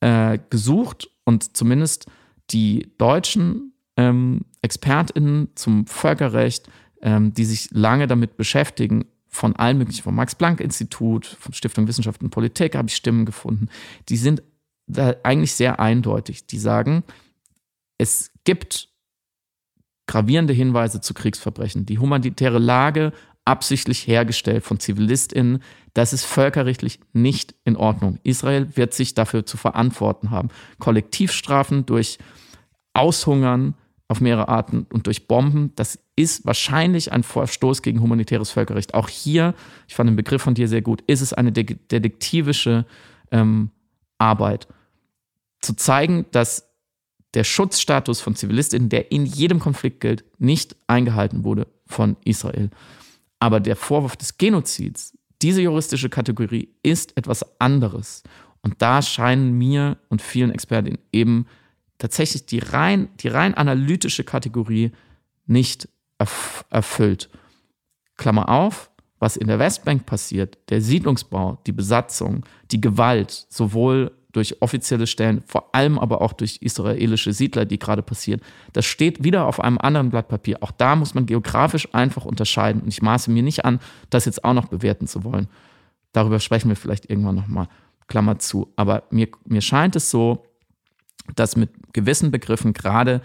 äh, 0.00 0.38
gesucht 0.50 1.10
und 1.24 1.56
zumindest 1.56 2.06
die 2.50 2.92
deutschen 2.98 3.72
ähm, 3.96 4.42
ExpertInnen 4.62 5.48
zum 5.54 5.86
Völkerrecht, 5.86 6.68
ähm, 7.02 7.34
die 7.34 7.44
sich 7.44 7.68
lange 7.72 8.06
damit 8.06 8.36
beschäftigen, 8.36 9.06
von 9.28 9.54
allen 9.56 9.78
möglichen, 9.78 10.02
vom 10.02 10.14
Max-Planck-Institut, 10.14 11.26
von 11.26 11.52
Stiftung 11.52 11.86
Wissenschaft 11.88 12.22
und 12.22 12.30
Politik 12.30 12.74
habe 12.74 12.88
ich 12.88 12.96
Stimmen 12.96 13.26
gefunden. 13.26 13.68
Die 14.08 14.16
sind 14.16 14.42
eigentlich 15.22 15.54
sehr 15.54 15.80
eindeutig. 15.80 16.46
Die 16.46 16.58
sagen, 16.58 17.02
es 17.98 18.30
gibt 18.44 18.88
gravierende 20.06 20.52
Hinweise 20.52 21.00
zu 21.00 21.14
Kriegsverbrechen. 21.14 21.86
Die 21.86 21.98
humanitäre 21.98 22.58
Lage 22.58 23.12
absichtlich 23.44 24.06
hergestellt 24.06 24.64
von 24.64 24.80
ZivilistInnen, 24.80 25.62
das 25.94 26.12
ist 26.12 26.24
völkerrechtlich 26.24 27.00
nicht 27.12 27.54
in 27.64 27.76
Ordnung. 27.76 28.18
Israel 28.22 28.76
wird 28.76 28.92
sich 28.92 29.14
dafür 29.14 29.46
zu 29.46 29.56
verantworten 29.56 30.30
haben. 30.30 30.48
Kollektivstrafen 30.78 31.86
durch 31.86 32.18
Aushungern 32.92 33.74
auf 34.08 34.20
mehrere 34.20 34.48
Arten 34.48 34.86
und 34.92 35.06
durch 35.06 35.26
Bomben, 35.26 35.72
das 35.74 35.98
ist 36.14 36.46
wahrscheinlich 36.46 37.12
ein 37.12 37.22
Verstoß 37.22 37.82
gegen 37.82 38.00
humanitäres 38.00 38.50
Völkerrecht. 38.50 38.94
Auch 38.94 39.08
hier, 39.08 39.54
ich 39.88 39.94
fand 39.94 40.08
den 40.08 40.16
Begriff 40.16 40.42
von 40.42 40.54
dir 40.54 40.68
sehr 40.68 40.82
gut, 40.82 41.02
ist 41.06 41.20
es 41.20 41.32
eine 41.32 41.52
detektivische 41.52 42.84
ähm, 43.32 43.70
Arbeit 44.18 44.68
zu 45.66 45.74
zeigen, 45.74 46.26
dass 46.30 46.70
der 47.34 47.44
Schutzstatus 47.44 48.20
von 48.20 48.34
Zivilistinnen, 48.34 48.88
der 48.88 49.12
in 49.12 49.26
jedem 49.26 49.58
Konflikt 49.58 50.00
gilt, 50.00 50.24
nicht 50.38 50.76
eingehalten 50.86 51.44
wurde 51.44 51.66
von 51.86 52.16
Israel. 52.24 52.70
Aber 53.38 53.60
der 53.60 53.76
Vorwurf 53.76 54.16
des 54.16 54.38
Genozids, 54.38 55.16
diese 55.42 55.60
juristische 55.60 56.08
Kategorie, 56.08 56.70
ist 56.82 57.16
etwas 57.16 57.60
anderes. 57.60 58.22
Und 58.62 58.80
da 58.80 59.02
scheinen 59.02 59.52
mir 59.58 59.98
und 60.08 60.22
vielen 60.22 60.50
Experten 60.50 60.98
eben 61.12 61.46
tatsächlich 61.98 62.46
die 62.46 62.58
rein, 62.58 63.08
die 63.20 63.28
rein 63.28 63.54
analytische 63.54 64.24
Kategorie 64.24 64.92
nicht 65.46 65.88
erf 66.18 66.64
erfüllt. 66.70 67.28
Klammer 68.16 68.48
auf, 68.48 68.90
was 69.18 69.36
in 69.36 69.46
der 69.46 69.58
Westbank 69.58 70.06
passiert, 70.06 70.58
der 70.70 70.80
Siedlungsbau, 70.80 71.58
die 71.66 71.72
Besatzung, 71.72 72.44
die 72.70 72.80
Gewalt, 72.80 73.46
sowohl 73.50 74.12
durch 74.36 74.60
offizielle 74.60 75.06
Stellen, 75.06 75.42
vor 75.46 75.74
allem 75.74 75.98
aber 75.98 76.20
auch 76.20 76.34
durch 76.34 76.58
israelische 76.60 77.32
Siedler, 77.32 77.64
die 77.64 77.78
gerade 77.78 78.02
passieren. 78.02 78.42
Das 78.74 78.84
steht 78.84 79.24
wieder 79.24 79.46
auf 79.46 79.60
einem 79.60 79.78
anderen 79.78 80.10
Blatt 80.10 80.28
Papier. 80.28 80.62
Auch 80.62 80.70
da 80.70 80.94
muss 80.94 81.14
man 81.14 81.24
geografisch 81.24 81.88
einfach 81.94 82.26
unterscheiden. 82.26 82.82
Und 82.82 82.88
ich 82.88 83.00
maße 83.00 83.30
mir 83.30 83.42
nicht 83.42 83.64
an, 83.64 83.80
das 84.10 84.26
jetzt 84.26 84.44
auch 84.44 84.52
noch 84.52 84.66
bewerten 84.66 85.06
zu 85.06 85.24
wollen. 85.24 85.48
Darüber 86.12 86.38
sprechen 86.38 86.68
wir 86.68 86.76
vielleicht 86.76 87.08
irgendwann 87.08 87.36
nochmal. 87.36 87.68
Klammer 88.08 88.38
zu. 88.38 88.72
Aber 88.76 89.04
mir, 89.10 89.28
mir 89.46 89.62
scheint 89.62 89.96
es 89.96 90.10
so, 90.10 90.44
dass 91.34 91.56
mit 91.56 91.70
gewissen 91.94 92.30
Begriffen 92.30 92.74
gerade 92.74 93.22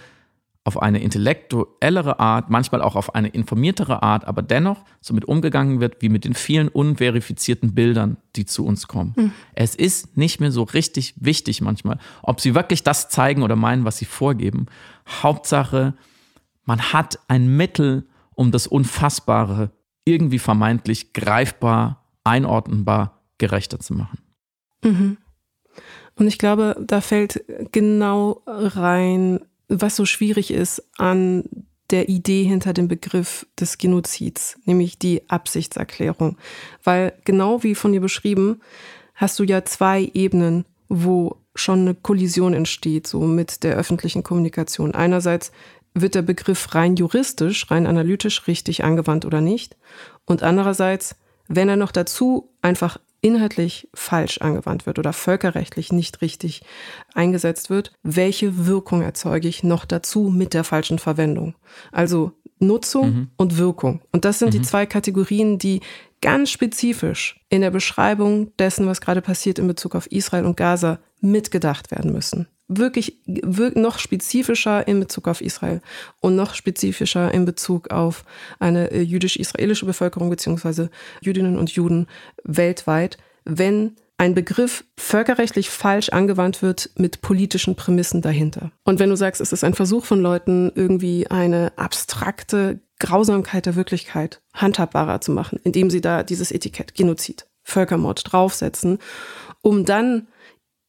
auf 0.64 0.80
eine 0.80 1.01
intellektuellere 1.01 2.20
Art, 2.20 2.51
manchmal 2.51 2.82
auch 2.82 2.95
auf 2.95 3.16
eine 3.16 3.30
informiertere 3.30 4.03
Art, 4.03 4.26
aber 4.26 4.43
dennoch 4.43 4.86
somit 4.99 5.26
umgegangen 5.26 5.80
wird, 5.80 6.01
wie 6.01 6.09
mit 6.09 6.24
den 6.24 6.36
vielen 6.36 6.68
unverifizierten 6.68 7.74
Bildern, 7.74 8.18
die 8.36 8.45
zu 8.45 8.66
uns 8.66 8.88
kommen. 8.88 9.14
Mhm. 9.16 9.32
Es 9.53 9.74
ist 9.74 10.18
nicht 10.18 10.39
mehr 10.39 10.51
so 10.51 10.64
richtig 10.64 11.16
wichtig 11.18 11.62
manchmal, 11.62 11.97
ob 12.22 12.41
sie 12.41 12.53
wirklich 12.53 12.84
das 12.84 13.09
zeigen 13.09 13.41
oder 13.41 13.55
meinen, 13.55 13.86
was 13.86 13.97
sie 13.97 14.05
vorgeben. 14.05 14.68
Hauptsache, 15.07 15.95
man 16.64 16.93
hat 16.93 17.18
ein 17.28 17.57
Mittel, 17.57 18.07
um 18.36 18.51
das 18.51 18.68
Unfassbare 18.68 19.72
irgendwie 20.05 20.39
vermeintlich 20.39 21.14
greifbar, 21.14 22.05
einordnenbar, 22.24 23.22
gerechter 23.39 23.80
zu 23.80 23.95
machen. 23.95 24.20
Mhm. 24.84 25.18
Und 26.16 26.28
ich 26.28 26.38
glaube, 26.38 26.76
da 26.86 27.01
fällt 27.01 27.43
genau 27.72 28.43
rein, 28.45 29.39
was 29.72 29.95
so 29.95 30.05
schwierig 30.05 30.51
ist 30.51 30.84
an 30.97 31.43
der 31.89 32.09
Idee 32.09 32.43
hinter 32.43 32.74
dem 32.74 32.88
Begriff 32.88 33.45
des 33.59 33.78
Genozids, 33.78 34.57
nämlich 34.65 34.97
die 34.97 35.30
Absichtserklärung. 35.30 36.38
Weil 36.84 37.13
genau 37.26 37.63
wie 37.63 37.76
von 37.76 37.91
dir 37.91 38.01
beschrieben, 38.01 38.61
hast 39.15 39.39
du 39.39 39.43
ja 39.43 39.65
zwei 39.65 40.09
Ebenen, 40.13 40.65
wo 40.88 41.38
schon 41.53 41.82
eine 41.82 41.95
Kollision 41.95 42.53
entsteht, 42.53 43.07
so 43.07 43.22
mit 43.22 43.63
der 43.63 43.76
öffentlichen 43.76 44.24
Kommunikation. 44.24 44.93
Einerseits 44.93 45.51
wird 45.93 46.15
der 46.15 46.22
Begriff 46.22 46.74
rein 46.74 46.95
juristisch, 46.95 47.69
rein 47.69 47.88
analytisch 47.88 48.47
richtig 48.47 48.84
angewandt 48.84 49.26
oder 49.26 49.41
nicht. 49.41 49.76
Und 50.26 50.43
andererseits, 50.43 51.15
wenn 51.47 51.67
er 51.67 51.76
noch 51.76 51.91
dazu 51.91 52.53
einfach 52.61 52.97
inhaltlich 53.22 53.88
falsch 53.93 54.39
angewandt 54.39 54.86
wird 54.86 54.99
oder 54.99 55.13
völkerrechtlich 55.13 55.91
nicht 55.91 56.22
richtig 56.22 56.63
eingesetzt 57.13 57.69
wird, 57.69 57.93
welche 58.03 58.65
Wirkung 58.65 59.01
erzeuge 59.01 59.47
ich 59.47 59.63
noch 59.63 59.86
dazu 59.86 60.30
mit 60.30 60.53
der 60.53 60.63
falschen 60.63 60.99
Verwendung? 60.99 61.55
Also 61.91 62.32
Nutzung 62.59 63.13
mhm. 63.13 63.30
und 63.38 63.57
Wirkung. 63.57 64.01
Und 64.11 64.26
das 64.26 64.39
sind 64.39 64.49
mhm. 64.49 64.59
die 64.59 64.61
zwei 64.61 64.86
Kategorien, 64.86 65.57
die 65.57 65.82
ganz 66.22 66.49
spezifisch 66.49 67.39
in 67.49 67.61
der 67.61 67.72
Beschreibung 67.72 68.55
dessen, 68.57 68.86
was 68.88 69.01
gerade 69.01 69.22
passiert 69.22 69.59
in 69.59 69.67
Bezug 69.67 69.95
auf 69.95 70.07
Israel 70.07 70.45
und 70.45 70.57
Gaza, 70.57 70.99
mitgedacht 71.22 71.91
werden 71.91 72.11
müssen 72.11 72.47
wirklich, 72.78 73.17
noch 73.26 73.99
spezifischer 73.99 74.88
in 74.88 74.99
Bezug 74.99 75.28
auf 75.28 75.41
Israel 75.41 75.82
und 76.19 76.36
noch 76.36 76.55
spezifischer 76.55 77.34
in 77.34 77.45
Bezug 77.45 77.91
auf 77.91 78.24
eine 78.59 78.91
äh, 78.91 79.01
jüdisch-israelische 79.01 79.86
Bevölkerung 79.86 80.30
beziehungsweise 80.30 80.89
Jüdinnen 81.22 81.57
und 81.57 81.72
Juden 81.72 82.07
weltweit, 82.43 83.17
wenn 83.43 83.95
ein 84.17 84.36
Begriff 84.36 84.84
völkerrechtlich 84.97 85.72
falsch 85.72 86.09
angewandt 86.09 86.61
wird 86.61 86.91
mit 86.95 87.22
politischen 87.22 87.76
Prämissen 87.76 88.22
dahinter. 88.22 88.72
Und 88.84 88.99
wenn 88.99 89.09
du 89.09 89.15
sagst, 89.15 89.41
es 89.41 89.51
ist 89.51 89.63
ein 89.63 89.74
Versuch 89.74 90.05
von 90.05 90.22
Leuten, 90.22 90.72
irgendwie 90.76 91.26
eine 91.28 91.74
abstrakte 91.76 92.82
Grausamkeit 92.99 93.65
der 93.65 93.76
Wirklichkeit 93.76 94.41
handhabbarer 94.53 95.22
zu 95.22 95.32
machen, 95.32 95.59
indem 95.63 95.89
sie 95.89 96.01
da 96.01 96.22
dieses 96.22 96.51
Etikett 96.51 96.93
Genozid, 96.93 97.47
Völkermord 97.63 98.32
draufsetzen, 98.32 98.99
um 99.61 99.86
dann 99.86 100.28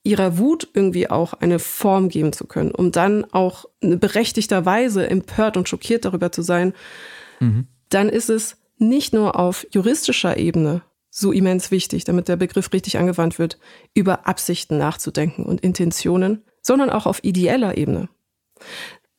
ihrer 0.05 0.38
Wut 0.38 0.68
irgendwie 0.74 1.09
auch 1.09 1.34
eine 1.34 1.59
Form 1.59 2.09
geben 2.09 2.32
zu 2.32 2.46
können, 2.46 2.72
um 2.72 2.90
dann 2.90 3.24
auch 3.32 3.66
berechtigterweise 3.80 5.09
empört 5.09 5.57
und 5.57 5.68
schockiert 5.68 6.05
darüber 6.05 6.32
zu 6.32 6.42
sein, 6.42 6.72
mhm. 7.40 7.66
dann 7.88 8.09
ist 8.09 8.28
es 8.28 8.57
nicht 8.78 9.12
nur 9.12 9.38
auf 9.38 9.66
juristischer 9.70 10.36
Ebene 10.36 10.82
so 11.09 11.30
immens 11.30 11.70
wichtig, 11.70 12.05
damit 12.05 12.28
der 12.28 12.36
Begriff 12.36 12.72
richtig 12.72 12.98
angewandt 12.98 13.38
wird, 13.38 13.59
über 13.94 14.26
Absichten 14.26 14.78
nachzudenken 14.78 15.44
und 15.44 15.61
Intentionen, 15.61 16.42
sondern 16.62 16.90
auch 16.90 17.07
auf 17.07 17.22
ideeller 17.22 17.76
Ebene. 17.76 18.09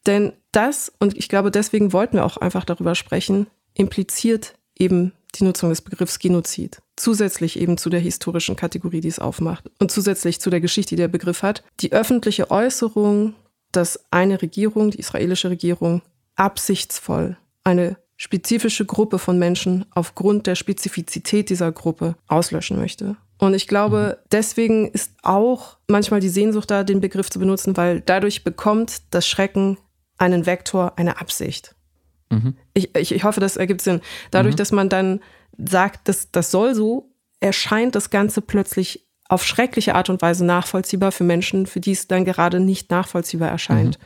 Denn 0.05 0.33
das, 0.51 0.91
und 0.99 1.15
ich 1.15 1.29
glaube, 1.29 1.51
deswegen 1.51 1.93
wollten 1.93 2.17
wir 2.17 2.25
auch 2.25 2.37
einfach 2.37 2.65
darüber 2.65 2.95
sprechen, 2.95 3.47
impliziert 3.73 4.55
eben 4.77 5.13
die 5.35 5.43
Nutzung 5.43 5.69
des 5.69 5.81
Begriffs 5.81 6.19
Genozid. 6.19 6.81
Zusätzlich 6.95 7.59
eben 7.59 7.77
zu 7.77 7.89
der 7.89 7.99
historischen 7.99 8.55
Kategorie, 8.55 9.01
die 9.01 9.07
es 9.07 9.19
aufmacht 9.19 9.69
und 9.79 9.91
zusätzlich 9.91 10.39
zu 10.39 10.49
der 10.49 10.61
Geschichte, 10.61 10.95
die 10.95 11.01
der 11.01 11.07
Begriff 11.07 11.43
hat, 11.43 11.63
die 11.79 11.91
öffentliche 11.91 12.51
Äußerung, 12.51 13.33
dass 13.71 13.99
eine 14.11 14.41
Regierung, 14.41 14.91
die 14.91 14.99
israelische 14.99 15.49
Regierung, 15.49 16.01
absichtsvoll 16.35 17.37
eine 17.63 17.97
spezifische 18.15 18.85
Gruppe 18.85 19.19
von 19.19 19.39
Menschen 19.39 19.85
aufgrund 19.91 20.47
der 20.47 20.55
Spezifizität 20.55 21.49
dieser 21.49 21.71
Gruppe 21.71 22.15
auslöschen 22.27 22.77
möchte. 22.77 23.17
Und 23.39 23.53
ich 23.53 23.67
glaube, 23.67 24.17
mhm. 24.17 24.27
deswegen 24.31 24.87
ist 24.91 25.11
auch 25.21 25.77
manchmal 25.87 26.19
die 26.19 26.29
Sehnsucht 26.29 26.71
da, 26.71 26.83
den 26.83 27.01
Begriff 27.01 27.29
zu 27.29 27.39
benutzen, 27.39 27.75
weil 27.75 28.01
dadurch 28.01 28.43
bekommt 28.43 29.01
das 29.11 29.27
Schrecken 29.27 29.77
einen 30.17 30.45
Vektor, 30.45 30.93
eine 30.95 31.19
Absicht. 31.19 31.75
Mhm. 32.33 32.55
Ich, 32.73 32.95
ich, 32.95 33.13
ich, 33.13 33.23
hoffe, 33.23 33.39
das 33.39 33.57
ergibt 33.57 33.81
Sinn. 33.81 34.01
Dadurch, 34.31 34.55
mhm. 34.55 34.57
dass 34.57 34.71
man 34.71 34.89
dann 34.89 35.19
sagt, 35.57 36.07
dass 36.07 36.31
das 36.31 36.51
soll 36.51 36.75
so, 36.75 37.09
erscheint 37.39 37.95
das 37.95 38.09
Ganze 38.09 38.41
plötzlich 38.41 39.05
auf 39.29 39.45
schreckliche 39.45 39.95
Art 39.95 40.09
und 40.09 40.21
Weise 40.21 40.45
nachvollziehbar 40.45 41.11
für 41.11 41.23
Menschen, 41.23 41.65
für 41.65 41.79
die 41.79 41.91
es 41.91 42.07
dann 42.07 42.25
gerade 42.25 42.59
nicht 42.59 42.91
nachvollziehbar 42.91 43.49
erscheint. 43.49 43.97
Mhm. 43.97 44.03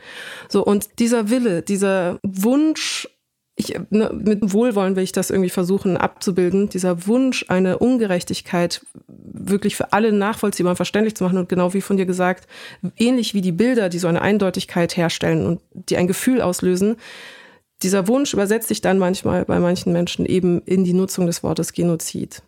So, 0.48 0.64
und 0.64 0.88
dieser 0.98 1.28
Wille, 1.28 1.62
dieser 1.62 2.18
Wunsch, 2.22 3.08
ich, 3.56 3.78
ne, 3.90 4.10
mit 4.14 4.52
Wohlwollen 4.52 4.94
will 4.94 5.02
ich 5.02 5.12
das 5.12 5.30
irgendwie 5.30 5.50
versuchen 5.50 5.96
abzubilden, 5.96 6.68
dieser 6.68 7.06
Wunsch, 7.06 7.44
eine 7.48 7.78
Ungerechtigkeit 7.78 8.86
wirklich 9.08 9.74
für 9.74 9.92
alle 9.92 10.12
nachvollziehbar 10.12 10.70
und 10.70 10.76
verständlich 10.76 11.16
zu 11.16 11.24
machen 11.24 11.38
und 11.38 11.48
genau 11.48 11.74
wie 11.74 11.80
von 11.80 11.96
dir 11.96 12.06
gesagt, 12.06 12.48
ähnlich 12.96 13.34
wie 13.34 13.40
die 13.40 13.52
Bilder, 13.52 13.88
die 13.88 13.98
so 13.98 14.06
eine 14.06 14.22
Eindeutigkeit 14.22 14.96
herstellen 14.96 15.44
und 15.44 15.60
die 15.72 15.96
ein 15.96 16.06
Gefühl 16.06 16.40
auslösen, 16.40 16.96
dieser 17.82 18.08
Wunsch 18.08 18.32
übersetzt 18.32 18.68
sich 18.68 18.80
dann 18.80 18.98
manchmal 18.98 19.44
bei 19.44 19.60
manchen 19.60 19.92
Menschen 19.92 20.26
eben 20.26 20.62
in 20.62 20.84
die 20.84 20.92
Nutzung 20.92 21.26
des 21.26 21.42
Wortes 21.42 21.72
Genozid. 21.72 22.42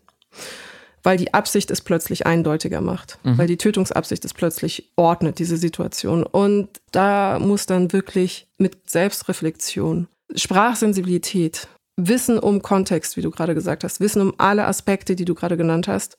weil 1.02 1.16
die 1.16 1.32
Absicht 1.32 1.70
es 1.70 1.80
plötzlich 1.80 2.26
eindeutiger 2.26 2.80
macht, 2.80 3.18
mhm. 3.22 3.38
weil 3.38 3.46
die 3.46 3.56
Tötungsabsicht 3.56 4.24
es 4.24 4.34
plötzlich 4.34 4.90
ordnet, 4.96 5.38
diese 5.38 5.56
Situation. 5.56 6.24
Und 6.24 6.68
da 6.92 7.38
muss 7.38 7.66
dann 7.66 7.92
wirklich 7.92 8.48
mit 8.58 8.90
Selbstreflexion, 8.90 10.08
Sprachsensibilität, 10.34 11.68
Wissen 11.96 12.38
um 12.38 12.62
Kontext, 12.62 13.16
wie 13.16 13.22
du 13.22 13.30
gerade 13.30 13.54
gesagt 13.54 13.84
hast, 13.84 14.00
Wissen 14.00 14.22
um 14.22 14.34
alle 14.38 14.66
Aspekte, 14.66 15.16
die 15.16 15.24
du 15.24 15.34
gerade 15.34 15.56
genannt 15.56 15.88
hast 15.88 16.18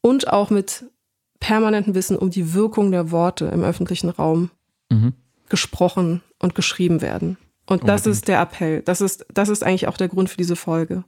und 0.00 0.28
auch 0.28 0.50
mit 0.50 0.84
permanentem 1.40 1.94
Wissen 1.94 2.16
um 2.16 2.30
die 2.30 2.54
Wirkung 2.54 2.90
der 2.90 3.10
Worte 3.10 3.46
im 3.46 3.62
öffentlichen 3.62 4.10
Raum 4.10 4.50
mhm. 4.90 5.12
gesprochen 5.48 6.22
und 6.38 6.54
geschrieben 6.54 7.00
werden. 7.00 7.38
Und 7.68 7.86
das 7.86 8.00
Unbedingt. 8.00 8.16
ist 8.16 8.28
der 8.28 8.40
Appell. 8.40 8.82
Das 8.82 9.00
ist, 9.00 9.26
das 9.32 9.48
ist 9.48 9.62
eigentlich 9.62 9.88
auch 9.88 9.96
der 9.96 10.08
Grund 10.08 10.30
für 10.30 10.38
diese 10.38 10.56
Folge. 10.56 11.04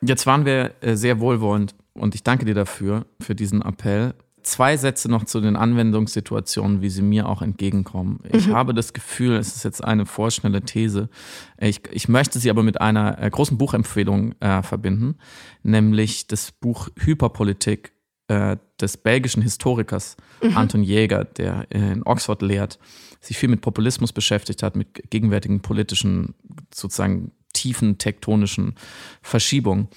Jetzt 0.00 0.26
waren 0.26 0.46
wir 0.46 0.72
äh, 0.80 0.96
sehr 0.96 1.20
wohlwollend 1.20 1.74
und 1.92 2.14
ich 2.14 2.22
danke 2.22 2.46
dir 2.46 2.54
dafür, 2.54 3.04
für 3.20 3.34
diesen 3.34 3.60
Appell. 3.60 4.14
Zwei 4.42 4.78
Sätze 4.78 5.10
noch 5.10 5.24
zu 5.24 5.42
den 5.42 5.56
Anwendungssituationen, 5.56 6.80
wie 6.80 6.88
sie 6.88 7.02
mir 7.02 7.28
auch 7.28 7.42
entgegenkommen. 7.42 8.20
Ich 8.32 8.46
mhm. 8.46 8.54
habe 8.54 8.72
das 8.72 8.94
Gefühl, 8.94 9.36
es 9.36 9.54
ist 9.54 9.64
jetzt 9.64 9.84
eine 9.84 10.06
vorschnelle 10.06 10.62
These, 10.62 11.10
ich, 11.58 11.82
ich 11.90 12.08
möchte 12.08 12.38
sie 12.38 12.48
aber 12.48 12.62
mit 12.62 12.80
einer 12.80 13.22
äh, 13.22 13.28
großen 13.28 13.58
Buchempfehlung 13.58 14.34
äh, 14.40 14.62
verbinden, 14.62 15.16
nämlich 15.62 16.26
das 16.26 16.52
Buch 16.52 16.88
Hyperpolitik 16.98 17.92
äh, 18.28 18.56
des 18.80 18.96
belgischen 18.96 19.42
Historikers 19.42 20.16
mhm. 20.42 20.56
Anton 20.56 20.82
Jäger, 20.82 21.24
der 21.24 21.70
in 21.70 22.02
Oxford 22.06 22.40
lehrt, 22.40 22.78
sich 23.20 23.36
viel 23.36 23.48
mit 23.48 23.60
Populismus 23.60 24.12
beschäftigt 24.12 24.62
hat, 24.62 24.76
mit 24.76 25.10
gegenwärtigen 25.10 25.60
politischen, 25.60 26.34
sozusagen 26.74 27.32
tiefen 27.52 27.98
tektonischen 27.98 28.74
Verschiebungen. 29.22 29.88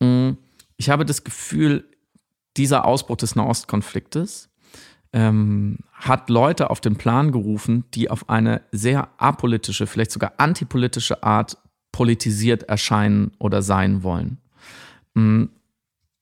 Mm, 0.00 0.32
ich 0.76 0.90
habe 0.90 1.06
das 1.06 1.24
Gefühl, 1.24 1.88
dieser 2.56 2.84
Ausbruch 2.84 3.16
des 3.16 3.34
Nahostkonfliktes 3.34 4.50
ähm, 5.12 5.78
hat 5.92 6.28
Leute 6.28 6.70
auf 6.70 6.80
den 6.80 6.96
Plan 6.96 7.32
gerufen, 7.32 7.84
die 7.94 8.10
auf 8.10 8.28
eine 8.28 8.62
sehr 8.72 9.08
apolitische, 9.18 9.86
vielleicht 9.86 10.10
sogar 10.10 10.34
antipolitische 10.36 11.22
Art 11.22 11.56
politisiert 11.92 12.64
erscheinen 12.64 13.32
oder 13.38 13.62
sein 13.62 14.02
wollen. 14.02 14.38
Mm, 15.14 15.44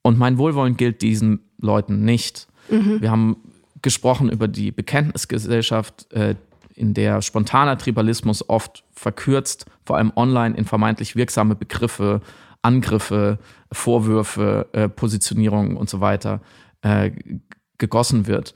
und 0.03 0.19
mein 0.19 0.39
Wohlwollen 0.39 0.77
gilt 0.77 1.03
diesen 1.03 1.41
Leuten 1.59 2.05
nicht. 2.05 2.47
Mhm. 2.69 3.01
Wir 3.01 3.11
haben 3.11 3.37
gesprochen 3.85 4.31
über 4.31 4.49
die 4.49 4.73
Bekenntnisgesellschaft, 4.73 6.11
äh, 6.13 6.37
in 6.75 6.95
der 6.95 7.21
spontaner 7.21 7.77
Tribalismus 7.77 8.49
oft 8.49 8.83
verkürzt, 8.93 9.67
vor 9.85 9.99
allem 9.99 10.11
online 10.17 10.57
in 10.57 10.65
vermeintlich 10.65 11.15
wirksame 11.15 11.55
Begriffe, 11.55 12.23
Angriffe, 12.63 13.39
Vorwürfe, 13.71 14.69
äh, 14.73 14.89
Positionierungen 14.89 15.77
und 15.77 15.91
so 15.91 16.01
weiter 16.01 16.41
äh, 16.81 17.11
gegossen 17.77 18.27
wird. 18.27 18.55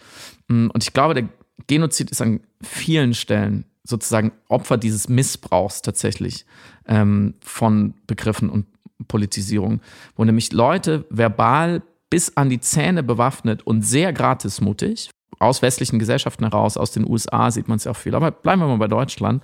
Mm, 0.49 0.69
und 0.69 0.83
ich 0.83 0.95
glaube, 0.95 1.13
der 1.13 1.29
Genozid 1.67 2.11
ist 2.11 2.23
an 2.23 2.41
vielen 2.63 3.13
Stellen 3.13 3.67
sozusagen 3.85 4.33
Opfer 4.49 4.79
dieses 4.79 5.11
Missbrauchs 5.11 5.83
tatsächlich 5.83 6.47
ähm, 6.87 7.35
von 7.41 7.93
Begriffen 8.07 8.49
und 8.49 8.65
Politisierung, 9.09 9.83
wo 10.17 10.25
nämlich 10.25 10.53
Leute 10.53 11.05
verbal 11.11 11.83
bis 12.09 12.35
an 12.39 12.49
die 12.49 12.61
Zähne 12.61 13.03
bewaffnet 13.03 13.67
und 13.67 13.83
sehr 13.83 14.15
gratismutig, 14.15 15.11
aus 15.39 15.63
westlichen 15.63 15.99
Gesellschaften 15.99 16.45
heraus, 16.45 16.77
aus 16.77 16.91
den 16.91 17.09
USA 17.09 17.51
sieht 17.51 17.69
man 17.69 17.77
es 17.77 17.85
ja 17.85 17.93
auch 17.93 17.97
viel, 17.97 18.15
aber 18.15 18.31
bleiben 18.31 18.61
wir 18.61 18.69
mal 18.69 18.79
bei 18.79 18.89
Deutschland, 18.89 19.43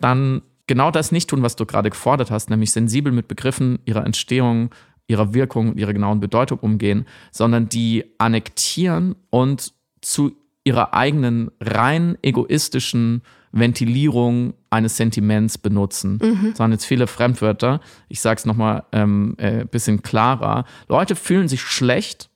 dann 0.00 0.42
genau 0.66 0.90
das 0.90 1.12
nicht 1.12 1.30
tun, 1.30 1.42
was 1.42 1.56
du 1.56 1.66
gerade 1.66 1.90
gefordert 1.90 2.30
hast, 2.30 2.50
nämlich 2.50 2.72
sensibel 2.72 3.12
mit 3.12 3.28
Begriffen 3.28 3.78
ihrer 3.84 4.04
Entstehung, 4.04 4.70
ihrer 5.06 5.34
Wirkung, 5.34 5.76
ihrer 5.76 5.92
genauen 5.92 6.20
Bedeutung 6.20 6.58
umgehen, 6.60 7.06
sondern 7.30 7.68
die 7.68 8.04
annektieren 8.18 9.16
und 9.30 9.72
zu 10.00 10.32
ihrer 10.64 10.94
eigenen 10.94 11.50
rein 11.60 12.16
egoistischen 12.22 13.22
Ventilierung 13.52 14.54
eines 14.70 14.96
Sentiments 14.96 15.58
benutzen. 15.58 16.18
Mhm. 16.20 16.50
Das 16.50 16.58
waren 16.58 16.72
jetzt 16.72 16.86
viele 16.86 17.06
Fremdwörter. 17.06 17.80
Ich 18.08 18.20
sage 18.20 18.38
es 18.38 18.46
nochmal 18.46 18.84
ein 18.90 19.00
ähm, 19.00 19.34
äh, 19.38 19.64
bisschen 19.64 20.02
klarer. 20.02 20.64
Leute 20.88 21.14
fühlen 21.14 21.48
sich 21.48 21.62
schlecht 21.62 22.30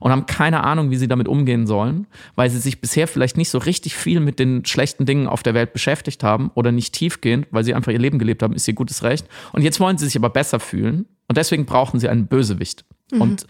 und 0.00 0.10
haben 0.10 0.26
keine 0.26 0.64
Ahnung, 0.64 0.90
wie 0.90 0.96
sie 0.96 1.08
damit 1.08 1.28
umgehen 1.28 1.66
sollen, 1.66 2.06
weil 2.34 2.50
sie 2.50 2.58
sich 2.58 2.80
bisher 2.80 3.08
vielleicht 3.08 3.36
nicht 3.36 3.50
so 3.50 3.58
richtig 3.58 3.94
viel 3.96 4.20
mit 4.20 4.38
den 4.38 4.64
schlechten 4.64 5.06
Dingen 5.06 5.26
auf 5.26 5.42
der 5.42 5.54
Welt 5.54 5.72
beschäftigt 5.72 6.22
haben 6.22 6.50
oder 6.54 6.72
nicht 6.72 6.94
tiefgehend, 6.94 7.46
weil 7.50 7.64
sie 7.64 7.74
einfach 7.74 7.92
ihr 7.92 7.98
Leben 7.98 8.18
gelebt 8.18 8.42
haben, 8.42 8.54
ist 8.54 8.68
ihr 8.68 8.74
gutes 8.74 9.02
Recht. 9.02 9.26
Und 9.52 9.62
jetzt 9.62 9.80
wollen 9.80 9.98
sie 9.98 10.06
sich 10.06 10.16
aber 10.16 10.30
besser 10.30 10.60
fühlen 10.60 11.06
und 11.28 11.36
deswegen 11.36 11.64
brauchen 11.66 12.00
sie 12.00 12.08
einen 12.08 12.26
Bösewicht. 12.26 12.84
Mhm. 13.12 13.20
Und 13.20 13.46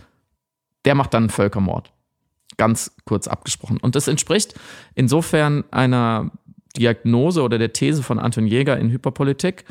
der 0.84 0.94
macht 0.94 1.14
dann 1.14 1.24
einen 1.24 1.30
Völkermord. 1.30 1.92
Ganz 2.56 2.94
kurz 3.04 3.26
abgesprochen. 3.26 3.78
Und 3.78 3.96
das 3.96 4.06
entspricht 4.06 4.54
insofern 4.94 5.64
einer 5.70 6.30
Diagnose 6.76 7.42
oder 7.42 7.58
der 7.58 7.72
These 7.72 8.02
von 8.02 8.18
Anton 8.18 8.46
Jäger 8.46 8.78
in 8.78 8.90
Hyperpolitik, 8.90 9.64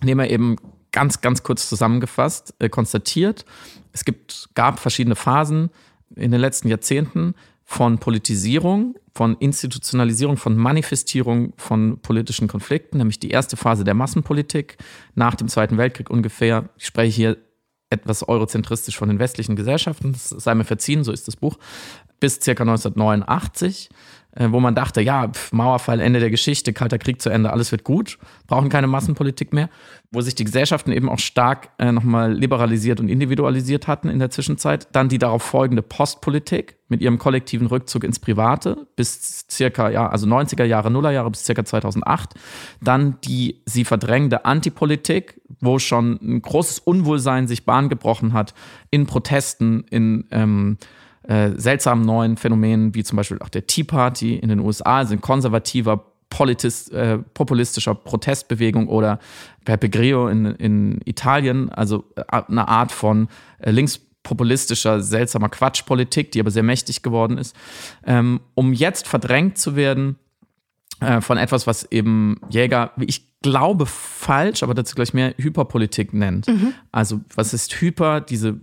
indem 0.00 0.20
er 0.20 0.30
eben 0.30 0.56
ganz, 0.92 1.20
ganz 1.20 1.42
kurz 1.42 1.68
zusammengefasst 1.68 2.54
äh, 2.58 2.68
konstatiert, 2.68 3.44
es 3.92 4.04
gibt, 4.04 4.50
gab 4.54 4.78
verschiedene 4.78 5.16
Phasen 5.16 5.70
in 6.16 6.30
den 6.30 6.40
letzten 6.40 6.68
Jahrzehnten 6.68 7.34
von 7.64 7.98
Politisierung, 7.98 8.96
von 9.14 9.36
Institutionalisierung, 9.36 10.36
von 10.36 10.56
Manifestierung 10.56 11.52
von 11.56 12.00
politischen 12.00 12.48
Konflikten, 12.48 12.98
nämlich 12.98 13.20
die 13.20 13.30
erste 13.30 13.56
Phase 13.56 13.84
der 13.84 13.94
Massenpolitik 13.94 14.76
nach 15.14 15.36
dem 15.36 15.48
Zweiten 15.48 15.78
Weltkrieg 15.78 16.10
ungefähr. 16.10 16.68
Ich 16.76 16.86
spreche 16.86 17.14
hier 17.14 17.36
etwas 17.90 18.28
eurozentristisch 18.28 18.96
von 18.96 19.08
den 19.08 19.18
westlichen 19.18 19.56
Gesellschaften, 19.56 20.12
das 20.12 20.30
sei 20.30 20.54
mir 20.54 20.64
verziehen, 20.64 21.04
so 21.04 21.12
ist 21.12 21.28
das 21.28 21.36
Buch, 21.36 21.58
bis 22.20 22.40
circa 22.40 22.62
1989 22.62 23.88
äh, 23.90 23.94
wo 24.36 24.60
man 24.60 24.74
dachte, 24.74 25.00
ja, 25.00 25.28
pf, 25.28 25.52
Mauerfall, 25.52 26.00
Ende 26.00 26.20
der 26.20 26.30
Geschichte, 26.30 26.72
Kalter 26.72 26.98
Krieg 26.98 27.20
zu 27.20 27.30
Ende, 27.30 27.52
alles 27.52 27.72
wird 27.72 27.82
gut, 27.82 28.18
brauchen 28.46 28.68
keine 28.68 28.86
Massenpolitik 28.86 29.52
mehr, 29.52 29.68
wo 30.12 30.20
sich 30.20 30.34
die 30.36 30.44
Gesellschaften 30.44 30.92
eben 30.92 31.08
auch 31.08 31.18
stark 31.18 31.70
äh, 31.78 31.90
nochmal 31.90 32.32
liberalisiert 32.32 33.00
und 33.00 33.08
individualisiert 33.08 33.88
hatten 33.88 34.08
in 34.08 34.20
der 34.20 34.30
Zwischenzeit. 34.30 34.88
Dann 34.92 35.08
die 35.08 35.18
darauf 35.18 35.42
folgende 35.42 35.82
Postpolitik 35.82 36.76
mit 36.88 37.00
ihrem 37.00 37.18
kollektiven 37.18 37.66
Rückzug 37.66 38.04
ins 38.04 38.18
Private 38.20 38.86
bis 38.94 39.46
circa, 39.50 39.90
ja, 39.90 40.08
also 40.08 40.26
90er 40.26 40.64
Jahre, 40.64 40.90
Nullerjahre 40.90 41.30
bis 41.30 41.44
circa 41.44 41.64
2008. 41.64 42.34
Dann 42.80 43.18
die 43.24 43.62
sie 43.66 43.84
verdrängende 43.84 44.44
Antipolitik, 44.44 45.40
wo 45.60 45.78
schon 45.78 46.18
ein 46.22 46.42
großes 46.42 46.78
Unwohlsein 46.78 47.48
sich 47.48 47.64
Bahn 47.64 47.88
gebrochen 47.88 48.32
hat 48.32 48.54
in 48.90 49.06
Protesten, 49.06 49.84
in 49.90 50.26
ähm, 50.30 50.78
äh, 51.24 51.50
seltsamen 51.56 52.04
neuen 52.04 52.36
Phänomenen, 52.36 52.94
wie 52.94 53.04
zum 53.04 53.16
Beispiel 53.16 53.38
auch 53.40 53.48
der 53.48 53.66
Tea 53.66 53.84
Party 53.84 54.36
in 54.36 54.48
den 54.48 54.60
USA, 54.60 54.98
also 54.98 55.14
ein 55.14 55.20
konservativer, 55.20 56.04
politis, 56.30 56.88
äh, 56.88 57.18
populistischer 57.18 57.94
Protestbewegung 57.94 58.88
oder 58.88 59.18
Pepe 59.64 59.90
Grillo 59.90 60.28
in, 60.28 60.46
in 60.46 61.00
Italien, 61.04 61.68
also 61.70 62.04
äh, 62.16 62.22
eine 62.48 62.68
Art 62.68 62.92
von 62.92 63.28
äh, 63.58 63.70
linkspopulistischer, 63.70 65.02
seltsamer 65.02 65.48
Quatschpolitik, 65.48 66.32
die 66.32 66.40
aber 66.40 66.50
sehr 66.50 66.62
mächtig 66.62 67.02
geworden 67.02 67.36
ist, 67.36 67.54
ähm, 68.06 68.40
um 68.54 68.72
jetzt 68.72 69.08
verdrängt 69.08 69.58
zu 69.58 69.76
werden 69.76 70.16
äh, 71.00 71.20
von 71.20 71.36
etwas, 71.36 71.66
was 71.66 71.90
eben 71.90 72.40
Jäger, 72.48 72.92
wie 72.96 73.06
ich 73.06 73.40
glaube, 73.42 73.86
falsch, 73.86 74.62
aber 74.62 74.74
dazu 74.74 74.94
gleich 74.94 75.12
mehr 75.12 75.34
Hyperpolitik 75.36 76.12
nennt. 76.12 76.46
Mhm. 76.46 76.74
Also 76.92 77.20
was 77.34 77.54
ist 77.54 77.80
Hyper, 77.80 78.20
diese 78.20 78.60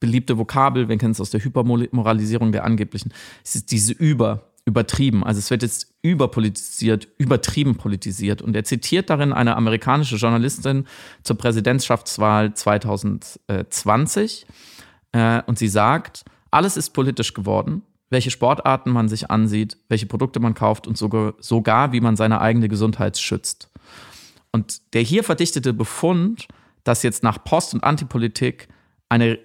beliebte 0.00 0.38
Vokabel, 0.38 0.88
wir 0.88 0.98
kennen 0.98 1.12
es 1.12 1.20
aus 1.20 1.30
der 1.30 1.42
Hypermoralisierung 1.42 2.52
der 2.52 2.64
Angeblichen, 2.64 3.12
es 3.44 3.54
ist 3.54 3.70
diese 3.70 3.92
Über, 3.92 4.52
übertrieben. 4.66 5.24
Also 5.24 5.38
es 5.38 5.50
wird 5.50 5.62
jetzt 5.62 5.94
überpolitisiert, 6.02 7.08
übertrieben 7.18 7.76
politisiert. 7.76 8.42
Und 8.42 8.54
er 8.56 8.64
zitiert 8.64 9.08
darin 9.10 9.32
eine 9.32 9.56
amerikanische 9.56 10.16
Journalistin 10.16 10.86
zur 11.22 11.38
Präsidentschaftswahl 11.38 12.52
2020. 12.52 14.46
Äh, 15.12 15.42
und 15.46 15.58
sie 15.58 15.68
sagt, 15.68 16.24
alles 16.50 16.76
ist 16.76 16.90
politisch 16.90 17.32
geworden. 17.32 17.82
Welche 18.10 18.30
Sportarten 18.30 18.90
man 18.90 19.08
sich 19.08 19.30
ansieht, 19.30 19.78
welche 19.88 20.06
Produkte 20.06 20.40
man 20.40 20.54
kauft 20.54 20.86
und 20.86 20.98
sogar, 20.98 21.34
sogar 21.38 21.92
wie 21.92 22.00
man 22.00 22.16
seine 22.16 22.40
eigene 22.40 22.68
Gesundheit 22.68 23.18
schützt. 23.18 23.70
Und 24.52 24.94
der 24.94 25.02
hier 25.02 25.22
verdichtete 25.22 25.72
Befund, 25.72 26.48
dass 26.82 27.02
jetzt 27.02 27.22
nach 27.22 27.42
Post- 27.42 27.74
und 27.74 27.84
Antipolitik 27.84 28.68
eine 29.08 29.38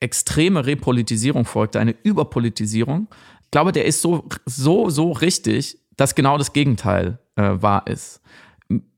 extreme 0.00 0.64
Repolitisierung 0.66 1.44
folgte, 1.44 1.80
eine 1.80 1.94
Überpolitisierung. 2.02 3.08
Ich 3.44 3.50
glaube, 3.50 3.72
der 3.72 3.84
ist 3.84 4.02
so, 4.02 4.28
so, 4.46 4.90
so 4.90 5.12
richtig, 5.12 5.78
dass 5.96 6.14
genau 6.14 6.38
das 6.38 6.52
Gegenteil 6.52 7.18
äh, 7.36 7.42
wahr 7.42 7.86
ist. 7.86 8.20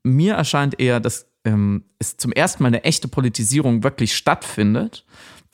Mir 0.02 0.34
erscheint 0.34 0.80
eher, 0.80 1.00
dass 1.00 1.26
ähm, 1.44 1.84
es 1.98 2.16
zum 2.16 2.32
ersten 2.32 2.62
Mal 2.62 2.68
eine 2.68 2.84
echte 2.84 3.08
Politisierung 3.08 3.82
wirklich 3.82 4.16
stattfindet, 4.16 5.04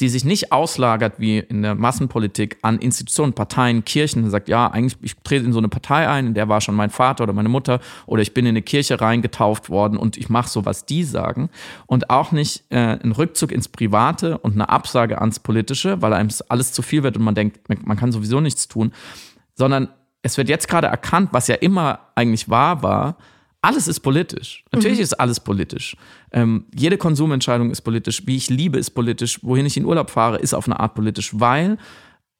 die 0.00 0.10
sich 0.10 0.24
nicht 0.24 0.52
auslagert 0.52 1.14
wie 1.18 1.38
in 1.38 1.62
der 1.62 1.74
Massenpolitik 1.74 2.58
an 2.60 2.78
Institutionen, 2.78 3.32
Parteien, 3.32 3.84
Kirchen 3.84 4.24
und 4.24 4.30
sagt, 4.30 4.48
ja, 4.48 4.70
eigentlich, 4.70 4.98
ich 5.00 5.14
trete 5.24 5.46
in 5.46 5.52
so 5.52 5.58
eine 5.58 5.68
Partei 5.68 6.06
ein, 6.06 6.26
in 6.26 6.34
der 6.34 6.48
war 6.48 6.60
schon 6.60 6.74
mein 6.74 6.90
Vater 6.90 7.24
oder 7.24 7.32
meine 7.32 7.48
Mutter 7.48 7.80
oder 8.04 8.20
ich 8.20 8.34
bin 8.34 8.44
in 8.44 8.50
eine 8.50 8.62
Kirche 8.62 9.00
reingetauft 9.00 9.70
worden 9.70 9.96
und 9.96 10.18
ich 10.18 10.28
mache 10.28 10.50
so, 10.50 10.66
was 10.66 10.84
die 10.84 11.02
sagen. 11.02 11.48
Und 11.86 12.10
auch 12.10 12.30
nicht 12.30 12.64
äh, 12.68 12.98
ein 13.02 13.12
Rückzug 13.12 13.52
ins 13.52 13.68
Private 13.68 14.36
und 14.38 14.52
eine 14.52 14.68
Absage 14.68 15.18
ans 15.20 15.40
Politische, 15.40 16.02
weil 16.02 16.12
einem 16.12 16.28
alles 16.48 16.72
zu 16.72 16.82
viel 16.82 17.02
wird 17.02 17.16
und 17.16 17.24
man 17.24 17.34
denkt, 17.34 17.68
man 17.68 17.96
kann 17.96 18.12
sowieso 18.12 18.40
nichts 18.40 18.68
tun, 18.68 18.92
sondern 19.54 19.88
es 20.20 20.36
wird 20.36 20.48
jetzt 20.50 20.68
gerade 20.68 20.88
erkannt, 20.88 21.30
was 21.32 21.48
ja 21.48 21.54
immer 21.54 22.00
eigentlich 22.14 22.50
wahr 22.50 22.82
war, 22.82 23.16
alles 23.66 23.88
ist 23.88 23.98
politisch. 23.98 24.64
Natürlich 24.70 24.98
mhm. 24.98 25.02
ist 25.02 25.14
alles 25.14 25.40
politisch. 25.40 25.96
Ähm, 26.30 26.66
jede 26.72 26.96
Konsumentscheidung 26.96 27.72
ist 27.72 27.80
politisch. 27.80 28.24
Wie 28.24 28.36
ich 28.36 28.48
liebe, 28.48 28.78
ist 28.78 28.90
politisch. 28.90 29.40
Wohin 29.42 29.66
ich 29.66 29.76
in 29.76 29.84
Urlaub 29.84 30.10
fahre, 30.10 30.38
ist 30.38 30.54
auf 30.54 30.68
eine 30.68 30.78
Art 30.78 30.94
politisch, 30.94 31.32
weil, 31.34 31.76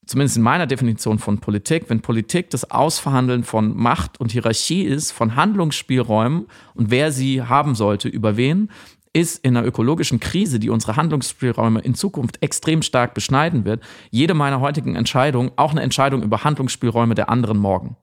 zumindest 0.06 0.36
in 0.36 0.44
meiner 0.44 0.68
Definition 0.68 1.18
von 1.18 1.40
Politik, 1.40 1.86
wenn 1.88 2.00
Politik 2.00 2.50
das 2.50 2.70
Ausverhandeln 2.70 3.42
von 3.42 3.76
Macht 3.76 4.20
und 4.20 4.30
Hierarchie 4.30 4.84
ist, 4.84 5.10
von 5.10 5.34
Handlungsspielräumen 5.34 6.46
und 6.74 6.92
wer 6.92 7.10
sie 7.10 7.42
haben 7.42 7.74
sollte, 7.74 8.08
über 8.08 8.36
wen, 8.36 8.70
ist 9.12 9.44
in 9.44 9.56
einer 9.56 9.66
ökologischen 9.66 10.20
Krise, 10.20 10.60
die 10.60 10.70
unsere 10.70 10.94
Handlungsspielräume 10.94 11.80
in 11.80 11.96
Zukunft 11.96 12.40
extrem 12.40 12.82
stark 12.82 13.14
beschneiden 13.14 13.64
wird, 13.64 13.82
jede 14.12 14.34
meiner 14.34 14.60
heutigen 14.60 14.94
Entscheidungen 14.94 15.50
auch 15.56 15.72
eine 15.72 15.82
Entscheidung 15.82 16.22
über 16.22 16.44
Handlungsspielräume 16.44 17.16
der 17.16 17.30
anderen 17.30 17.58
morgen. 17.58 17.96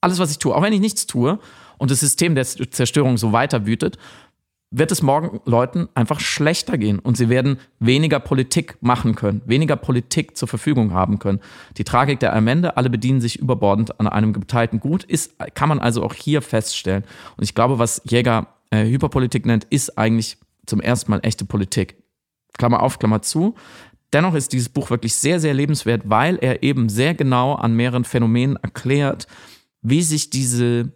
Alles, 0.00 0.18
was 0.18 0.30
ich 0.30 0.38
tue, 0.38 0.54
auch 0.56 0.62
wenn 0.62 0.72
ich 0.72 0.80
nichts 0.80 1.06
tue 1.06 1.38
und 1.82 1.90
das 1.90 1.98
System 1.98 2.36
der 2.36 2.44
Zerstörung 2.44 3.18
so 3.18 3.32
weiter 3.32 3.66
wütet, 3.66 3.98
wird 4.70 4.92
es 4.92 5.02
morgen 5.02 5.40
Leuten 5.46 5.88
einfach 5.94 6.20
schlechter 6.20 6.78
gehen 6.78 7.00
und 7.00 7.16
sie 7.16 7.28
werden 7.28 7.58
weniger 7.80 8.20
Politik 8.20 8.76
machen 8.80 9.16
können, 9.16 9.42
weniger 9.46 9.74
Politik 9.74 10.36
zur 10.36 10.46
Verfügung 10.46 10.92
haben 10.92 11.18
können. 11.18 11.40
Die 11.78 11.82
Tragik 11.82 12.20
der 12.20 12.34
Allmende, 12.34 12.76
alle 12.76 12.88
bedienen 12.88 13.20
sich 13.20 13.36
überbordend 13.36 13.98
an 13.98 14.06
einem 14.06 14.32
geteilten 14.32 14.78
Gut, 14.78 15.02
ist, 15.02 15.34
kann 15.54 15.68
man 15.68 15.80
also 15.80 16.04
auch 16.04 16.14
hier 16.14 16.40
feststellen. 16.40 17.02
Und 17.36 17.42
ich 17.42 17.52
glaube, 17.52 17.80
was 17.80 18.00
Jäger 18.04 18.46
äh, 18.70 18.84
Hyperpolitik 18.84 19.44
nennt, 19.44 19.64
ist 19.64 19.98
eigentlich 19.98 20.38
zum 20.66 20.80
ersten 20.80 21.10
Mal 21.10 21.18
echte 21.24 21.44
Politik. 21.44 21.96
Klammer 22.56 22.80
auf, 22.80 23.00
Klammer 23.00 23.22
zu. 23.22 23.56
Dennoch 24.12 24.34
ist 24.34 24.52
dieses 24.52 24.68
Buch 24.68 24.90
wirklich 24.90 25.16
sehr, 25.16 25.40
sehr 25.40 25.52
lebenswert, 25.52 26.02
weil 26.04 26.38
er 26.40 26.62
eben 26.62 26.88
sehr 26.88 27.14
genau 27.14 27.56
an 27.56 27.74
mehreren 27.74 28.04
Phänomenen 28.04 28.54
erklärt, 28.54 29.26
wie 29.82 30.02
sich 30.02 30.30
diese 30.30 30.92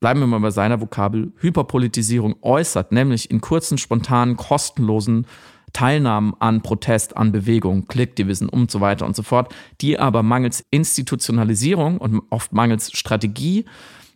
bleiben 0.00 0.20
wir 0.20 0.26
mal 0.26 0.40
bei 0.40 0.50
seiner 0.50 0.80
Vokabel, 0.80 1.32
Hyperpolitisierung 1.38 2.36
äußert, 2.42 2.92
nämlich 2.92 3.30
in 3.30 3.40
kurzen, 3.40 3.78
spontanen, 3.78 4.36
kostenlosen 4.36 5.26
Teilnahmen 5.72 6.34
an 6.38 6.62
Protest, 6.62 7.16
an 7.16 7.32
Bewegung, 7.32 7.86
Clickdivision 7.86 8.48
und 8.48 8.70
so 8.70 8.80
weiter 8.80 9.04
und 9.04 9.14
so 9.14 9.22
fort, 9.22 9.54
die 9.80 9.98
aber 9.98 10.22
mangels 10.22 10.64
Institutionalisierung 10.70 11.98
und 11.98 12.22
oft 12.30 12.52
mangels 12.52 12.92
Strategie, 12.92 13.66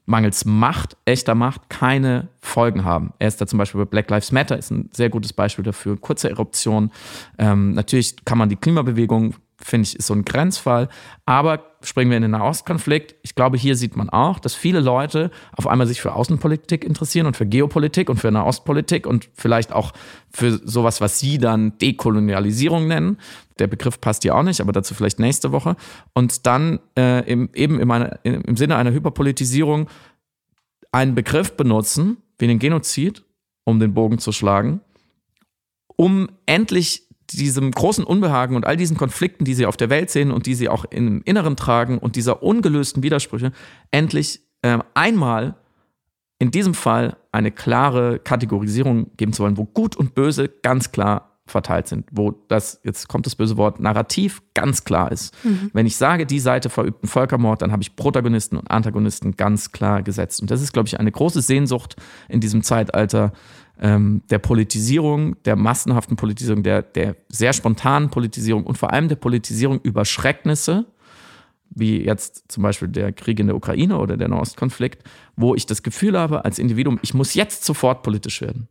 mangels 0.06 0.44
Macht, 0.44 0.96
echter 1.04 1.34
Macht, 1.34 1.68
keine 1.68 2.28
Folgen 2.40 2.84
haben. 2.84 3.12
Er 3.18 3.28
ist 3.28 3.40
da 3.40 3.46
zum 3.46 3.58
Beispiel 3.58 3.80
bei 3.80 3.84
Black 3.84 4.10
Lives 4.10 4.32
Matter, 4.32 4.58
ist 4.58 4.70
ein 4.70 4.88
sehr 4.92 5.10
gutes 5.10 5.32
Beispiel 5.32 5.64
dafür. 5.64 5.98
Kurze 5.98 6.30
Eruption. 6.30 6.90
Ähm, 7.38 7.72
natürlich 7.72 8.24
kann 8.24 8.38
man 8.38 8.48
die 8.48 8.56
Klimabewegung 8.56 9.34
finde 9.62 9.86
ich, 9.86 9.96
ist 9.96 10.06
so 10.06 10.14
ein 10.14 10.24
Grenzfall. 10.24 10.88
Aber 11.26 11.64
springen 11.82 12.10
wir 12.10 12.16
in 12.16 12.22
den 12.22 12.32
Nahostkonflikt. 12.32 13.14
Ich 13.22 13.34
glaube, 13.34 13.56
hier 13.56 13.76
sieht 13.76 13.96
man 13.96 14.10
auch, 14.10 14.38
dass 14.38 14.54
viele 14.54 14.80
Leute 14.80 15.30
auf 15.56 15.66
einmal 15.66 15.86
sich 15.86 16.00
für 16.00 16.14
Außenpolitik 16.14 16.84
interessieren 16.84 17.26
und 17.26 17.36
für 17.36 17.46
Geopolitik 17.46 18.10
und 18.10 18.18
für 18.18 18.30
Nahostpolitik 18.30 19.06
und 19.06 19.30
vielleicht 19.34 19.72
auch 19.72 19.92
für 20.30 20.60
sowas, 20.66 21.00
was 21.00 21.18
sie 21.18 21.38
dann 21.38 21.78
Dekolonialisierung 21.78 22.86
nennen. 22.86 23.18
Der 23.58 23.66
Begriff 23.66 24.00
passt 24.00 24.22
hier 24.22 24.34
auch 24.34 24.42
nicht, 24.42 24.60
aber 24.60 24.72
dazu 24.72 24.94
vielleicht 24.94 25.18
nächste 25.18 25.52
Woche. 25.52 25.76
Und 26.12 26.46
dann 26.46 26.80
äh, 26.98 27.30
im, 27.30 27.50
eben 27.54 27.80
in 27.80 27.88
meine, 27.88 28.18
im 28.24 28.56
Sinne 28.56 28.76
einer 28.76 28.92
Hyperpolitisierung 28.92 29.88
einen 30.92 31.14
Begriff 31.14 31.56
benutzen, 31.56 32.18
wie 32.38 32.46
den 32.46 32.58
Genozid, 32.58 33.24
um 33.64 33.78
den 33.78 33.94
Bogen 33.94 34.18
zu 34.18 34.32
schlagen, 34.32 34.80
um 35.96 36.28
endlich 36.46 37.09
diesem 37.32 37.70
großen 37.70 38.04
Unbehagen 38.04 38.56
und 38.56 38.66
all 38.66 38.76
diesen 38.76 38.96
Konflikten, 38.96 39.44
die 39.44 39.54
sie 39.54 39.66
auf 39.66 39.76
der 39.76 39.90
Welt 39.90 40.10
sehen 40.10 40.30
und 40.30 40.46
die 40.46 40.54
sie 40.54 40.68
auch 40.68 40.84
im 40.84 41.22
Inneren 41.22 41.56
tragen 41.56 41.98
und 41.98 42.16
dieser 42.16 42.42
ungelösten 42.42 43.02
Widersprüche, 43.02 43.52
endlich 43.90 44.40
äh, 44.62 44.78
einmal 44.94 45.56
in 46.38 46.50
diesem 46.50 46.74
Fall 46.74 47.16
eine 47.32 47.50
klare 47.50 48.18
Kategorisierung 48.18 49.10
geben 49.16 49.32
zu 49.32 49.42
wollen, 49.42 49.58
wo 49.58 49.64
Gut 49.64 49.96
und 49.96 50.14
Böse 50.14 50.48
ganz 50.48 50.90
klar 50.90 51.30
verteilt 51.50 51.88
sind, 51.88 52.06
wo 52.12 52.30
das, 52.48 52.80
jetzt 52.84 53.08
kommt 53.08 53.26
das 53.26 53.34
böse 53.34 53.56
Wort, 53.56 53.80
Narrativ 53.80 54.40
ganz 54.54 54.84
klar 54.84 55.12
ist. 55.12 55.34
Mhm. 55.44 55.70
Wenn 55.72 55.86
ich 55.86 55.96
sage, 55.96 56.24
die 56.24 56.40
Seite 56.40 56.70
verübt 56.70 57.02
einen 57.02 57.10
Völkermord, 57.10 57.60
dann 57.60 57.72
habe 57.72 57.82
ich 57.82 57.96
Protagonisten 57.96 58.56
und 58.56 58.70
Antagonisten 58.70 59.36
ganz 59.36 59.72
klar 59.72 60.02
gesetzt. 60.02 60.40
Und 60.40 60.50
das 60.50 60.62
ist, 60.62 60.72
glaube 60.72 60.86
ich, 60.86 60.98
eine 60.98 61.12
große 61.12 61.42
Sehnsucht 61.42 61.96
in 62.28 62.40
diesem 62.40 62.62
Zeitalter 62.62 63.32
ähm, 63.80 64.22
der 64.30 64.38
Politisierung, 64.38 65.42
der 65.44 65.56
massenhaften 65.56 66.16
Politisierung, 66.16 66.62
der, 66.62 66.82
der 66.82 67.16
sehr 67.28 67.52
spontanen 67.52 68.10
Politisierung 68.10 68.64
und 68.64 68.76
vor 68.76 68.92
allem 68.92 69.08
der 69.08 69.16
Politisierung 69.16 69.80
über 69.82 70.04
Schrecknisse, 70.04 70.86
wie 71.70 72.04
jetzt 72.04 72.50
zum 72.52 72.62
Beispiel 72.62 72.88
der 72.88 73.12
Krieg 73.12 73.40
in 73.40 73.46
der 73.46 73.56
Ukraine 73.56 73.98
oder 73.98 74.16
der 74.16 74.28
Nahostkonflikt, 74.28 75.02
wo 75.36 75.54
ich 75.54 75.66
das 75.66 75.82
Gefühl 75.82 76.18
habe, 76.18 76.44
als 76.44 76.58
Individuum, 76.58 76.98
ich 77.02 77.14
muss 77.14 77.34
jetzt 77.34 77.64
sofort 77.64 78.02
politisch 78.02 78.40
werden. 78.42 78.68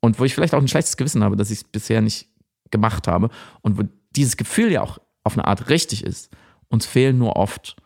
Und 0.00 0.18
wo 0.18 0.24
ich 0.24 0.34
vielleicht 0.34 0.54
auch 0.54 0.60
ein 0.60 0.68
schlechtes 0.68 0.96
Gewissen 0.96 1.22
habe, 1.22 1.36
dass 1.36 1.50
ich 1.50 1.58
es 1.58 1.64
bisher 1.64 2.00
nicht 2.00 2.28
gemacht 2.70 3.06
habe. 3.06 3.30
Und 3.62 3.78
wo 3.78 3.82
dieses 4.16 4.36
Gefühl 4.36 4.72
ja 4.72 4.82
auch 4.82 4.98
auf 5.24 5.34
eine 5.34 5.46
Art 5.46 5.68
richtig 5.68 6.04
ist. 6.04 6.30
Uns 6.68 6.86
fehlen 6.86 7.18
nur 7.18 7.36
oft 7.36 7.76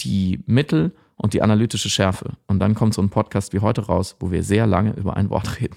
die 0.00 0.42
Mittel 0.46 0.94
und 1.16 1.34
die 1.34 1.42
analytische 1.42 1.90
Schärfe. 1.90 2.34
Und 2.46 2.60
dann 2.60 2.74
kommt 2.74 2.94
so 2.94 3.02
ein 3.02 3.10
Podcast 3.10 3.52
wie 3.52 3.60
heute 3.60 3.86
raus, 3.86 4.16
wo 4.20 4.30
wir 4.30 4.42
sehr 4.42 4.66
lange 4.66 4.92
über 4.94 5.16
ein 5.16 5.30
Wort 5.30 5.60
reden. 5.60 5.76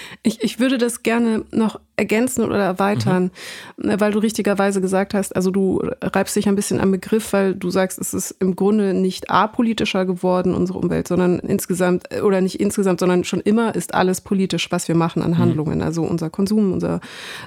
Ich, 0.23 0.43
ich 0.43 0.59
würde 0.59 0.77
das 0.77 1.01
gerne 1.01 1.45
noch 1.51 1.79
ergänzen 2.01 2.43
oder 2.43 2.57
erweitern, 2.57 3.31
mhm. 3.77 3.99
weil 3.99 4.11
du 4.11 4.19
richtigerweise 4.19 4.81
gesagt 4.81 5.13
hast, 5.13 5.35
also 5.35 5.51
du 5.51 5.81
reibst 6.01 6.35
dich 6.35 6.47
ein 6.47 6.55
bisschen 6.55 6.79
am 6.79 6.91
Begriff, 6.91 7.31
weil 7.31 7.53
du 7.53 7.69
sagst, 7.69 7.99
es 7.99 8.13
ist 8.13 8.31
im 8.39 8.55
Grunde 8.55 8.93
nicht 8.93 9.29
apolitischer 9.29 10.05
geworden, 10.05 10.55
unsere 10.55 10.79
Umwelt, 10.79 11.07
sondern 11.07 11.39
insgesamt, 11.39 12.07
oder 12.23 12.41
nicht 12.41 12.59
insgesamt, 12.59 12.99
sondern 12.99 13.23
schon 13.23 13.41
immer 13.41 13.75
ist 13.75 13.93
alles 13.93 14.21
politisch, 14.21 14.71
was 14.71 14.87
wir 14.87 14.95
machen 14.95 15.21
an 15.21 15.31
mhm. 15.31 15.37
Handlungen. 15.37 15.77
Mhm. 15.77 15.83
Also 15.83 16.01
unser 16.03 16.29
Konsum, 16.29 16.73
unser 16.73 17.01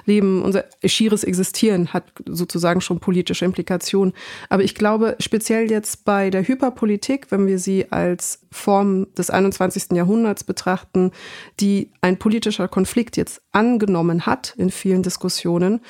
Leben, 0.05 0.41
unser 0.41 0.63
schieres 0.83 1.23
Existieren 1.23 1.93
hat 1.93 2.03
sozusagen 2.25 2.81
schon 2.81 2.99
politische 2.99 3.45
Implikationen. 3.45 4.13
Aber 4.49 4.63
ich 4.63 4.73
glaube, 4.73 5.17
speziell 5.19 5.69
jetzt 5.69 6.05
bei 6.05 6.29
der 6.29 6.47
Hyperpolitik, 6.47 7.27
wenn 7.29 7.45
wir 7.47 7.59
sie 7.59 7.91
als 7.91 8.39
Form 8.51 9.07
des 9.15 9.29
21. 9.29 9.91
Jahrhunderts 9.91 10.45
betrachten, 10.45 11.11
die 11.59 11.89
ein 12.01 12.17
politischer 12.17 12.64
Konflikt 12.67 13.17
jetzt 13.17 13.41
angenommen 13.51 14.25
hat, 14.25 14.53
in 14.57 14.69
vielen 14.69 15.03
Diskussionen. 15.03 15.81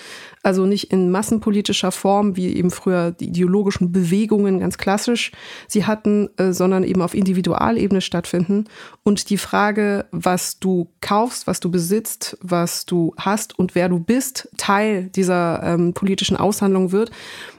Also 0.43 0.65
nicht 0.65 0.91
in 0.91 1.09
massenpolitischer 1.11 1.91
Form, 1.91 2.35
wie 2.35 2.55
eben 2.55 2.71
früher 2.71 3.11
die 3.11 3.27
ideologischen 3.27 3.91
Bewegungen 3.91 4.59
ganz 4.59 4.77
klassisch 4.77 5.31
sie 5.67 5.85
hatten, 5.85 6.29
äh, 6.37 6.53
sondern 6.53 6.83
eben 6.83 7.01
auf 7.01 7.13
Individualebene 7.13 8.01
stattfinden. 8.01 8.65
Und 9.03 9.29
die 9.29 9.37
Frage, 9.37 10.05
was 10.11 10.59
du 10.59 10.91
kaufst, 11.01 11.47
was 11.47 11.59
du 11.59 11.71
besitzt, 11.71 12.37
was 12.41 12.85
du 12.85 13.13
hast 13.17 13.57
und 13.57 13.75
wer 13.75 13.89
du 13.89 13.99
bist, 13.99 14.49
Teil 14.57 15.09
dieser 15.09 15.63
ähm, 15.63 15.93
politischen 15.93 16.37
Aushandlung 16.37 16.91
wird, 16.91 17.11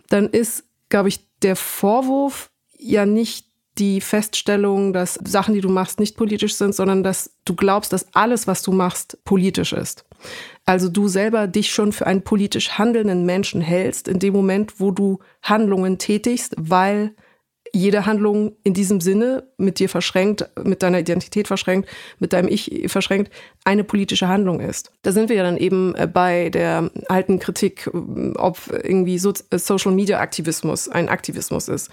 dann 0.08 0.28
ist, 0.28 0.64
glaube 0.88 1.08
ich, 1.08 1.20
der 1.42 1.56
Vorwurf 1.56 2.50
ja 2.78 3.06
nicht 3.06 3.46
die 3.78 4.00
Feststellung, 4.00 4.92
dass 4.92 5.18
Sachen, 5.24 5.54
die 5.54 5.60
du 5.60 5.68
machst, 5.68 6.00
nicht 6.00 6.16
politisch 6.16 6.54
sind, 6.54 6.74
sondern 6.74 7.02
dass 7.02 7.34
du 7.44 7.54
glaubst, 7.54 7.92
dass 7.92 8.14
alles, 8.14 8.46
was 8.46 8.62
du 8.62 8.72
machst, 8.72 9.18
politisch 9.24 9.72
ist. 9.72 10.04
Also 10.64 10.88
du 10.88 11.08
selber 11.08 11.46
dich 11.46 11.70
schon 11.70 11.92
für 11.92 12.06
einen 12.06 12.22
politisch 12.22 12.70
handelnden 12.78 13.26
Menschen 13.26 13.60
hältst, 13.60 14.08
in 14.08 14.18
dem 14.18 14.32
Moment, 14.32 14.80
wo 14.80 14.90
du 14.90 15.18
Handlungen 15.42 15.98
tätigst, 15.98 16.54
weil 16.58 17.14
jede 17.76 18.06
Handlung 18.06 18.52
in 18.62 18.74
diesem 18.74 19.00
Sinne 19.00 19.44
mit 19.58 19.78
dir 19.78 19.88
verschränkt, 19.88 20.48
mit 20.62 20.82
deiner 20.82 20.98
Identität 20.98 21.46
verschränkt, 21.46 21.88
mit 22.18 22.32
deinem 22.32 22.48
Ich 22.48 22.84
verschränkt, 22.86 23.30
eine 23.64 23.84
politische 23.84 24.28
Handlung 24.28 24.60
ist. 24.60 24.90
Da 25.02 25.12
sind 25.12 25.28
wir 25.28 25.36
ja 25.36 25.42
dann 25.42 25.56
eben 25.56 25.94
äh, 25.94 26.06
bei 26.06 26.50
der 26.50 26.90
alten 27.08 27.38
Kritik, 27.38 27.88
äh, 27.92 28.32
ob 28.36 28.58
irgendwie 28.82 29.18
so 29.18 29.32
äh, 29.50 29.58
Social 29.58 29.92
Media 29.92 30.20
Aktivismus 30.20 30.88
ein 30.88 31.08
Aktivismus 31.08 31.68
ist. 31.68 31.90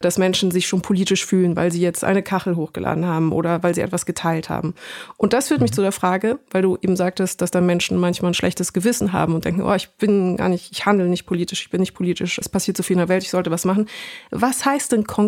Dass 0.00 0.18
Menschen 0.18 0.50
sich 0.50 0.66
schon 0.66 0.82
politisch 0.82 1.24
fühlen, 1.24 1.56
weil 1.56 1.72
sie 1.72 1.80
jetzt 1.80 2.04
eine 2.04 2.22
Kachel 2.22 2.56
hochgeladen 2.56 3.06
haben 3.06 3.32
oder 3.32 3.62
weil 3.62 3.74
sie 3.74 3.80
etwas 3.80 4.06
geteilt 4.06 4.48
haben. 4.48 4.74
Und 5.16 5.32
das 5.32 5.48
führt 5.48 5.60
mich 5.60 5.72
mhm. 5.72 5.76
zu 5.76 5.82
der 5.82 5.92
Frage, 5.92 6.38
weil 6.50 6.62
du 6.62 6.78
eben 6.80 6.96
sagtest, 6.96 7.40
dass 7.40 7.50
da 7.50 7.60
Menschen 7.60 7.98
manchmal 7.98 8.30
ein 8.30 8.34
schlechtes 8.34 8.72
Gewissen 8.72 9.12
haben 9.12 9.34
und 9.34 9.44
denken, 9.44 9.62
oh, 9.62 9.74
ich 9.74 9.90
bin 9.96 10.36
gar 10.36 10.48
nicht, 10.48 10.70
ich 10.72 10.86
handle 10.86 11.08
nicht 11.08 11.26
politisch, 11.26 11.62
ich 11.62 11.70
bin 11.70 11.80
nicht 11.80 11.94
politisch, 11.94 12.38
es 12.38 12.48
passiert 12.48 12.76
so 12.76 12.82
viel 12.82 12.94
in 12.94 12.98
der 12.98 13.08
Welt, 13.08 13.22
ich 13.22 13.30
sollte 13.30 13.50
was 13.50 13.64
machen. 13.64 13.86
Was 14.30 14.64
heißt 14.64 14.92
denn 14.92 15.04
konkret 15.04 15.23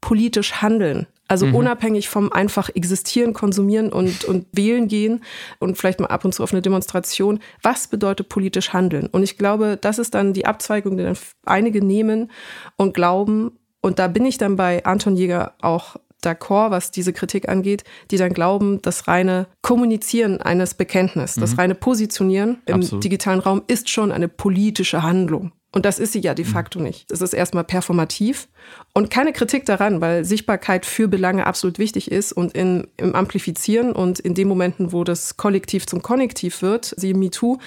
politisch 0.00 0.62
handeln? 0.62 1.06
Also 1.30 1.46
mhm. 1.46 1.54
unabhängig 1.54 2.08
vom 2.08 2.32
einfach 2.32 2.70
existieren, 2.74 3.34
konsumieren 3.34 3.92
und, 3.92 4.24
und 4.24 4.46
wählen 4.50 4.88
gehen 4.88 5.22
und 5.60 5.78
vielleicht 5.78 6.00
mal 6.00 6.08
ab 6.08 6.24
und 6.24 6.34
zu 6.34 6.42
auf 6.42 6.52
eine 6.52 6.60
Demonstration. 6.60 7.38
Was 7.62 7.86
bedeutet 7.86 8.28
politisch 8.28 8.72
handeln? 8.72 9.06
Und 9.06 9.22
ich 9.22 9.38
glaube, 9.38 9.78
das 9.80 10.00
ist 10.00 10.14
dann 10.14 10.32
die 10.32 10.44
Abzweigung, 10.44 10.96
die 10.96 11.04
dann 11.04 11.16
einige 11.46 11.84
nehmen 11.84 12.32
und 12.76 12.94
glauben. 12.94 13.52
Und 13.80 14.00
da 14.00 14.08
bin 14.08 14.24
ich 14.24 14.38
dann 14.38 14.56
bei 14.56 14.84
Anton 14.84 15.14
Jäger 15.14 15.54
auch 15.60 15.94
d'accord, 16.24 16.72
was 16.72 16.90
diese 16.90 17.12
Kritik 17.12 17.48
angeht, 17.48 17.84
die 18.10 18.16
dann 18.16 18.32
glauben, 18.32 18.82
das 18.82 19.06
reine 19.06 19.46
Kommunizieren 19.62 20.42
eines 20.42 20.74
Bekenntnisses, 20.74 21.36
mhm. 21.36 21.40
das 21.42 21.58
reine 21.58 21.76
Positionieren 21.76 22.58
im 22.66 22.76
Absolut. 22.76 23.04
digitalen 23.04 23.38
Raum 23.38 23.62
ist 23.68 23.88
schon 23.88 24.10
eine 24.10 24.26
politische 24.26 25.04
Handlung. 25.04 25.52
Und 25.72 25.84
das 25.84 26.00
ist 26.00 26.12
sie 26.12 26.20
ja 26.20 26.34
de 26.34 26.44
mhm. 26.44 26.50
facto 26.50 26.80
nicht. 26.80 27.10
Es 27.10 27.20
ist 27.20 27.32
erstmal 27.32 27.64
performativ 27.64 28.48
und 28.92 29.10
keine 29.10 29.32
Kritik 29.32 29.66
daran, 29.66 30.00
weil 30.00 30.24
Sichtbarkeit 30.24 30.84
für 30.84 31.06
Belange 31.06 31.46
absolut 31.46 31.78
wichtig 31.78 32.10
ist 32.10 32.32
und 32.32 32.52
in, 32.52 32.88
im 32.96 33.14
Amplifizieren 33.14 33.92
und 33.92 34.18
in 34.18 34.34
den 34.34 34.48
Momenten, 34.48 34.92
wo 34.92 35.04
das 35.04 35.36
Kollektiv 35.36 35.86
zum 35.86 36.02
Konnektiv 36.02 36.62
wird, 36.62 36.92
sie 36.96 37.14
MeToo, 37.14 37.58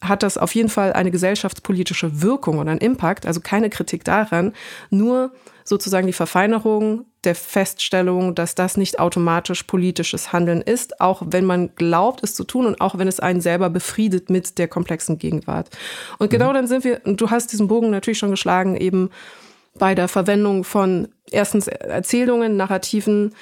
hat 0.00 0.24
das 0.24 0.36
auf 0.36 0.54
jeden 0.56 0.68
Fall 0.68 0.92
eine 0.92 1.12
gesellschaftspolitische 1.12 2.20
Wirkung 2.22 2.58
und 2.58 2.68
einen 2.68 2.80
Impact. 2.80 3.26
Also 3.26 3.40
keine 3.40 3.70
Kritik 3.70 4.02
daran, 4.04 4.52
nur 4.90 5.32
sozusagen 5.64 6.08
die 6.08 6.12
Verfeinerung 6.12 7.06
der 7.24 7.34
Feststellung, 7.34 8.34
dass 8.34 8.54
das 8.54 8.76
nicht 8.76 8.98
automatisch 8.98 9.62
politisches 9.62 10.32
Handeln 10.32 10.60
ist, 10.60 11.00
auch 11.00 11.22
wenn 11.24 11.44
man 11.44 11.74
glaubt, 11.76 12.22
es 12.22 12.34
zu 12.34 12.44
tun 12.44 12.66
und 12.66 12.80
auch 12.80 12.98
wenn 12.98 13.08
es 13.08 13.20
einen 13.20 13.40
selber 13.40 13.70
befriedet 13.70 14.28
mit 14.28 14.58
der 14.58 14.68
komplexen 14.68 15.18
Gegenwart. 15.18 15.70
Und 16.18 16.30
genau 16.30 16.50
mhm. 16.50 16.54
dann 16.54 16.66
sind 16.66 16.84
wir, 16.84 17.00
du 17.04 17.30
hast 17.30 17.52
diesen 17.52 17.68
Bogen 17.68 17.90
natürlich 17.90 18.18
schon 18.18 18.30
geschlagen, 18.30 18.76
eben 18.76 19.10
bei 19.74 19.94
der 19.94 20.08
Verwendung 20.08 20.64
von 20.64 21.08
erstens 21.30 21.68
Erzählungen, 21.68 22.56
Narrativen, 22.56 23.34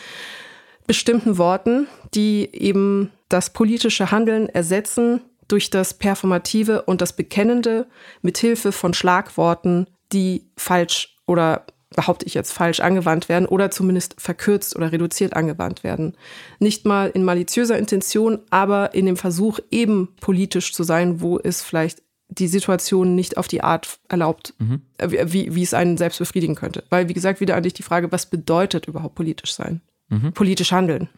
bestimmten 0.87 1.39
Worten, 1.39 1.87
die 2.15 2.49
eben 2.53 3.11
das 3.29 3.51
politische 3.51 4.11
Handeln 4.11 4.49
ersetzen 4.49 5.23
durch 5.49 5.71
das 5.71 5.95
Performative 5.95 6.83
und 6.83 7.01
das 7.01 7.15
Bekennende 7.15 7.87
mithilfe 8.23 8.73
von 8.73 8.95
Schlagworten, 8.95 9.87
die 10.13 10.51
falsch 10.57 11.17
oder 11.27 11.65
behaupte 11.95 12.25
ich 12.27 12.35
jetzt 12.35 12.53
falsch, 12.53 12.81
angewandt 12.81 13.29
werden 13.29 13.47
oder 13.47 13.71
zumindest 13.71 14.21
verkürzt 14.21 14.77
oder 14.77 14.93
reduziert 14.93 15.35
angewandt 15.35 15.83
werden. 15.83 16.17
Nicht 16.59 16.87
mal 16.87 17.11
in 17.11 17.25
maliziöser 17.25 17.79
Intention, 17.79 18.39
aber 18.51 18.95
in 18.95 19.07
dem 19.07 19.17
Versuch, 19.17 19.59
eben 19.71 20.09
politisch 20.21 20.73
zu 20.73 20.85
sein, 20.85 21.21
wo 21.21 21.39
es 21.39 21.63
vielleicht 21.63 22.03
die 22.29 22.47
Situation 22.47 23.17
nicht 23.17 23.37
auf 23.37 23.49
die 23.49 23.63
Art 23.63 23.99
erlaubt, 24.09 24.55
mhm. 24.59 24.83
Äh, 24.99 25.33
wie, 25.33 25.55
wie 25.55 25.63
es 25.63 25.75
einen 25.75 25.97
selbst 25.97 26.19
befriedigen 26.19 26.55
könnte. 26.55 26.85
Weil, 26.89 27.09
wie 27.09 27.15
gesagt, 27.15 27.41
wieder 27.41 27.57
an 27.57 27.65
dich 27.65 27.75
die 27.75 27.83
Frage, 27.83 28.13
was 28.13 28.27
bedeutet 28.27 28.87
überhaupt 28.87 29.17
politisch 29.17 29.53
sein? 29.53 29.81
Mhm. 30.09 30.33
Politisch 30.33 30.71
handeln. 30.71 31.09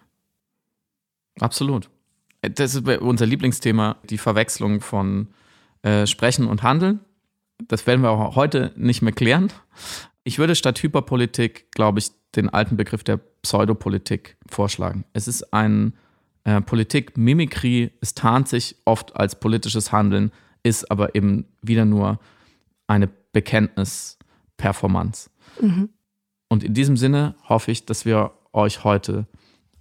Absolut. 1.39 1.91
Das 2.41 2.75
ist 2.75 2.89
unser 2.89 3.27
Lieblingsthema, 3.27 3.97
die 4.09 4.19
Verwechslung 4.19 4.81
von 4.81 5.29
äh, 5.83 6.07
Sprechen 6.07 6.47
und 6.47 6.63
Handeln. 6.63 7.01
Das 7.69 7.87
werden 7.87 8.03
wir 8.03 8.11
auch 8.11 8.35
heute 8.35 8.73
nicht 8.77 9.03
mehr 9.03 9.13
klären. 9.13 9.53
Ich 10.25 10.39
würde 10.39 10.55
statt 10.55 10.83
Hyperpolitik, 10.83 11.71
glaube 11.73 11.99
ich, 11.99 12.11
den 12.37 12.49
alten 12.49 12.77
Begriff 12.77 13.05
der 13.05 13.19
Pseudopolitik 13.43 14.37
vorschlagen. 14.47 15.05
Es 15.13 15.29
ist 15.29 15.53
ein 15.53 15.95
äh, 16.45 16.61
Politik, 16.61 17.17
Mimikry, 17.17 17.91
es 18.01 18.15
tarnt 18.15 18.49
sich 18.49 18.77
oft 18.85 19.17
als 19.17 19.39
politisches 19.39 19.93
Handeln, 19.93 20.33
ist 20.63 20.91
aber 20.91 21.15
eben 21.15 21.47
wieder 21.61 21.85
nur 21.85 22.21
eine 22.87 23.09
Bekenntnis-Performance. 23.33 25.31
Mhm. 25.61 25.89
Und 26.49 26.65
in 26.65 26.75
diesem 26.75 26.97
Sinne 26.97 27.35
hoffe 27.49 27.71
ich, 27.71 27.87
dass 27.87 28.05
wir 28.05 28.33
euch 28.53 28.85
heute 28.85 29.27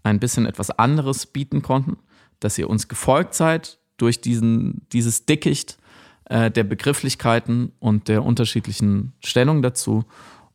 ein 0.04 0.20
bisschen 0.20 0.46
etwas 0.46 0.72
anderes 0.72 1.26
bieten 1.26 1.62
konnten, 1.62 1.98
dass 2.40 2.58
ihr 2.58 2.70
uns 2.70 2.88
gefolgt 2.88 3.34
seid 3.34 3.80
durch 3.98 4.22
diesen, 4.22 4.88
dieses 4.92 5.26
Dickicht 5.26 5.78
äh, 6.32 6.50
der 6.50 6.64
Begrifflichkeiten 6.64 7.74
und 7.80 8.08
der 8.08 8.24
unterschiedlichen 8.24 9.12
Stellungen 9.20 9.62
dazu. 9.62 10.06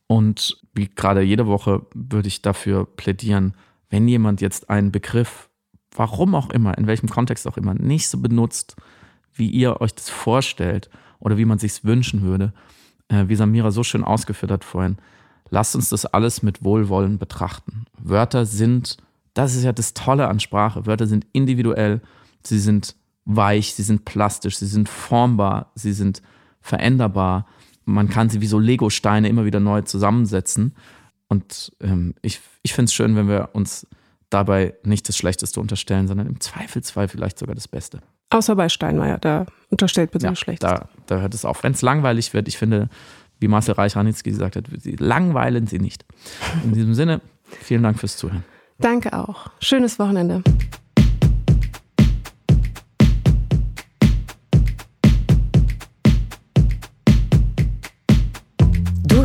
Und 0.06 0.58
wie 0.72 0.88
gerade 0.88 1.20
jede 1.20 1.46
Woche 1.46 1.84
würde 1.92 2.28
ich 2.28 2.40
dafür 2.40 2.86
plädieren, 2.86 3.52
wenn 3.90 4.08
jemand 4.08 4.40
jetzt 4.40 4.70
einen 4.70 4.90
Begriff, 4.90 5.50
warum 5.94 6.34
auch 6.34 6.48
immer, 6.48 6.78
in 6.78 6.86
welchem 6.86 7.10
Kontext 7.10 7.46
auch 7.46 7.58
immer, 7.58 7.74
nicht 7.74 8.08
so 8.08 8.18
benutzt, 8.18 8.76
wie 9.34 9.50
ihr 9.50 9.82
euch 9.82 9.94
das 9.94 10.08
vorstellt 10.08 10.88
oder 11.18 11.36
wie 11.36 11.44
man 11.44 11.58
sich 11.58 11.84
wünschen 11.84 12.22
würde, 12.22 12.54
äh, 13.08 13.24
wie 13.28 13.36
Samira 13.36 13.70
so 13.70 13.84
schön 13.84 14.02
ausgeführt 14.02 14.50
hat 14.50 14.64
vorhin, 14.64 14.96
lasst 15.50 15.76
uns 15.76 15.90
das 15.90 16.06
alles 16.06 16.42
mit 16.42 16.64
Wohlwollen 16.64 17.18
betrachten. 17.18 17.84
Wörter 17.98 18.46
sind, 18.46 18.96
das 19.34 19.54
ist 19.54 19.64
ja 19.64 19.72
das 19.72 19.92
Tolle 19.92 20.28
an 20.28 20.40
Sprache, 20.40 20.86
Wörter 20.86 21.06
sind 21.06 21.26
individuell, 21.32 22.00
sie 22.42 22.60
sind 22.60 22.96
weich, 23.26 23.74
sie 23.74 23.82
sind 23.82 24.04
plastisch, 24.04 24.56
sie 24.56 24.66
sind 24.66 24.88
formbar, 24.88 25.72
sie 25.74 25.92
sind 25.92 26.22
veränderbar. 26.60 27.46
Man 27.84 28.08
kann 28.08 28.30
sie 28.30 28.40
wie 28.40 28.46
so 28.46 28.58
Lego-Steine 28.58 29.28
immer 29.28 29.44
wieder 29.44 29.60
neu 29.60 29.82
zusammensetzen. 29.82 30.74
Und 31.28 31.72
ähm, 31.80 32.14
ich, 32.22 32.40
ich 32.62 32.72
finde 32.72 32.86
es 32.86 32.94
schön, 32.94 33.16
wenn 33.16 33.28
wir 33.28 33.50
uns 33.52 33.86
dabei 34.30 34.74
nicht 34.84 35.08
das 35.08 35.16
Schlechteste 35.16 35.60
unterstellen, 35.60 36.08
sondern 36.08 36.26
im 36.26 36.40
Zweifelsfall 36.40 37.08
vielleicht 37.08 37.38
sogar 37.38 37.54
das 37.54 37.68
Beste. 37.68 38.00
Außer 38.30 38.56
bei 38.56 38.68
Steinmeier, 38.68 39.18
da 39.18 39.46
unterstellt 39.70 40.10
bitte 40.10 40.24
ja, 40.24 40.30
das 40.30 40.38
Schlechteste. 40.38 40.74
Da, 40.74 40.88
da 41.06 41.20
hört 41.20 41.34
es 41.34 41.44
auf. 41.44 41.62
Wenn 41.62 41.72
es 41.72 41.82
langweilig 41.82 42.32
wird, 42.32 42.48
ich 42.48 42.58
finde, 42.58 42.88
wie 43.38 43.48
Marcel 43.48 43.74
Reich-Ranitzky 43.74 44.30
gesagt 44.30 44.56
hat, 44.56 44.64
sie 44.78 44.96
langweilen 44.96 45.66
sie 45.66 45.78
nicht. 45.78 46.04
In 46.64 46.72
diesem 46.72 46.94
Sinne, 46.94 47.20
vielen 47.44 47.82
Dank 47.82 47.98
fürs 47.98 48.16
Zuhören. 48.16 48.44
Danke 48.78 49.12
auch. 49.12 49.50
Schönes 49.60 49.98
Wochenende. 49.98 50.42